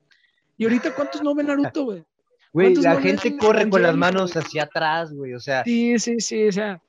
Y 0.56 0.64
ahorita, 0.64 0.94
¿cuántos 0.94 1.22
no 1.22 1.34
ven 1.34 1.46
Naruto, 1.46 1.84
güey? 1.84 2.04
Güey, 2.52 2.66
¿Cuántos 2.68 2.84
la 2.84 2.94
no 2.94 3.00
gente 3.00 3.36
corre 3.36 3.68
con 3.68 3.82
las 3.82 3.96
manos 3.96 4.36
hacia 4.36 4.64
atrás, 4.64 5.12
güey, 5.12 5.34
o 5.34 5.40
sea, 5.40 5.62
Sí, 5.64 5.98
sí, 5.98 6.20
sí, 6.20 6.48
o 6.48 6.52
sea, 6.52 6.82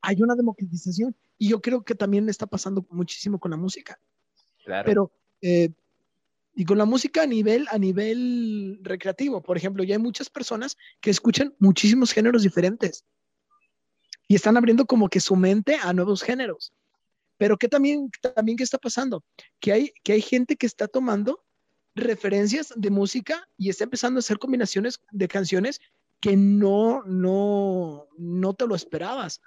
hay 0.00 0.22
una 0.22 0.36
democratización 0.36 1.16
y 1.36 1.48
yo 1.48 1.60
creo 1.60 1.82
que 1.82 1.94
también 1.94 2.28
está 2.28 2.46
pasando 2.46 2.86
muchísimo 2.90 3.38
con 3.38 3.50
la 3.50 3.56
música, 3.56 3.98
claro. 4.64 4.86
pero 4.86 5.12
eh, 5.42 5.70
y 6.54 6.64
con 6.64 6.76
la 6.76 6.84
música 6.84 7.22
a 7.22 7.26
nivel, 7.26 7.66
a 7.70 7.78
nivel 7.78 8.80
recreativo. 8.82 9.40
Por 9.40 9.56
ejemplo, 9.56 9.84
ya 9.84 9.94
hay 9.94 10.02
muchas 10.02 10.28
personas 10.28 10.76
que 11.00 11.10
escuchan 11.10 11.54
muchísimos 11.60 12.12
géneros 12.12 12.42
diferentes 12.42 13.04
y 14.26 14.34
están 14.34 14.56
abriendo 14.56 14.84
como 14.84 15.08
que 15.08 15.20
su 15.20 15.36
mente 15.36 15.76
a 15.80 15.92
nuevos 15.92 16.20
géneros. 16.20 16.72
Pero 17.36 17.56
¿qué 17.56 17.68
también, 17.68 18.10
también 18.34 18.58
qué 18.58 18.64
está 18.64 18.76
pasando? 18.76 19.24
Que 19.60 19.72
hay, 19.72 19.92
que 20.02 20.14
hay 20.14 20.20
gente 20.20 20.56
que 20.56 20.66
está 20.66 20.88
tomando 20.88 21.44
referencias 21.98 22.72
de 22.74 22.90
música 22.90 23.48
y 23.56 23.68
está 23.68 23.84
empezando 23.84 24.18
a 24.18 24.20
hacer 24.20 24.38
combinaciones 24.38 25.00
de 25.10 25.28
canciones 25.28 25.80
que 26.20 26.36
no, 26.36 27.02
no, 27.04 28.08
no 28.16 28.54
te 28.54 28.66
lo 28.66 28.74
esperabas. 28.74 29.40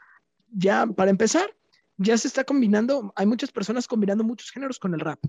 Ya, 0.51 0.85
para 0.85 1.11
empezar, 1.11 1.55
ya 1.97 2.17
se 2.17 2.27
está 2.27 2.43
combinando, 2.43 3.13
hay 3.15 3.25
muchas 3.25 3.51
personas 3.51 3.87
combinando 3.87 4.23
muchos 4.23 4.51
géneros 4.51 4.79
con 4.79 4.93
el 4.93 4.99
rap. 4.99 5.19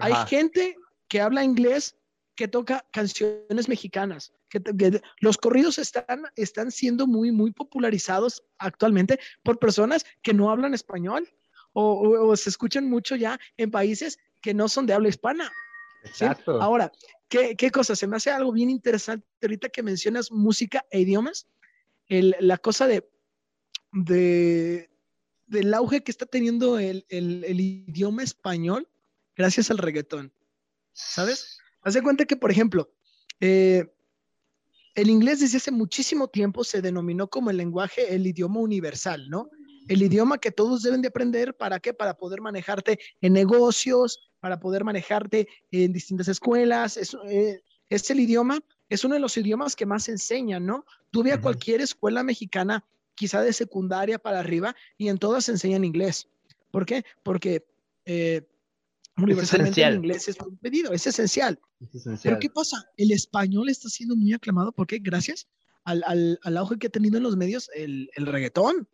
Hay 0.00 0.14
gente 0.26 0.76
que 1.08 1.20
habla 1.20 1.44
inglés 1.44 1.96
que 2.34 2.48
toca 2.48 2.84
canciones 2.92 3.68
mexicanas. 3.68 4.32
Que, 4.48 5.00
los 5.20 5.38
corridos 5.38 5.78
están, 5.78 6.24
están 6.36 6.70
siendo 6.70 7.06
muy, 7.06 7.30
muy 7.30 7.52
popularizados 7.52 8.42
actualmente 8.58 9.18
por 9.42 9.58
personas 9.58 10.04
que 10.22 10.34
no 10.34 10.50
hablan 10.50 10.74
español 10.74 11.28
o, 11.72 12.36
se 12.36 12.50
escuchan 12.50 12.88
mucho 12.88 13.16
ya 13.16 13.38
en 13.56 13.70
países 13.70 14.18
que 14.42 14.54
no 14.54 14.68
son 14.68 14.86
de 14.86 14.94
habla 14.94 15.08
hispana. 15.08 15.50
Exacto. 16.04 16.60
Ahora, 16.60 16.92
¿qué, 17.28 17.56
¿qué, 17.56 17.70
cosa? 17.70 17.96
Se 17.96 18.06
me 18.06 18.16
hace 18.16 18.30
algo 18.30 18.52
bien 18.52 18.70
interesante 18.70 19.26
ahorita 19.42 19.68
que 19.68 19.82
mencionas 19.82 20.30
música 20.30 20.84
e 20.90 21.00
idiomas. 21.00 21.46
El, 22.08 22.36
la 22.40 22.58
cosa 22.58 22.86
de, 22.86 23.08
de, 23.92 24.90
del 25.46 25.74
auge 25.74 26.02
que 26.02 26.10
está 26.10 26.26
teniendo 26.26 26.78
el, 26.78 27.06
el, 27.08 27.44
el 27.44 27.60
idioma 27.60 28.22
español 28.22 28.88
gracias 29.36 29.70
al 29.70 29.78
reggaetón. 29.78 30.32
¿Sabes? 30.92 31.58
Haz 31.82 31.94
de 31.94 32.02
cuenta 32.02 32.24
que, 32.24 32.36
por 32.36 32.50
ejemplo, 32.50 32.92
eh, 33.40 33.92
el 34.94 35.08
inglés 35.08 35.40
desde 35.40 35.56
hace 35.56 35.70
muchísimo 35.70 36.28
tiempo 36.28 36.64
se 36.64 36.82
denominó 36.82 37.28
como 37.28 37.50
el 37.50 37.56
lenguaje, 37.56 38.14
el 38.14 38.26
idioma 38.26 38.60
universal, 38.60 39.28
¿no? 39.30 39.50
El 39.88 40.02
idioma 40.02 40.38
que 40.38 40.50
todos 40.50 40.82
deben 40.82 41.02
de 41.02 41.08
aprender, 41.08 41.56
¿para 41.56 41.80
qué? 41.80 41.92
Para 41.92 42.14
poder 42.14 42.40
manejarte 42.40 42.98
en 43.20 43.32
negocios, 43.32 44.30
para 44.40 44.60
poder 44.60 44.84
manejarte 44.84 45.48
en 45.70 45.92
distintas 45.92 46.28
escuelas. 46.28 46.96
Es, 46.96 47.16
eh, 47.28 47.62
es 47.88 48.10
el 48.10 48.20
idioma, 48.20 48.60
es 48.88 49.04
uno 49.04 49.14
de 49.14 49.20
los 49.20 49.36
idiomas 49.36 49.76
que 49.76 49.86
más 49.86 50.08
enseñan, 50.08 50.64
¿no? 50.64 50.84
Tuve 51.10 51.32
a 51.32 51.40
cualquier 51.40 51.80
escuela 51.80 52.22
mexicana, 52.22 52.84
quizá 53.14 53.42
de 53.42 53.52
secundaria 53.52 54.18
para 54.18 54.40
arriba, 54.40 54.74
y 54.96 55.08
en 55.08 55.18
todas 55.18 55.48
enseñan 55.48 55.84
inglés. 55.84 56.28
¿Por 56.70 56.86
qué? 56.86 57.04
Porque 57.22 57.64
eh, 58.04 58.42
universalmente 59.16 59.82
el 59.82 59.96
inglés 59.96 60.28
es 60.28 60.36
un 60.40 60.56
pedido, 60.56 60.92
es 60.92 61.06
esencial. 61.06 61.60
Pero 62.22 62.38
¿qué 62.38 62.48
pasa? 62.48 62.84
El 62.96 63.12
español 63.12 63.68
está 63.68 63.88
siendo 63.88 64.16
muy 64.16 64.32
aclamado 64.32 64.72
porque 64.72 64.98
gracias 64.98 65.48
al, 65.84 66.02
al, 66.06 66.38
al 66.42 66.56
auge 66.56 66.78
que 66.78 66.86
ha 66.86 66.90
tenido 66.90 67.18
en 67.18 67.24
los 67.24 67.36
medios 67.36 67.70
el, 67.74 68.10
el 68.14 68.26
reggaetón. 68.26 68.88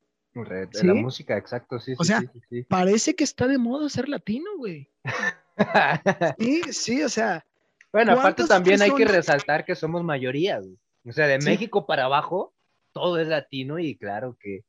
La 0.82 0.94
música, 0.94 1.36
exacto, 1.36 1.80
sí. 1.80 1.94
O 1.98 2.04
sea, 2.04 2.22
parece 2.68 3.14
que 3.14 3.24
está 3.24 3.46
de 3.48 3.58
moda 3.58 3.88
ser 3.88 4.08
latino, 4.08 4.50
güey. 4.56 4.90
sí, 6.38 6.62
sí, 6.70 7.02
o 7.02 7.08
sea. 7.08 7.44
Bueno, 7.92 8.12
aparte 8.12 8.44
también 8.46 8.80
hay 8.82 8.94
que 8.94 9.04
resaltar 9.04 9.64
que 9.64 9.74
somos 9.74 10.04
mayoría, 10.04 10.60
güey. 10.60 10.78
O 11.04 11.12
sea, 11.12 11.26
de 11.26 11.38
México 11.38 11.86
para 11.86 12.04
abajo, 12.04 12.54
todo 12.92 13.18
es 13.18 13.26
latino 13.28 13.78
y 13.78 13.96
claro 13.96 14.36
que 14.38 14.64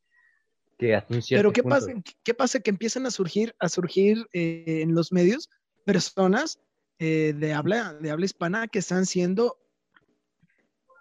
pero 1.30 1.52
¿qué 1.52 1.62
pasa, 1.62 1.92
¿qué 2.24 2.34
pasa? 2.34 2.60
Que 2.62 2.70
empiezan 2.70 3.06
a 3.06 3.12
surgir, 3.12 3.54
a 3.60 3.68
surgir 3.68 4.26
eh, 4.32 4.80
en 4.82 4.96
los 4.96 5.12
medios 5.12 5.50
personas 5.86 6.60
eh, 7.00 7.34
de, 7.36 7.54
habla, 7.54 7.94
de 7.96 8.12
habla 8.12 8.26
hispana 8.26 8.68
que 8.70 8.80
están 8.80 9.06
siendo 9.06 9.60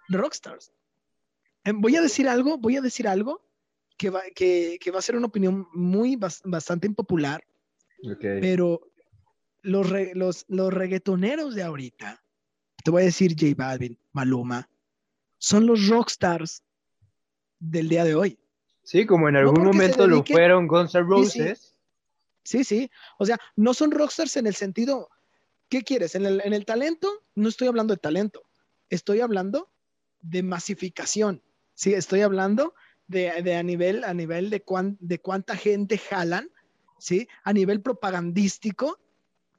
rockstars. 0.09 0.73
Em, 1.63 1.79
voy 1.79 1.95
a 1.95 2.01
decir 2.01 2.27
algo, 2.27 2.57
voy 2.57 2.75
a 2.75 2.81
decir 2.81 3.07
algo 3.07 3.41
que 3.99 4.09
va, 4.09 4.21
que, 4.33 4.79
que 4.81 4.91
va 4.91 4.99
a 4.99 5.01
ser 5.03 5.17
una 5.17 5.27
opinión 5.27 5.67
muy 5.73 6.15
bastante 6.15 6.87
impopular, 6.87 7.43
pero 8.21 8.79
los, 9.61 9.87
los, 10.13 10.45
los 10.47 10.73
reggaetoneros 10.73 11.53
de 11.53 11.63
ahorita, 11.63 12.23
te 12.81 12.91
voy 12.91 13.01
a 13.01 13.05
decir 13.05 13.35
J 13.37 13.53
Balvin, 13.57 13.99
Maluma, 14.13 14.69
son 15.37 15.65
los 15.67 15.89
rockstars 15.89 16.63
del 17.59 17.89
día 17.89 18.05
de 18.05 18.15
hoy. 18.15 18.39
Sí, 18.83 19.05
como 19.05 19.27
en 19.27 19.35
algún 19.35 19.65
momento 19.65 20.07
lo 20.07 20.23
fueron 20.23 20.65
Guns 20.65 20.95
N' 20.95 21.03
Roses. 21.03 21.77
Sí, 22.43 22.63
sí. 22.63 22.89
O 23.19 23.25
sea, 23.25 23.37
no 23.57 23.73
son 23.73 23.91
rockstars 23.91 24.37
en 24.37 24.47
el 24.47 24.55
sentido, 24.55 25.09
¿qué 25.67 25.83
quieres? 25.83 26.15
En 26.15 26.25
el, 26.25 26.41
en 26.45 26.53
el 26.53 26.65
talento, 26.65 27.25
no 27.35 27.49
estoy 27.49 27.67
hablando 27.67 27.93
de 27.93 27.99
talento, 27.99 28.43
estoy 28.89 29.19
hablando 29.19 29.69
de 30.21 30.41
masificación. 30.41 31.43
Sí, 31.73 31.93
estoy 31.93 32.21
hablando 32.21 32.73
de, 33.09 33.41
de 33.41 33.55
a 33.55 33.63
nivel, 33.63 34.03
a 34.05 34.13
nivel 34.13 34.49
de, 34.49 34.63
de 34.99 35.19
cuánta 35.19 35.55
gente 35.55 35.97
jalan, 35.97 36.49
¿sí? 36.97 37.27
A 37.43 37.51
nivel 37.51 37.81
propagandístico, 37.81 38.97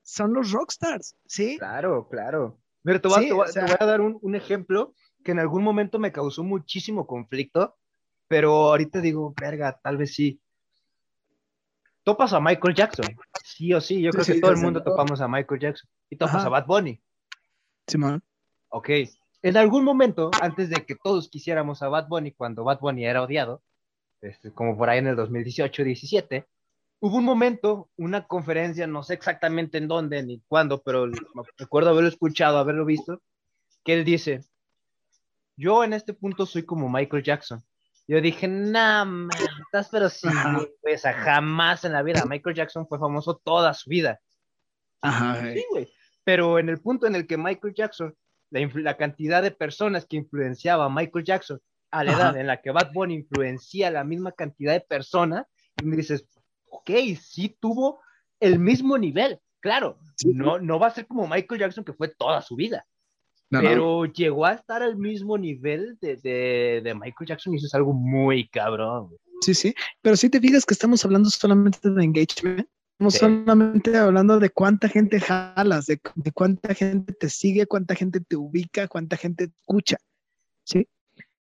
son 0.03 0.33
los 0.33 0.51
rockstars, 0.53 1.17
¿sí? 1.27 1.59
Claro, 1.59 2.09
claro. 2.09 2.59
Pero 2.83 3.01
te 3.01 3.09
voy, 3.09 3.29
te 3.29 3.33
voy 3.35 3.77
a 3.79 3.85
dar 3.85 4.01
un, 4.01 4.19
un, 4.23 4.35
ejemplo 4.35 4.95
que 5.23 5.33
en 5.33 5.39
algún 5.39 5.63
momento 5.63 5.99
me 5.99 6.13
causó 6.13 6.43
muchísimo 6.43 7.07
conflicto 7.07 7.77
pero 8.31 8.53
ahorita 8.53 9.01
digo, 9.01 9.35
verga, 9.41 9.77
tal 9.83 9.97
vez 9.97 10.15
sí. 10.15 10.41
Topas 12.05 12.33
a 12.33 12.39
Michael 12.39 12.77
Jackson, 12.77 13.07
sí 13.43 13.75
o 13.75 13.81
sí, 13.81 14.01
yo 14.01 14.13
creo 14.13 14.25
que 14.25 14.41
todo 14.41 14.53
el 14.53 14.59
mundo 14.59 14.85
topamos 14.85 15.21
a 15.21 15.27
Michael 15.27 15.61
Jackson. 15.61 15.91
Y 16.09 16.15
topas 16.15 16.45
a 16.45 16.49
Bad 16.49 16.65
Bunny. 16.65 17.03
Simón. 17.89 18.23
ok, 18.69 18.89
en 19.43 19.57
algún 19.57 19.85
momento, 19.85 20.31
antes 20.41 20.69
de 20.71 20.85
que 20.85 20.95
todos 20.95 21.29
quisiéramos 21.29 21.83
a 21.83 21.89
Bad 21.89 22.09
Bunny, 22.09 22.33
cuando 22.33 22.65
Bad 22.65 22.81
Bunny 22.81 23.07
era 23.07 23.23
odiado, 23.23 23.63
este, 24.21 24.53
como 24.53 24.77
por 24.77 24.91
ahí 24.91 24.99
en 24.99 25.07
el 25.07 25.17
2018-17, 25.17 26.47
hubo 27.01 27.17
un 27.17 27.25
momento, 27.25 27.89
una 27.97 28.27
conferencia, 28.27 28.87
no 28.87 29.03
sé 29.03 29.15
exactamente 29.15 29.79
en 29.79 29.89
dónde 29.89 30.23
ni 30.23 30.43
cuándo, 30.47 30.83
pero 30.83 31.07
recuerdo 31.57 31.91
haberlo 31.91 32.09
escuchado, 32.09 32.59
haberlo 32.59 32.85
visto, 32.85 33.23
que 33.85 33.95
él 33.95 34.05
dice, 34.05 34.45
yo 35.57 35.85
en 35.85 35.95
este 35.95 36.13
punto 36.13 36.47
soy 36.47 36.65
como 36.65 36.89
Michael 36.89 37.23
Jackson. 37.23 37.63
Yo 38.07 38.21
dije, 38.21 38.49
nah, 38.49 39.07
estás 39.65 39.89
pero 39.91 40.09
sí, 40.09 40.29
pues 40.83 41.03
jamás 41.03 41.85
en 41.85 41.93
la 41.93 42.03
vida. 42.03 42.25
Michael 42.27 42.57
Jackson 42.57 42.89
fue 42.89 42.99
famoso 42.99 43.37
toda 43.37 43.73
su 43.73 43.89
vida. 43.89 44.21
Ajá. 45.01 45.53
Sí, 45.53 45.65
güey. 45.71 45.89
Pero 46.25 46.59
en 46.59 46.71
el 46.71 46.81
punto 46.81 47.07
en 47.07 47.15
el 47.15 47.27
que 47.27 47.37
Michael 47.37 47.73
Jackson, 47.73 48.15
la, 48.51 48.97
cantidad 48.97 49.43
de 49.43 49.51
personas 49.51 50.07
que 50.07 50.17
influenciaba 50.17 50.87
a 50.87 50.91
Michael 50.91 51.25
Jackson 51.25 51.61
a 51.91 52.05
la 52.05 52.13
edad 52.13 52.37
en 52.37 52.47
la 52.47 52.61
que 52.61 52.71
Bad 52.71 52.93
Bunny 52.93 53.15
influencia 53.15 53.91
la 53.91 54.05
misma 54.05 54.31
cantidad 54.33 54.73
de 54.73 54.81
personas, 54.81 55.47
y 55.83 55.87
me 55.87 55.97
dices, 55.97 56.25
ok, 56.71 56.91
sí 57.21 57.57
tuvo 57.61 58.01
el 58.39 58.59
mismo 58.61 58.97
nivel. 58.97 59.41
Claro, 59.59 59.99
no, 60.25 60.59
no 60.59 60.79
va 60.79 60.87
a 60.87 60.95
ser 60.95 61.07
como 61.07 61.27
Michael 61.27 61.61
Jackson 61.61 61.85
que 61.85 61.93
fue 61.93 62.09
toda 62.09 62.41
su 62.43 62.57
vida 62.57 62.87
pero 63.51 64.05
llegó 64.07 64.47
a 64.47 64.53
estar 64.53 64.83
al 64.83 64.97
mismo 64.97 65.37
nivel 65.37 65.99
de, 66.01 66.17
de, 66.17 66.81
de, 66.85 66.95
Michael 66.95 67.29
Jackson 67.29 67.53
y 67.53 67.57
eso 67.57 67.67
es 67.67 67.75
algo 67.75 67.93
muy 67.93 68.49
cabrón. 68.49 69.11
Sí, 69.41 69.55
sí, 69.55 69.75
pero 70.03 70.17
si 70.17 70.31
te 70.31 70.41
fijas 70.41 70.65
que 70.65 70.75
estamos 70.75 71.05
hablando 71.05 71.29
solamente 71.31 71.91
de 71.91 72.05
engagement, 72.05 72.69
estamos 73.09 73.15
solamente 73.15 73.97
hablando 73.97 74.39
de 74.39 74.51
cuánta 74.51 74.87
gente 74.89 75.21
jalas, 75.21 75.87
de, 75.87 76.01
de, 76.17 76.33
cuánta 76.33 76.75
gente 76.75 77.15
te 77.15 77.31
sigue, 77.31 77.67
cuánta 77.67 77.95
gente 77.95 78.21
te 78.21 78.37
ubica, 78.37 78.89
cuánta 78.89 79.17
gente 79.17 79.49
te 79.49 79.55
escucha, 79.59 79.97
¿sí? 80.65 80.87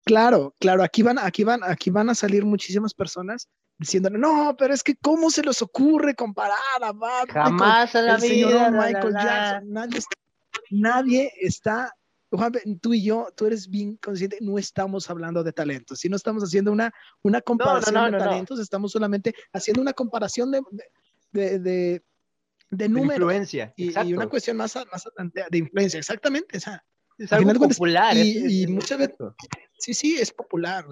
Claro, 0.06 0.56
claro, 0.60 0.84
aquí 0.84 1.04
van, 1.04 1.20
aquí 1.20 1.44
van, 1.44 1.62
aquí 1.64 1.90
van 1.90 2.10
a 2.10 2.16
salir 2.16 2.46
muchísimas 2.46 2.94
personas 2.94 3.50
diciendo, 3.78 4.10
no, 4.10 4.56
pero 4.58 4.74
es 4.74 4.84
que 4.84 4.96
cómo 4.96 5.30
se 5.30 5.44
les 5.44 5.62
ocurre 5.62 6.16
comparar 6.16 6.58
a 6.82 6.94
Bad 6.94 7.28
Jamás 7.30 7.94
a 7.94 8.02
la 8.04 8.18
vida, 8.18 8.72
Michael 8.72 9.14
Jackson. 9.14 9.74
Nadie, 9.74 10.00
nadie 10.70 11.32
está 11.42 11.94
Juan, 12.32 12.54
tú 12.80 12.94
y 12.94 13.04
yo, 13.04 13.28
tú 13.36 13.48
eres 13.48 13.68
bien 13.68 13.98
consciente, 13.98 14.38
no 14.42 14.58
estamos 14.60 15.10
hablando 15.10 15.44
de 15.44 15.52
talentos, 15.52 16.00
si 16.00 16.10
no 16.10 16.16
estamos 16.16 16.44
haciendo 16.44 16.72
una, 16.72 16.94
una 17.24 17.42
comparación 17.42 18.12
de 18.12 18.18
talentos, 18.18 18.60
estamos 18.60 18.92
solamente 18.92 19.34
haciendo 19.52 19.82
una 19.82 19.94
comparación 19.94 20.52
de, 20.52 20.62
de, 20.72 20.84
de, 21.32 22.04
de 22.70 22.90
números. 22.90 23.18
influencia. 23.18 23.74
Y, 23.76 23.98
y, 24.00 24.14
una 24.14 24.28
cuestión 24.28 24.58
más, 24.58 24.76
más 24.92 25.10
de 25.50 25.58
influencia, 25.58 26.00
exactamente. 26.00 26.58
O 26.58 26.60
sea, 26.60 26.84
es 27.18 27.32
algo 27.32 27.68
popular. 27.68 28.16
Y, 28.18 28.64
y 28.64 28.68
muchas 28.68 29.00
veces, 29.00 29.16
sí, 29.78 29.94
sí, 29.94 30.18
es 30.18 30.32
popular, 30.32 30.86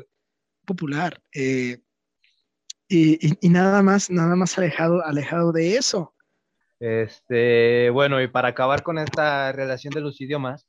popular. 0.65 1.21
Eh, 1.33 1.79
y, 2.87 3.45
y, 3.45 3.49
nada 3.49 3.81
más, 3.81 4.09
nada 4.09 4.35
más 4.35 4.57
alejado, 4.57 5.03
alejado 5.03 5.51
de 5.51 5.77
eso. 5.77 6.15
Este, 6.79 7.89
bueno, 7.89 8.21
y 8.21 8.27
para 8.27 8.49
acabar 8.49 8.83
con 8.83 8.97
esta 8.97 9.51
relación 9.51 9.93
de 9.93 10.01
los 10.01 10.21
idiomas, 10.21 10.67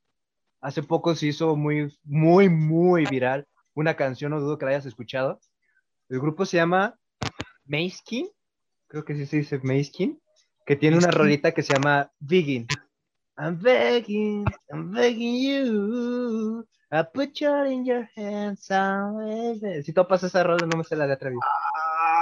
Hace 0.61 0.83
poco 0.83 1.15
se 1.15 1.29
hizo 1.29 1.55
muy, 1.55 1.97
muy, 2.03 2.49
muy 2.49 3.07
viral 3.07 3.47
una 3.75 3.95
canción, 3.95 4.33
no 4.33 4.41
dudo 4.41 4.59
que 4.59 4.65
la 4.65 4.73
hayas 4.73 4.87
escuchado. 4.87 5.41
El 6.09 6.19
grupo 6.19 6.45
se 6.45 6.57
llama 6.57 6.99
Mayskin, 7.65 8.29
creo 8.89 9.05
que 9.05 9.15
sí 9.15 9.27
se 9.27 9.37
dice 9.39 9.61
Mayskin, 9.63 10.21
que 10.67 10.77
tiene 10.77 10.97
una 10.97 11.11
rolita 11.11 11.53
que 11.53 11.63
se 11.63 11.75
llama 11.75 12.11
Begin. 12.19 12.67
I'm 13.39 13.61
begging, 13.61 14.45
I'm 14.73 14.91
begging 14.91 15.41
you. 15.41 16.67
I 16.91 17.03
put 17.03 17.39
your 17.39 17.67
in 17.67 17.85
your 17.85 18.09
hands. 18.17 18.69
Si 19.85 19.93
tú 19.93 20.07
pasas 20.09 20.31
esa 20.31 20.43
rola, 20.43 20.67
no 20.67 20.79
me 20.79 20.85
sé 20.85 20.97
la 20.97 21.07
de 21.07 21.13
atrevido. 21.13 21.41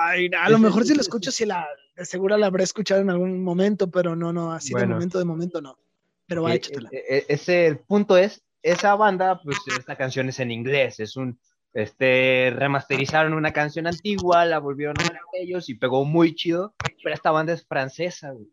Ay, 0.04 0.28
a 0.38 0.50
lo 0.50 0.58
mejor 0.58 0.84
si 0.84 0.94
la 0.94 1.00
escucho, 1.00 1.30
si 1.30 1.46
la, 1.46 1.66
de 1.96 2.04
seguro 2.04 2.36
la 2.36 2.46
habré 2.46 2.64
escuchado 2.64 3.00
en 3.00 3.10
algún 3.10 3.42
momento, 3.42 3.90
pero 3.90 4.14
no, 4.14 4.32
no, 4.32 4.52
así 4.52 4.74
de 4.74 4.86
momento, 4.86 5.18
de 5.18 5.24
momento 5.24 5.60
no. 5.60 5.78
Pero 6.26 6.42
va, 6.42 6.54
échatela. 6.54 6.90
E, 6.92 6.98
e, 7.08 7.26
ese, 7.28 7.66
el 7.66 7.78
punto 7.78 8.16
es, 8.18 8.42
esa 8.62 8.94
banda, 8.96 9.40
pues 9.42 9.58
esta 9.78 9.96
canción 9.96 10.28
es 10.28 10.40
en 10.40 10.50
inglés, 10.50 11.00
es 11.00 11.16
un, 11.16 11.38
este, 11.76 12.54
remasterizaron 12.56 13.34
una 13.34 13.52
canción 13.52 13.86
antigua, 13.86 14.46
la 14.46 14.60
volvieron 14.60 14.96
a 14.98 15.20
ellos 15.34 15.68
y 15.68 15.74
pegó 15.74 16.06
muy 16.06 16.34
chido, 16.34 16.74
pero 17.04 17.14
esta 17.14 17.30
banda 17.30 17.52
es 17.52 17.66
francesa, 17.66 18.30
güey. 18.30 18.48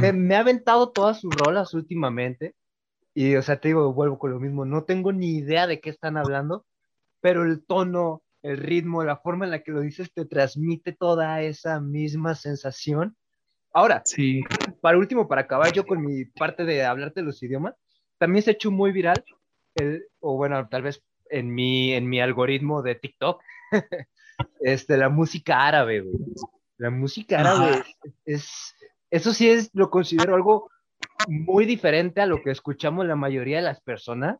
me, 0.00 0.12
me, 0.12 0.34
ha 0.34 0.40
aventado 0.40 0.90
todas 0.90 1.20
sus 1.20 1.32
rolas 1.32 1.72
últimamente 1.72 2.56
y, 3.14 3.36
o 3.36 3.42
sea, 3.42 3.60
te 3.60 3.68
digo, 3.68 3.92
vuelvo 3.94 4.18
con 4.18 4.32
lo 4.32 4.40
mismo, 4.40 4.64
no 4.64 4.82
tengo 4.82 5.12
ni 5.12 5.36
idea 5.36 5.68
de 5.68 5.80
qué 5.80 5.90
están 5.90 6.16
hablando, 6.16 6.66
pero 7.20 7.44
el 7.44 7.64
tono, 7.64 8.24
el 8.42 8.56
ritmo, 8.56 9.04
la 9.04 9.18
forma 9.18 9.44
en 9.44 9.52
la 9.52 9.62
que 9.62 9.70
lo 9.70 9.80
dices 9.80 10.12
te 10.12 10.24
transmite 10.24 10.92
toda 10.92 11.40
esa 11.40 11.80
misma 11.80 12.34
sensación. 12.34 13.16
Ahora, 13.72 14.02
sí. 14.04 14.42
para 14.80 14.98
último, 14.98 15.28
para 15.28 15.42
acabar 15.42 15.72
yo 15.72 15.86
con 15.86 16.04
mi 16.04 16.24
parte 16.24 16.64
de 16.64 16.84
hablarte 16.84 17.22
los 17.22 17.40
idiomas, 17.44 17.76
también 18.18 18.42
se 18.42 18.50
ha 18.50 18.54
hecho 18.54 18.72
muy 18.72 18.90
viral, 18.90 19.22
el, 19.76 20.08
o 20.18 20.36
bueno, 20.36 20.68
tal 20.68 20.82
vez 20.82 21.04
en 21.30 21.54
mi, 21.54 21.92
en 21.92 22.08
mi 22.08 22.20
algoritmo 22.20 22.82
de 22.82 22.94
TikTok, 22.94 23.42
este, 24.60 24.96
la 24.96 25.08
música 25.08 25.66
árabe, 25.66 26.00
güey. 26.00 26.16
La 26.78 26.90
música 26.90 27.40
árabe 27.40 27.84
es, 28.24 28.74
eso 29.10 29.32
sí 29.34 29.50
es, 29.50 29.70
lo 29.74 29.90
considero 29.90 30.34
algo 30.34 30.70
muy 31.28 31.66
diferente 31.66 32.20
a 32.20 32.26
lo 32.26 32.42
que 32.42 32.50
escuchamos 32.50 33.06
la 33.06 33.16
mayoría 33.16 33.56
de 33.56 33.62
las 33.62 33.80
personas, 33.80 34.38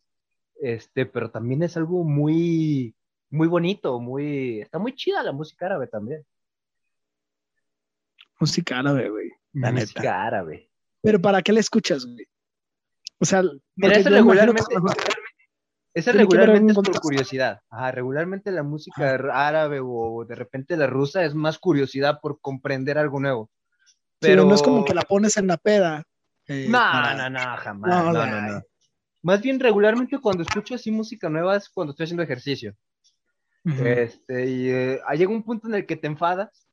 este, 0.60 1.06
pero 1.06 1.30
también 1.30 1.62
es 1.62 1.76
algo 1.76 2.02
muy, 2.04 2.94
muy 3.30 3.46
bonito, 3.46 4.00
muy, 4.00 4.60
está 4.60 4.78
muy 4.78 4.94
chida 4.94 5.22
la 5.22 5.32
música 5.32 5.66
árabe 5.66 5.86
también. 5.86 6.24
Música 8.38 8.78
árabe, 8.78 9.10
güey. 9.10 9.30
La 9.52 9.70
música 9.70 10.26
árabe. 10.26 10.70
Pero 11.02 11.20
¿para 11.20 11.42
qué 11.42 11.52
la 11.52 11.60
escuchas, 11.60 12.06
güey? 12.06 12.26
O 13.18 13.26
sea, 13.26 13.42
Mira, 13.76 13.98
regularmente, 13.98 14.62
esa 15.92 16.12
regularmente 16.12 16.72
es 16.72 16.78
por 16.78 17.00
curiosidad. 17.00 17.60
Ajá, 17.68 17.90
regularmente 17.90 18.52
la 18.52 18.62
música 18.62 19.18
árabe 19.32 19.80
o 19.82 20.24
de 20.24 20.34
repente 20.34 20.76
la 20.76 20.86
rusa 20.86 21.24
es 21.24 21.34
más 21.34 21.58
curiosidad 21.58 22.20
por 22.20 22.40
comprender 22.40 22.98
algo 22.98 23.20
nuevo. 23.20 23.50
Pero 24.18 24.44
no 24.44 24.54
es 24.54 24.62
como 24.62 24.84
que 24.84 24.94
la 24.94 25.02
pones 25.02 25.36
en 25.36 25.46
la 25.46 25.56
peda 25.56 26.04
eh, 26.50 26.66
no, 26.68 27.16
no, 27.16 27.30
no, 27.30 27.56
jamás. 27.58 27.88
No, 27.88 28.12
no, 28.12 28.26
no, 28.26 28.62
Más 29.22 29.40
bien 29.40 29.60
regularmente 29.60 30.18
cuando 30.18 30.42
escucho 30.42 30.74
así 30.74 30.90
música 30.90 31.28
nueva 31.28 31.56
es 31.56 31.68
cuando 31.68 31.92
estoy 31.92 32.04
haciendo 32.04 32.24
ejercicio. 32.24 32.74
Este, 33.64 34.50
y 34.50 34.70
eh, 34.70 35.00
llega 35.16 35.30
un 35.30 35.44
punto 35.44 35.68
en 35.68 35.74
el 35.74 35.86
que 35.86 35.94
te 35.94 36.08
enfadas. 36.08 36.66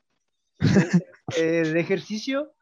el 1.37 1.77
ejercicio 1.77 2.53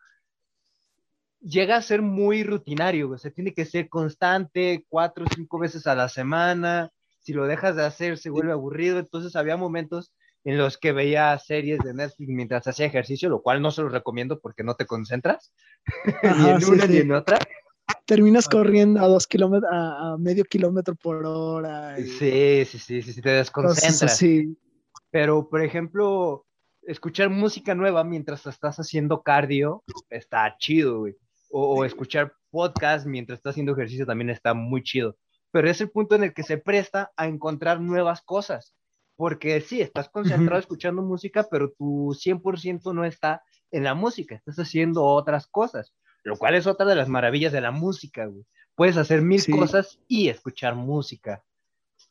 llega 1.45 1.77
a 1.77 1.81
ser 1.81 2.01
muy 2.01 2.43
rutinario, 2.43 3.11
o 3.11 3.17
sea, 3.17 3.31
tiene 3.31 3.53
que 3.53 3.65
ser 3.65 3.87
constante, 3.87 4.85
cuatro 4.89 5.25
o 5.25 5.33
cinco 5.33 5.59
veces 5.59 5.87
a 5.87 5.95
la 5.95 6.09
semana. 6.09 6.91
Si 7.19 7.33
lo 7.33 7.45
dejas 7.45 7.75
de 7.75 7.85
hacer, 7.85 8.17
se 8.17 8.29
vuelve 8.29 8.51
aburrido. 8.51 8.99
Entonces 8.99 9.35
había 9.35 9.55
momentos 9.55 10.11
en 10.43 10.57
los 10.57 10.77
que 10.77 10.91
veía 10.91 11.37
series 11.39 11.79
de 11.79 11.93
Netflix 11.93 12.29
mientras 12.29 12.67
hacía 12.67 12.85
ejercicio, 12.85 13.29
lo 13.29 13.41
cual 13.41 13.61
no 13.61 13.71
se 13.71 13.81
los 13.81 13.91
recomiendo 13.91 14.39
porque 14.39 14.63
no 14.63 14.75
te 14.75 14.85
concentras, 14.85 15.53
ni 16.23 16.49
en 16.49 16.65
una 16.65 16.85
ni 16.85 16.97
en 16.97 17.11
otra. 17.13 17.39
Terminas 18.05 18.47
corriendo 18.47 18.99
a 18.99 19.07
dos 19.07 19.25
kilómetros, 19.25 19.71
a, 19.73 20.17
medio 20.19 20.43
kilómetro 20.43 20.95
por 20.95 21.25
hora. 21.25 21.95
Sí, 21.97 22.63
sí, 22.65 22.77
sí, 22.77 23.01
sí, 23.01 23.21
te 23.21 23.29
desconcentras. 23.29 24.17
Sí. 24.17 24.55
Pero, 25.09 25.49
por 25.49 25.63
ejemplo, 25.63 26.45
escuchar 26.83 27.29
música 27.29 27.73
nueva 27.73 28.03
mientras 28.03 28.45
estás 28.45 28.77
haciendo 28.77 29.23
cardio 29.23 29.83
está 30.09 30.55
chido, 30.59 30.99
güey. 30.99 31.15
O, 31.57 31.77
o 31.77 31.85
escuchar 31.85 32.33
podcast 32.51 33.05
mientras 33.05 33.39
estás 33.39 33.51
haciendo 33.51 33.71
ejercicio 33.71 34.05
también 34.05 34.29
está 34.29 34.53
muy 34.53 34.83
chido. 34.83 35.17
Pero 35.51 35.69
es 35.69 35.79
el 35.79 35.89
punto 35.89 36.15
en 36.15 36.23
el 36.23 36.33
que 36.33 36.43
se 36.43 36.57
presta 36.57 37.13
a 37.15 37.27
encontrar 37.27 37.79
nuevas 37.79 38.21
cosas 38.21 38.75
porque 39.15 39.61
sí, 39.61 39.81
estás 39.81 40.09
concentrado 40.09 40.59
escuchando 40.59 41.01
música, 41.01 41.47
pero 41.49 41.71
tu 41.71 42.13
100% 42.13 42.93
no 42.93 43.05
está 43.05 43.43
en 43.71 43.83
la 43.83 43.93
música, 43.93 44.35
estás 44.35 44.57
haciendo 44.57 45.03
otras 45.03 45.47
cosas, 45.47 45.93
lo 46.23 46.37
cual 46.37 46.55
es 46.55 46.67
otra 46.67 46.85
de 46.85 46.95
las 46.95 47.09
maravillas 47.09 47.53
de 47.53 47.61
la 47.61 47.71
música, 47.71 48.25
güey. 48.25 48.45
Puedes 48.75 48.97
hacer 48.97 49.21
mil 49.21 49.41
cosas 49.49 49.99
y 50.07 50.27
escuchar 50.27 50.75
música. 50.75 51.43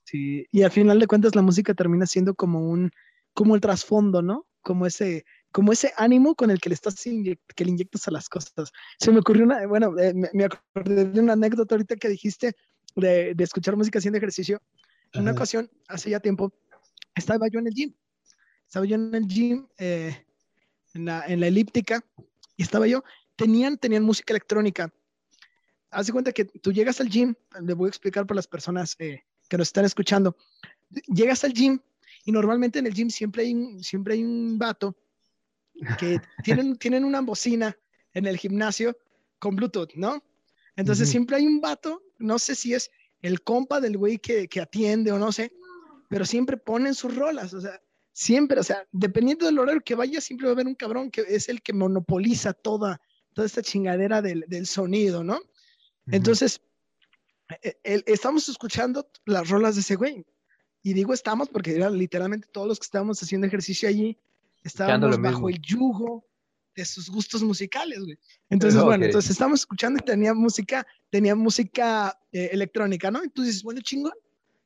Sí, 0.04 0.46
y 0.50 0.62
al 0.62 0.70
final 0.70 0.98
de 0.98 1.06
cuentas 1.06 1.34
la 1.34 1.42
música 1.42 1.74
termina 1.74 2.06
siendo 2.06 2.34
como 2.34 2.70
un, 2.70 2.90
como 3.34 3.54
el 3.54 3.60
trasfondo, 3.60 4.22
¿no? 4.22 4.46
Como 4.62 4.86
ese, 4.86 5.26
como 5.54 5.72
ese 5.72 5.92
ánimo 5.96 6.34
con 6.34 6.50
el 6.50 6.60
que 6.60 6.68
le 6.68 6.74
estás 6.74 7.00
que 7.00 7.64
le 7.64 7.70
inyectas 7.70 8.08
a 8.08 8.10
las 8.10 8.28
cosas. 8.28 8.72
Se 8.98 9.12
me 9.12 9.20
ocurrió 9.20 9.44
una, 9.44 9.64
bueno, 9.68 9.96
eh, 10.00 10.12
me, 10.12 10.44
acordé 10.44 11.04
de 11.04 11.20
una 11.20 11.34
anécdota 11.34 11.76
ahorita 11.76 11.94
que 11.94 12.08
dijiste 12.08 12.56
de, 12.96 13.36
de 13.36 13.44
escuchar 13.44 13.76
música 13.76 14.00
haciendo 14.00 14.18
ejercicio. 14.18 14.60
En 15.12 15.22
una 15.22 15.30
ocasión, 15.30 15.70
hace 15.86 16.10
ya 16.10 16.18
tiempo, 16.18 16.52
estaba 17.14 17.46
yo 17.46 17.60
en 17.60 17.68
el 17.68 17.72
gym, 17.72 17.94
estaba 18.66 18.84
yo 18.84 18.96
en 18.96 19.14
el 19.14 19.28
gym, 19.28 19.68
eh, 19.78 20.26
en, 20.92 21.04
la, 21.04 21.24
en, 21.24 21.38
la, 21.38 21.46
elíptica, 21.46 22.04
y 22.56 22.64
estaba 22.64 22.88
yo, 22.88 23.04
tenían, 23.36 23.78
tenían 23.78 24.02
música 24.02 24.32
electrónica. 24.32 24.92
Haz 25.92 26.06
de 26.06 26.12
cuenta 26.12 26.32
que 26.32 26.46
tú 26.46 26.72
llegas 26.72 27.00
al 27.00 27.08
gym, 27.08 27.32
le 27.62 27.74
voy 27.74 27.86
a 27.86 27.90
explicar 27.90 28.26
para 28.26 28.36
las 28.36 28.48
personas 28.48 28.96
eh, 28.98 29.22
que 29.48 29.56
nos 29.56 29.68
están 29.68 29.84
escuchando, 29.84 30.36
llegas 31.06 31.44
al 31.44 31.52
gym 31.52 31.78
y 32.24 32.32
normalmente 32.32 32.80
en 32.80 32.88
el 32.88 32.92
gym 32.92 33.08
siempre 33.08 33.44
hay 33.44 33.54
un, 33.54 33.84
siempre 33.84 34.14
hay 34.14 34.24
un 34.24 34.58
vato 34.58 34.96
que 35.98 36.20
tienen, 36.42 36.76
tienen 36.76 37.04
una 37.04 37.20
bocina 37.20 37.76
en 38.12 38.26
el 38.26 38.36
gimnasio 38.36 38.96
con 39.38 39.56
Bluetooth, 39.56 39.94
¿no? 39.94 40.22
Entonces 40.76 41.08
siempre 41.08 41.36
hay 41.36 41.46
un 41.46 41.60
vato, 41.60 42.02
no 42.18 42.38
sé 42.38 42.54
si 42.54 42.74
es 42.74 42.90
el 43.22 43.42
compa 43.42 43.80
del 43.80 43.96
güey 43.96 44.18
que, 44.18 44.48
que 44.48 44.60
atiende 44.60 45.12
o 45.12 45.18
no 45.18 45.32
sé, 45.32 45.52
pero 46.08 46.24
siempre 46.24 46.56
ponen 46.56 46.94
sus 46.94 47.14
rolas, 47.14 47.54
o 47.54 47.60
sea, 47.60 47.80
siempre, 48.12 48.60
o 48.60 48.62
sea, 48.62 48.86
dependiendo 48.92 49.46
del 49.46 49.58
horario 49.58 49.82
que 49.84 49.94
vaya, 49.94 50.20
siempre 50.20 50.46
va 50.46 50.52
a 50.52 50.54
haber 50.54 50.66
un 50.66 50.74
cabrón 50.74 51.10
que 51.10 51.22
es 51.28 51.48
el 51.48 51.62
que 51.62 51.72
monopoliza 51.72 52.52
toda, 52.52 53.00
toda 53.32 53.46
esta 53.46 53.62
chingadera 53.62 54.22
del, 54.22 54.44
del 54.48 54.66
sonido, 54.66 55.24
¿no? 55.24 55.40
Entonces, 56.06 56.60
e, 57.62 57.76
estamos 58.06 58.48
escuchando 58.48 59.08
las 59.26 59.48
rolas 59.48 59.74
de 59.74 59.80
ese 59.82 59.96
güey. 59.96 60.24
Y 60.82 60.92
digo 60.92 61.14
estamos 61.14 61.48
porque 61.48 61.74
era 61.74 61.90
literalmente 61.90 62.48
todos 62.52 62.68
los 62.68 62.78
que 62.78 62.84
estábamos 62.84 63.22
haciendo 63.22 63.46
ejercicio 63.46 63.88
allí 63.88 64.18
estábamos 64.64 65.20
bajo 65.20 65.48
el 65.48 65.60
yugo 65.60 66.26
de 66.74 66.84
sus 66.84 67.08
gustos 67.08 67.42
musicales, 67.42 68.00
güey. 68.00 68.18
Entonces, 68.50 68.82
bueno, 68.82 69.04
entonces 69.04 69.30
estamos 69.30 69.60
escuchando 69.60 70.00
y 70.02 70.04
tenía 70.04 70.34
música, 70.34 70.84
tenía 71.10 71.36
música 71.36 72.18
eh, 72.32 72.48
electrónica, 72.50 73.12
¿no? 73.12 73.22
Entonces, 73.22 73.62
bueno, 73.62 73.80
chingón 73.80 74.12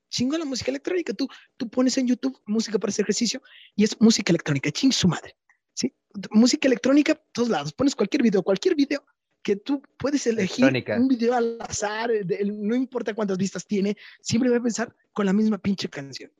chingo 0.08 0.36
la 0.38 0.44
música 0.44 0.70
electrónica. 0.70 1.12
Tú, 1.12 1.28
tú 1.56 1.68
pones 1.68 1.96
en 1.98 2.06
YouTube 2.06 2.40
música 2.46 2.78
para 2.78 2.90
hacer 2.90 3.04
ejercicio 3.04 3.42
y 3.76 3.84
es 3.84 4.00
música 4.00 4.32
electrónica, 4.32 4.70
ching 4.70 4.92
su 4.92 5.08
madre. 5.08 5.36
¿sí? 5.74 5.94
Música 6.30 6.66
electrónica, 6.66 7.20
todos 7.32 7.48
lados. 7.48 7.72
Pones 7.72 7.94
cualquier 7.94 8.22
video, 8.22 8.42
cualquier 8.42 8.74
video 8.74 9.04
que 9.42 9.56
tú 9.56 9.82
puedes 9.98 10.26
elegir 10.26 10.64
un 10.98 11.08
video 11.08 11.32
al 11.34 11.56
azar, 11.60 12.10
no 12.44 12.74
importa 12.74 13.14
cuántas 13.14 13.38
vistas 13.38 13.66
tiene, 13.66 13.96
siempre 14.20 14.50
va 14.50 14.56
a 14.56 14.62
pensar 14.62 14.94
con 15.12 15.26
la 15.26 15.32
misma 15.32 15.58
pinche 15.58 15.88
canción. 15.88 16.30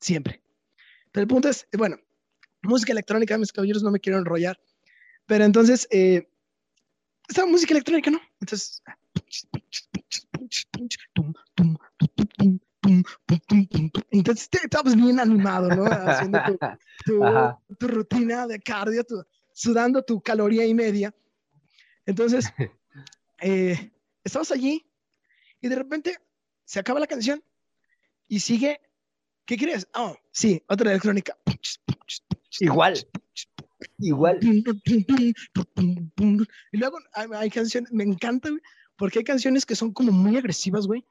Siempre. 0.00 0.42
Pero 1.12 1.22
el 1.22 1.28
punto 1.28 1.48
es, 1.48 1.66
bueno, 1.72 1.96
música 2.68 2.92
electrónica, 2.92 3.38
mis 3.38 3.52
caballeros 3.52 3.82
no 3.82 3.90
me 3.90 3.98
quiero 3.98 4.18
enrollar. 4.18 4.60
Pero 5.26 5.44
entonces, 5.44 5.88
eh, 5.90 6.28
esta 7.28 7.44
música 7.46 7.74
electrónica, 7.74 8.10
¿no? 8.10 8.20
Entonces, 8.40 8.82
entonces 14.10 14.48
te 14.48 14.58
estabas 14.58 14.96
bien 14.96 15.20
animado, 15.20 15.68
¿no? 15.68 15.84
Haciendo 15.84 16.38
tu, 17.04 17.20
rutina 17.80 18.46
de 18.46 18.60
cardio, 18.60 19.04
sudando 19.52 20.02
tu 20.02 20.20
caloría 20.20 20.64
y 20.66 20.74
media. 20.74 21.14
Entonces, 22.06 22.46
eh, 23.40 23.92
estabas 24.24 24.50
allí 24.52 24.86
y 25.60 25.68
de 25.68 25.76
repente 25.76 26.18
se 26.64 26.80
acaba 26.80 27.00
la 27.00 27.06
canción 27.06 27.42
y 28.28 28.40
sigue. 28.40 28.80
¿Qué 29.44 29.56
crees? 29.56 29.88
Oh, 29.94 30.14
sí, 30.30 30.62
otra 30.68 30.90
electrónica. 30.90 31.36
Igual. 32.60 33.06
Igual. 33.98 34.38
Y 34.42 35.34
luego 36.72 36.98
hay, 37.12 37.50
canciones, 37.50 37.92
me 37.92 38.04
encanta, 38.04 38.50
porque 38.96 39.20
hay 39.20 39.24
canciones 39.24 39.64
que 39.64 39.76
son 39.76 39.92
como 39.92 40.12
muy 40.12 40.36
agresivas, 40.36 40.86
güey. 40.86 41.04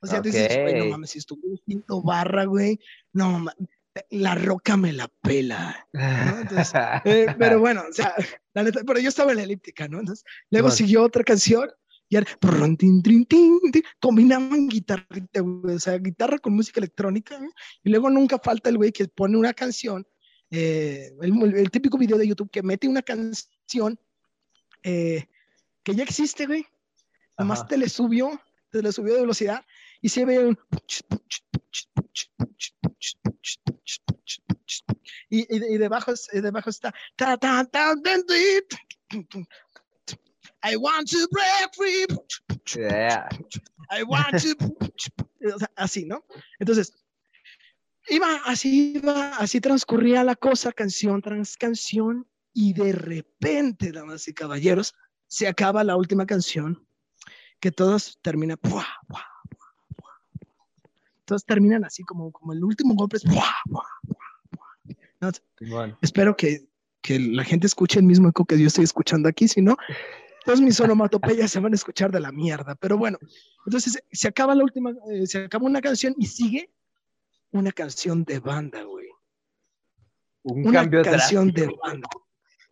O 0.00 0.06
sea, 0.06 0.20
dices, 0.20 0.58
güey, 0.62 0.78
no 0.78 0.86
mames, 0.86 1.10
si 1.10 1.18
estuvo 1.18 1.40
quinto 1.66 2.02
barra, 2.02 2.44
güey. 2.44 2.80
No 3.12 3.30
mames. 3.30 3.54
la 4.10 4.34
roca 4.34 4.76
me 4.76 4.92
la 4.92 5.08
pela. 5.22 5.86
Entonces, 5.92 6.72
eh, 7.04 7.34
pero 7.38 7.60
bueno, 7.60 7.82
o 7.88 7.92
sea, 7.92 8.14
la 8.54 8.62
neta, 8.62 8.80
pero 8.86 9.00
yo 9.00 9.08
estaba 9.08 9.32
en 9.32 9.38
la 9.38 9.44
elíptica, 9.44 9.88
¿no? 9.88 10.00
Entonces, 10.00 10.24
luego 10.50 10.70
siguió 10.70 11.02
otra 11.02 11.24
canción 11.24 11.68
y 12.08 12.16
era, 12.16 12.26
combinaban 14.00 14.68
guitarra, 14.68 15.06
o 15.42 15.78
sea, 15.78 15.98
guitarra 15.98 16.38
con 16.38 16.54
música 16.54 16.80
electrónica, 16.80 17.38
y 17.84 17.90
luego 17.90 18.08
nunca 18.08 18.38
falta 18.38 18.70
el 18.70 18.78
güey 18.78 18.92
que 18.92 19.08
pone 19.08 19.36
una 19.36 19.52
canción, 19.52 20.06
eh, 20.50 21.12
el, 21.20 21.70
típico 21.70 21.98
video 21.98 22.16
de 22.16 22.26
YouTube 22.26 22.50
que 22.50 22.62
mete 22.62 22.88
una 22.88 23.02
canción 23.02 23.98
eh, 24.82 25.26
que 25.82 25.94
ya 25.94 26.04
existe, 26.04 26.46
güey, 26.46 26.64
nomás 27.36 27.66
te 27.66 27.76
le 27.76 27.88
subió, 27.88 28.40
te 28.70 28.82
le 28.82 28.92
subió 28.92 29.14
de 29.14 29.20
velocidad 29.20 29.64
y 30.00 30.08
se 30.08 30.24
ve 30.24 30.46
un 30.46 30.58
y, 35.30 35.54
y, 35.54 35.78
debajo, 35.78 36.12
debajo 36.32 36.70
está 36.70 36.94
I 40.62 40.76
want 40.76 41.08
to 41.10 41.28
break 41.30 41.74
free. 41.74 42.06
I 43.90 44.02
want 44.02 44.40
to. 44.42 44.54
así, 45.76 46.04
¿no? 46.04 46.24
Entonces, 46.58 46.92
iba 48.08 48.36
así, 48.44 48.94
iba, 48.96 49.36
así 49.36 49.60
transcurría 49.60 50.24
la 50.24 50.34
cosa, 50.36 50.72
canción 50.72 51.22
tras 51.22 51.56
canción, 51.56 52.26
y 52.52 52.72
de 52.72 52.92
repente, 52.92 53.92
damas 53.92 54.26
y 54.26 54.34
caballeros, 54.34 54.94
se 55.26 55.46
acaba 55.46 55.84
la 55.84 55.96
última 55.96 56.26
canción, 56.26 56.86
que 57.60 57.70
todos 57.70 58.18
terminan. 58.22 58.58
Todos 61.24 61.44
terminan 61.44 61.84
así 61.84 62.02
como, 62.02 62.32
como 62.32 62.52
el 62.52 62.64
último 62.64 62.94
golpe 62.94 63.18
es. 63.18 63.24
Espero 66.00 66.36
que, 66.36 66.68
que 67.02 67.18
la 67.18 67.44
gente 67.44 67.66
escuche 67.66 67.98
el 67.98 68.06
mismo 68.06 68.28
eco 68.28 68.44
que 68.44 68.58
yo 68.58 68.66
estoy 68.66 68.84
escuchando 68.84 69.28
aquí, 69.28 69.46
si 69.46 69.60
no, 69.60 69.76
todas 70.48 70.62
mis 70.62 70.80
onomatopeyas 70.80 71.50
se 71.50 71.60
van 71.60 71.74
a 71.74 71.76
escuchar 71.76 72.10
de 72.10 72.20
la 72.20 72.32
mierda. 72.32 72.74
Pero 72.76 72.96
bueno, 72.96 73.18
entonces 73.66 74.02
se 74.10 74.28
acaba 74.28 74.54
la 74.54 74.64
última, 74.64 74.94
eh, 75.12 75.26
se 75.26 75.44
acaba 75.44 75.66
una 75.66 75.82
canción 75.82 76.14
y 76.16 76.24
sigue 76.24 76.70
una 77.50 77.70
canción 77.70 78.24
de 78.24 78.38
banda, 78.38 78.82
güey. 78.82 79.08
Un 80.44 80.68
una 80.68 80.88
canción 80.88 81.52
de 81.52 81.66
banda. 81.82 82.08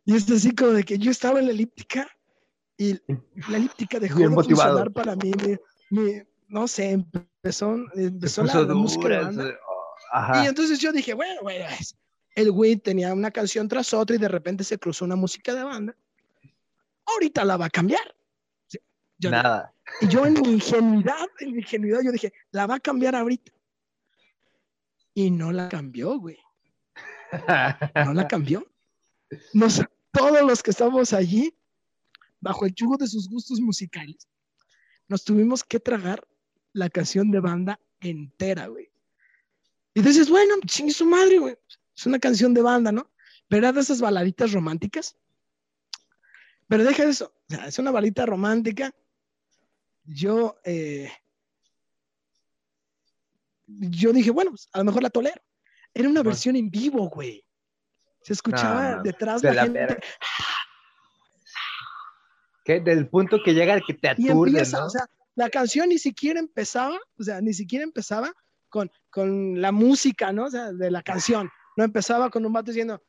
Y 0.07 0.17
es 0.17 0.31
así 0.31 0.55
como 0.55 0.71
de 0.71 0.85
que 0.85 0.97
yo 0.97 1.11
estaba 1.11 1.39
en 1.39 1.49
la 1.49 1.53
elíptica 1.53 2.09
y 2.79 2.95
la 3.51 3.59
elíptica 3.59 4.01
dejó 4.01 4.21
de 4.21 4.31
funcionar 4.31 4.91
para 4.91 5.15
mí. 5.15 5.33
no 6.49 6.69
sé, 6.69 6.93
empezó, 6.93 7.77
empezó 7.95 8.43
la, 8.45 8.75
música 8.75 9.21
banda. 9.21 9.55
Oh, 9.69 10.43
y 10.43 10.47
entonces 10.47 10.79
yo 10.79 10.93
dije, 10.93 11.13
bueno, 11.13 11.43
güey, 11.43 11.59
el 12.37 12.53
güey 12.53 12.77
tenía 12.77 13.13
una 13.13 13.31
canción 13.31 13.69
tras 13.69 13.93
otra 13.93 14.17
y 14.17 14.19
de 14.19 14.29
repente 14.29 14.65
se 14.65 14.79
cruzó 14.79 15.05
una 15.05 15.17
música 15.17 15.53
de 15.53 15.63
banda 15.63 15.95
ahorita 17.07 17.45
la 17.45 17.57
va 17.57 17.67
a 17.67 17.71
cambiar. 17.71 18.15
Nada. 19.19 19.73
Y 20.01 20.09
yo 20.09 20.27
en 20.27 20.35
mi 20.35 20.53
ingenuidad, 20.53 21.29
en 21.41 21.53
mi 21.53 21.59
ingenuidad, 21.59 22.01
yo 22.03 22.13
dije, 22.13 22.33
la 22.51 22.67
va 22.67 22.77
a 22.77 22.81
cambiar 22.81 23.15
ahorita. 23.15 23.53
Y 25.15 25.31
no 25.31 25.53
la 25.53 25.69
cambió, 25.69 26.19
güey. 26.19 26.39
No 28.05 28.15
la 28.15 28.29
cambió. 28.29 28.67
Nos, 29.53 29.83
todos 30.13 30.43
los 30.43 30.63
que 30.63 30.71
estamos 30.71 31.13
allí, 31.13 31.57
bajo 32.41 32.67
el 32.67 32.75
yugo 32.75 32.97
de 32.97 33.07
sus 33.07 33.29
gustos 33.29 33.61
musicales, 33.61 34.29
nos 35.09 35.25
tuvimos 35.25 35.65
que 35.65 35.81
tragar 35.81 36.27
la 36.73 36.91
canción 36.91 37.31
de 37.31 37.41
banda 37.41 37.81
entera, 38.01 38.67
güey. 38.67 38.91
Y 39.95 40.03
dices, 40.03 40.29
bueno, 40.29 40.55
chingue 40.67 40.93
su 40.93 41.07
madre, 41.07 41.39
güey. 41.39 41.57
Es 41.97 42.05
una 42.05 42.19
canción 42.19 42.53
de 42.53 42.61
banda, 42.61 42.93
¿no? 42.93 43.11
Pero 43.49 43.73
de 43.73 43.81
esas 43.81 44.01
baladitas 44.01 44.53
románticas 44.53 45.17
pero 46.69 46.85
deja 46.85 47.05
eso, 47.05 47.33
es 47.49 47.79
una 47.79 47.91
balita 47.91 48.27
romántica. 48.27 48.91
Yo, 50.05 50.59
eh, 50.65 51.11
yo 53.67 54.13
dije, 54.13 54.31
bueno, 54.31 54.51
pues, 54.51 54.69
a 54.73 54.79
lo 54.79 54.85
mejor 54.85 55.03
la 55.03 55.11
tolero. 55.11 55.41
Era 55.95 56.09
una 56.09 56.23
versión 56.23 56.57
en 56.57 56.71
vivo, 56.71 57.09
güey. 57.09 57.45
Se 58.23 58.33
escuchaba 58.33 59.01
detrás 59.03 59.41
de 59.41 59.55
la, 59.55 59.63
gente. 59.63 59.99
¿Qué? 62.65 62.81
Del 62.81 63.09
punto 63.09 63.39
que 63.45 63.55
llega 63.55 63.75
el 63.75 63.83
que 63.87 63.95
te 63.95 64.09
aturde, 64.09 64.63
¿no? 64.73 64.87
O 64.87 64.91
sea, 64.91 65.07
la 65.37 65.49
canción 65.49 65.89
ni 65.89 65.99
siquiera 65.99 66.41
empezaba, 66.41 66.99
o 67.19 67.23
sea, 67.23 67.41
ni 67.41 67.55
siquiera 67.55 67.85
empezaba 67.85 68.33
con, 68.69 68.91
con 69.11 69.61
la 69.61 69.71
música, 69.71 70.33
¿no? 70.33 70.47
O 70.47 70.51
sea, 70.51 70.73
de 70.73 70.91
la 70.91 71.03
canción. 71.03 71.51
No 71.77 71.85
empezaba 71.85 72.31
con 72.31 72.45
un 72.45 72.53
vato 72.53 72.73
diciendo, 72.73 73.01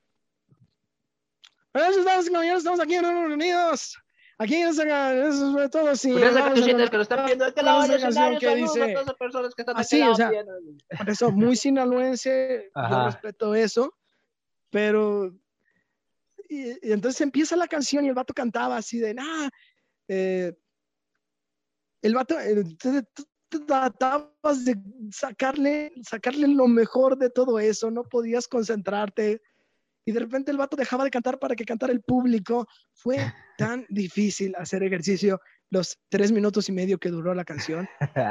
estamos 1.82 2.80
aquí 2.80 3.00
reunidos. 3.00 3.98
Aquí 4.40 4.56
en 4.56 4.68
esta, 4.68 5.32
sobre 5.32 5.68
todo 5.70 5.96
si 5.96 6.14
que 6.14 6.20
lo 6.20 7.02
están 7.02 7.26
viendo. 7.26 7.46
Este 7.46 7.64
lado 7.64 7.88
que 8.40 8.56
dice 8.56 8.96
personas 9.18 9.56
que 9.56 9.64
están 9.64 9.78
así, 9.78 10.02
o 10.02 10.14
sea, 10.14 10.32
por 10.96 11.10
eso 11.10 11.32
muy 11.32 11.56
sinaloense, 11.56 12.70
yo 12.76 13.06
respeto 13.06 13.56
eso, 13.56 13.96
pero 14.70 15.34
y, 16.50 16.92
entonces 16.92 17.20
empieza 17.22 17.56
la 17.56 17.68
canción 17.68 18.06
y 18.06 18.10
el 18.10 18.14
vato 18.14 18.34
cantaba 18.34 18.78
así 18.78 19.00
de 19.00 19.16
nada, 19.16 19.50
eh, 20.08 20.54
el 22.04 22.14
vato 22.14 22.40
entonces, 22.40 23.06
tratabas 23.66 24.66
de 24.66 24.78
sacarle 25.12 25.92
sacarle 26.04 26.48
lo 26.48 26.68
mejor 26.68 27.18
de 27.18 27.32
todo 27.32 27.58
eso, 27.58 27.90
no 27.90 28.04
podías 28.04 28.48
concentrarte 28.48 29.42
y 30.08 30.14
de 30.14 30.22
repente 30.22 30.52
el 30.52 30.58
vato 30.58 30.78
dejaba 30.78 31.04
de 31.04 31.10
cantar 31.10 31.38
para 31.38 31.54
que 31.54 31.66
cantara 31.66 31.92
el 31.92 32.00
público. 32.00 32.66
Fue 32.94 33.18
tan 33.58 33.86
difícil 33.90 34.56
hacer 34.58 34.82
ejercicio 34.82 35.42
los 35.70 36.00
tres 36.08 36.32
minutos 36.32 36.70
y 36.70 36.72
medio 36.72 36.98
que 36.98 37.10
duró 37.10 37.34
la 37.34 37.44
canción. 37.44 37.90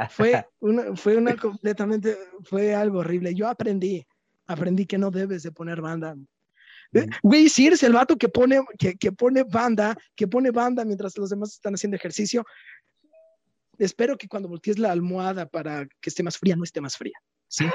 Fue 0.09 0.43
una, 0.59 0.95
fue 0.95 1.17
una 1.17 1.35
completamente, 1.35 2.17
fue 2.45 2.73
algo 2.73 2.99
horrible. 2.99 3.35
Yo 3.35 3.47
aprendí, 3.47 4.03
aprendí 4.47 4.87
que 4.87 4.97
no 4.97 5.11
debes 5.11 5.43
de 5.43 5.51
poner 5.51 5.79
banda. 5.79 6.15
Eh. 6.93 7.05
Güey, 7.21 7.47
si 7.47 7.67
eres 7.67 7.83
el 7.83 7.93
vato 7.93 8.15
que 8.15 8.27
pone, 8.27 8.59
que, 8.79 8.95
que 8.95 9.11
pone 9.11 9.43
banda, 9.43 9.95
que 10.15 10.27
pone 10.27 10.49
banda 10.49 10.83
mientras 10.83 11.15
los 11.15 11.29
demás 11.29 11.53
están 11.53 11.75
haciendo 11.75 11.95
ejercicio, 11.95 12.43
espero 13.77 14.17
que 14.17 14.27
cuando 14.27 14.49
voltees 14.49 14.79
la 14.79 14.91
almohada 14.91 15.45
para 15.45 15.85
que 16.01 16.09
esté 16.09 16.23
más 16.23 16.39
fría, 16.39 16.55
no 16.55 16.63
esté 16.63 16.81
más 16.81 16.97
fría. 16.97 17.19
¿sí? 17.47 17.65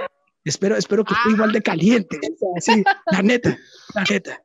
Espero, 0.44 0.76
espero 0.76 1.04
que 1.04 1.14
esté 1.14 1.30
igual 1.30 1.52
de 1.52 1.62
caliente. 1.62 2.18
Sí, 2.60 2.82
la 3.06 3.22
neta, 3.22 3.56
la 3.94 4.04
neta. 4.04 4.42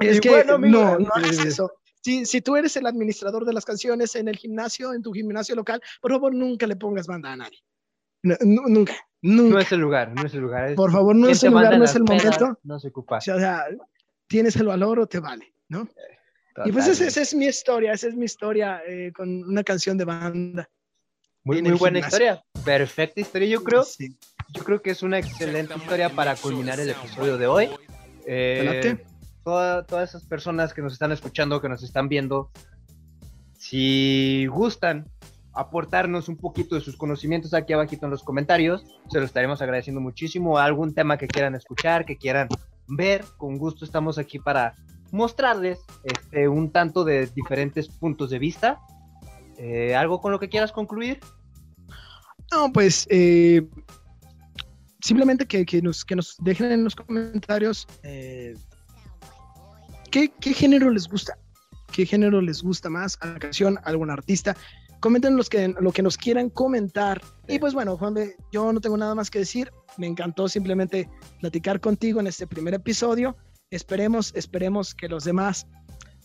Es 0.00 0.20
que 0.20 0.44
no, 0.44 0.58
no 0.98 1.08
hagas 1.14 1.38
eso. 1.38 1.72
Si, 2.02 2.24
si, 2.24 2.40
tú 2.40 2.56
eres 2.56 2.76
el 2.76 2.86
administrador 2.86 3.44
de 3.44 3.52
las 3.52 3.64
canciones 3.64 4.14
en 4.14 4.28
el 4.28 4.36
gimnasio, 4.36 4.92
en 4.92 5.02
tu 5.02 5.12
gimnasio 5.12 5.56
local, 5.56 5.80
por 6.00 6.12
favor 6.12 6.34
nunca 6.34 6.66
le 6.66 6.76
pongas 6.76 7.06
banda 7.06 7.32
a 7.32 7.36
nadie. 7.36 7.58
nunca, 8.22 8.94
nunca. 9.22 9.54
No 9.54 9.58
es 9.58 9.72
el 9.72 9.80
lugar, 9.80 10.12
no 10.14 10.24
es 10.24 10.34
el 10.34 10.40
lugar. 10.40 10.74
por 10.74 10.92
favor, 10.92 11.16
no 11.16 11.28
es 11.28 11.42
el 11.42 11.50
lugar, 11.50 11.76
no 11.78 11.84
es 11.84 11.94
el 11.96 12.04
momento. 12.04 12.58
No 12.62 12.78
se 12.78 12.88
ocupa. 12.88 13.16
O 13.16 13.20
sea, 13.20 13.64
tienes 14.28 14.54
el 14.56 14.66
valor 14.66 15.00
o 15.00 15.06
te 15.06 15.18
vale, 15.18 15.52
¿no? 15.68 15.88
y 16.64 16.72
pues 16.72 16.86
esa, 16.86 17.20
es 17.20 17.34
mi 17.34 17.46
historia, 17.46 17.92
esa 17.92 18.08
es 18.08 18.14
mi 18.14 18.24
historia 18.24 18.80
eh, 18.86 19.12
con 19.14 19.44
una 19.44 19.62
canción 19.62 19.98
de 19.98 20.04
banda. 20.04 20.70
Muy, 21.42 21.60
muy 21.60 21.72
buena 21.72 21.98
historia, 21.98 22.42
perfecta 22.64 23.20
historia, 23.20 23.48
yo 23.48 23.64
creo. 23.64 23.82
Sí 23.82 24.16
yo 24.48 24.64
creo 24.64 24.82
que 24.82 24.90
es 24.90 25.02
una 25.02 25.18
excelente 25.18 25.74
historia 25.76 26.10
para 26.10 26.36
culminar 26.36 26.80
el 26.80 26.90
episodio 26.90 27.38
de 27.38 27.46
hoy. 27.46 27.70
Eh, 28.26 28.98
todas 29.44 30.08
esas 30.08 30.24
personas 30.24 30.74
que 30.74 30.82
nos 30.82 30.92
están 30.92 31.12
escuchando, 31.12 31.60
que 31.60 31.68
nos 31.68 31.82
están 31.82 32.08
viendo, 32.08 32.50
si 33.58 34.46
gustan 34.46 35.08
aportarnos 35.52 36.28
un 36.28 36.36
poquito 36.36 36.74
de 36.74 36.80
sus 36.80 36.96
conocimientos 36.96 37.54
aquí 37.54 37.72
abajito 37.72 38.06
en 38.06 38.10
los 38.10 38.22
comentarios, 38.22 38.84
se 39.10 39.18
lo 39.18 39.24
estaremos 39.24 39.62
agradeciendo 39.62 40.00
muchísimo. 40.00 40.58
Algún 40.58 40.94
tema 40.94 41.16
que 41.16 41.26
quieran 41.26 41.54
escuchar, 41.54 42.04
que 42.04 42.16
quieran 42.16 42.48
ver, 42.88 43.24
con 43.38 43.56
gusto 43.56 43.84
estamos 43.84 44.18
aquí 44.18 44.38
para 44.38 44.74
mostrarles 45.12 45.80
este, 46.04 46.48
un 46.48 46.70
tanto 46.70 47.04
de 47.04 47.26
diferentes 47.26 47.88
puntos 47.88 48.30
de 48.30 48.38
vista. 48.38 48.80
Eh, 49.58 49.94
¿Algo 49.94 50.20
con 50.20 50.32
lo 50.32 50.38
que 50.38 50.48
quieras 50.48 50.72
concluir? 50.72 51.20
No, 52.52 52.72
pues 52.72 53.06
eh, 53.10 53.66
simplemente 55.06 55.46
que, 55.46 55.80
nos, 55.82 56.04
que 56.04 56.16
nos 56.16 56.36
dejen 56.40 56.72
en 56.72 56.84
los 56.84 56.96
comentarios 56.96 57.86
eh, 58.02 58.54
¿qué, 60.10 60.30
género 60.52 60.90
les 60.90 61.08
gusta, 61.08 61.38
qué 61.92 62.04
género 62.04 62.40
les 62.40 62.60
gusta 62.62 62.90
más 62.90 63.16
a 63.20 63.28
la 63.28 63.38
canción, 63.38 63.78
a 63.78 63.82
algún 63.82 64.10
artista. 64.10 64.56
Comenten 64.98 65.36
los 65.36 65.48
que, 65.48 65.74
lo 65.78 65.92
que 65.92 66.02
nos 66.02 66.16
quieran 66.16 66.50
comentar. 66.50 67.22
Y 67.46 67.58
pues 67.60 67.74
bueno, 67.74 67.96
Juan, 67.96 68.14
yo 68.50 68.72
no 68.72 68.80
tengo 68.80 68.96
nada 68.96 69.14
más 69.14 69.30
que 69.30 69.40
decir. 69.40 69.70
Me 69.96 70.06
encantó 70.06 70.48
simplemente 70.48 71.08
platicar 71.40 71.80
contigo 71.80 72.18
en 72.18 72.26
este 72.26 72.46
primer 72.46 72.74
episodio. 72.74 73.36
Esperemos, 73.70 74.32
esperemos 74.34 74.94
que 74.94 75.08
los 75.08 75.24
demás 75.24 75.66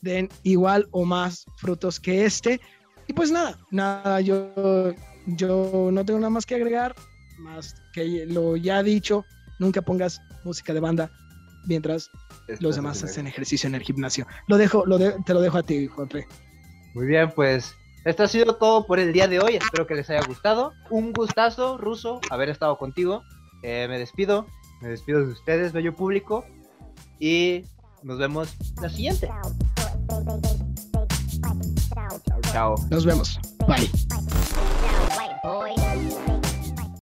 den 0.02 0.30
igual 0.42 0.88
o 0.92 1.06
más 1.06 1.46
frutos 1.58 2.00
que 2.00 2.26
este. 2.26 2.60
Y 3.08 3.14
pues 3.14 3.30
nada, 3.30 3.60
nada, 3.70 4.22
yo, 4.22 4.96
yo 5.28 5.90
no 5.92 6.06
tengo 6.06 6.20
nada 6.20 6.30
más 6.32 6.46
que 6.46 6.56
agregar 6.56 6.96
más 7.42 7.76
que 7.94 8.26
lo 8.28 8.56
ya 8.56 8.82
dicho, 8.84 9.26
nunca 9.60 9.82
pongas 9.82 10.22
música 10.44 10.74
de 10.74 10.80
banda 10.80 11.12
mientras 11.66 12.10
Estás 12.48 12.62
los 12.62 12.76
demás 12.76 13.04
hacen 13.04 13.28
ejercicio 13.28 13.68
en 13.68 13.76
el 13.76 13.82
gimnasio. 13.82 14.26
Lo 14.48 14.58
dejo, 14.58 14.86
lo 14.86 14.98
de- 14.98 15.16
te 15.26 15.34
lo 15.34 15.42
dejo 15.42 15.58
a 15.58 15.64
ti, 15.64 15.88
Juanpe. 15.88 16.28
Muy 16.96 17.06
bien, 17.06 17.32
pues 17.36 17.74
esto 18.06 18.24
ha 18.24 18.28
sido 18.28 18.56
todo 18.56 18.86
por 18.88 19.00
el 19.00 19.14
día 19.14 19.28
de 19.28 19.39
hoy. 19.39 19.56
Espero 19.58 19.86
que 19.86 19.96
les 19.96 20.10
haya 20.10 20.26
gustado. 20.26 20.74
Un 20.89 21.14
gustazo, 21.14 21.78
Ruso, 21.78 22.20
haber 22.30 22.50
estado 22.50 22.78
contigo. 22.78 23.24
Eh, 23.64 23.86
me 23.89 24.00
despido. 24.00 24.48
Me 24.82 24.89
despido 24.89 25.20
de 25.26 25.32
ustedes, 25.34 25.72
bello 25.72 25.96
público. 25.96 26.44
Y 27.20 27.64
nos 28.02 28.18
vemos 28.18 28.50
la 28.82 28.89
siguiente. 28.89 29.30
Chao, 31.94 32.42
chao. 32.52 32.76
Nos 32.89 33.06
vemos. 33.06 33.39
Bye. 33.68 33.89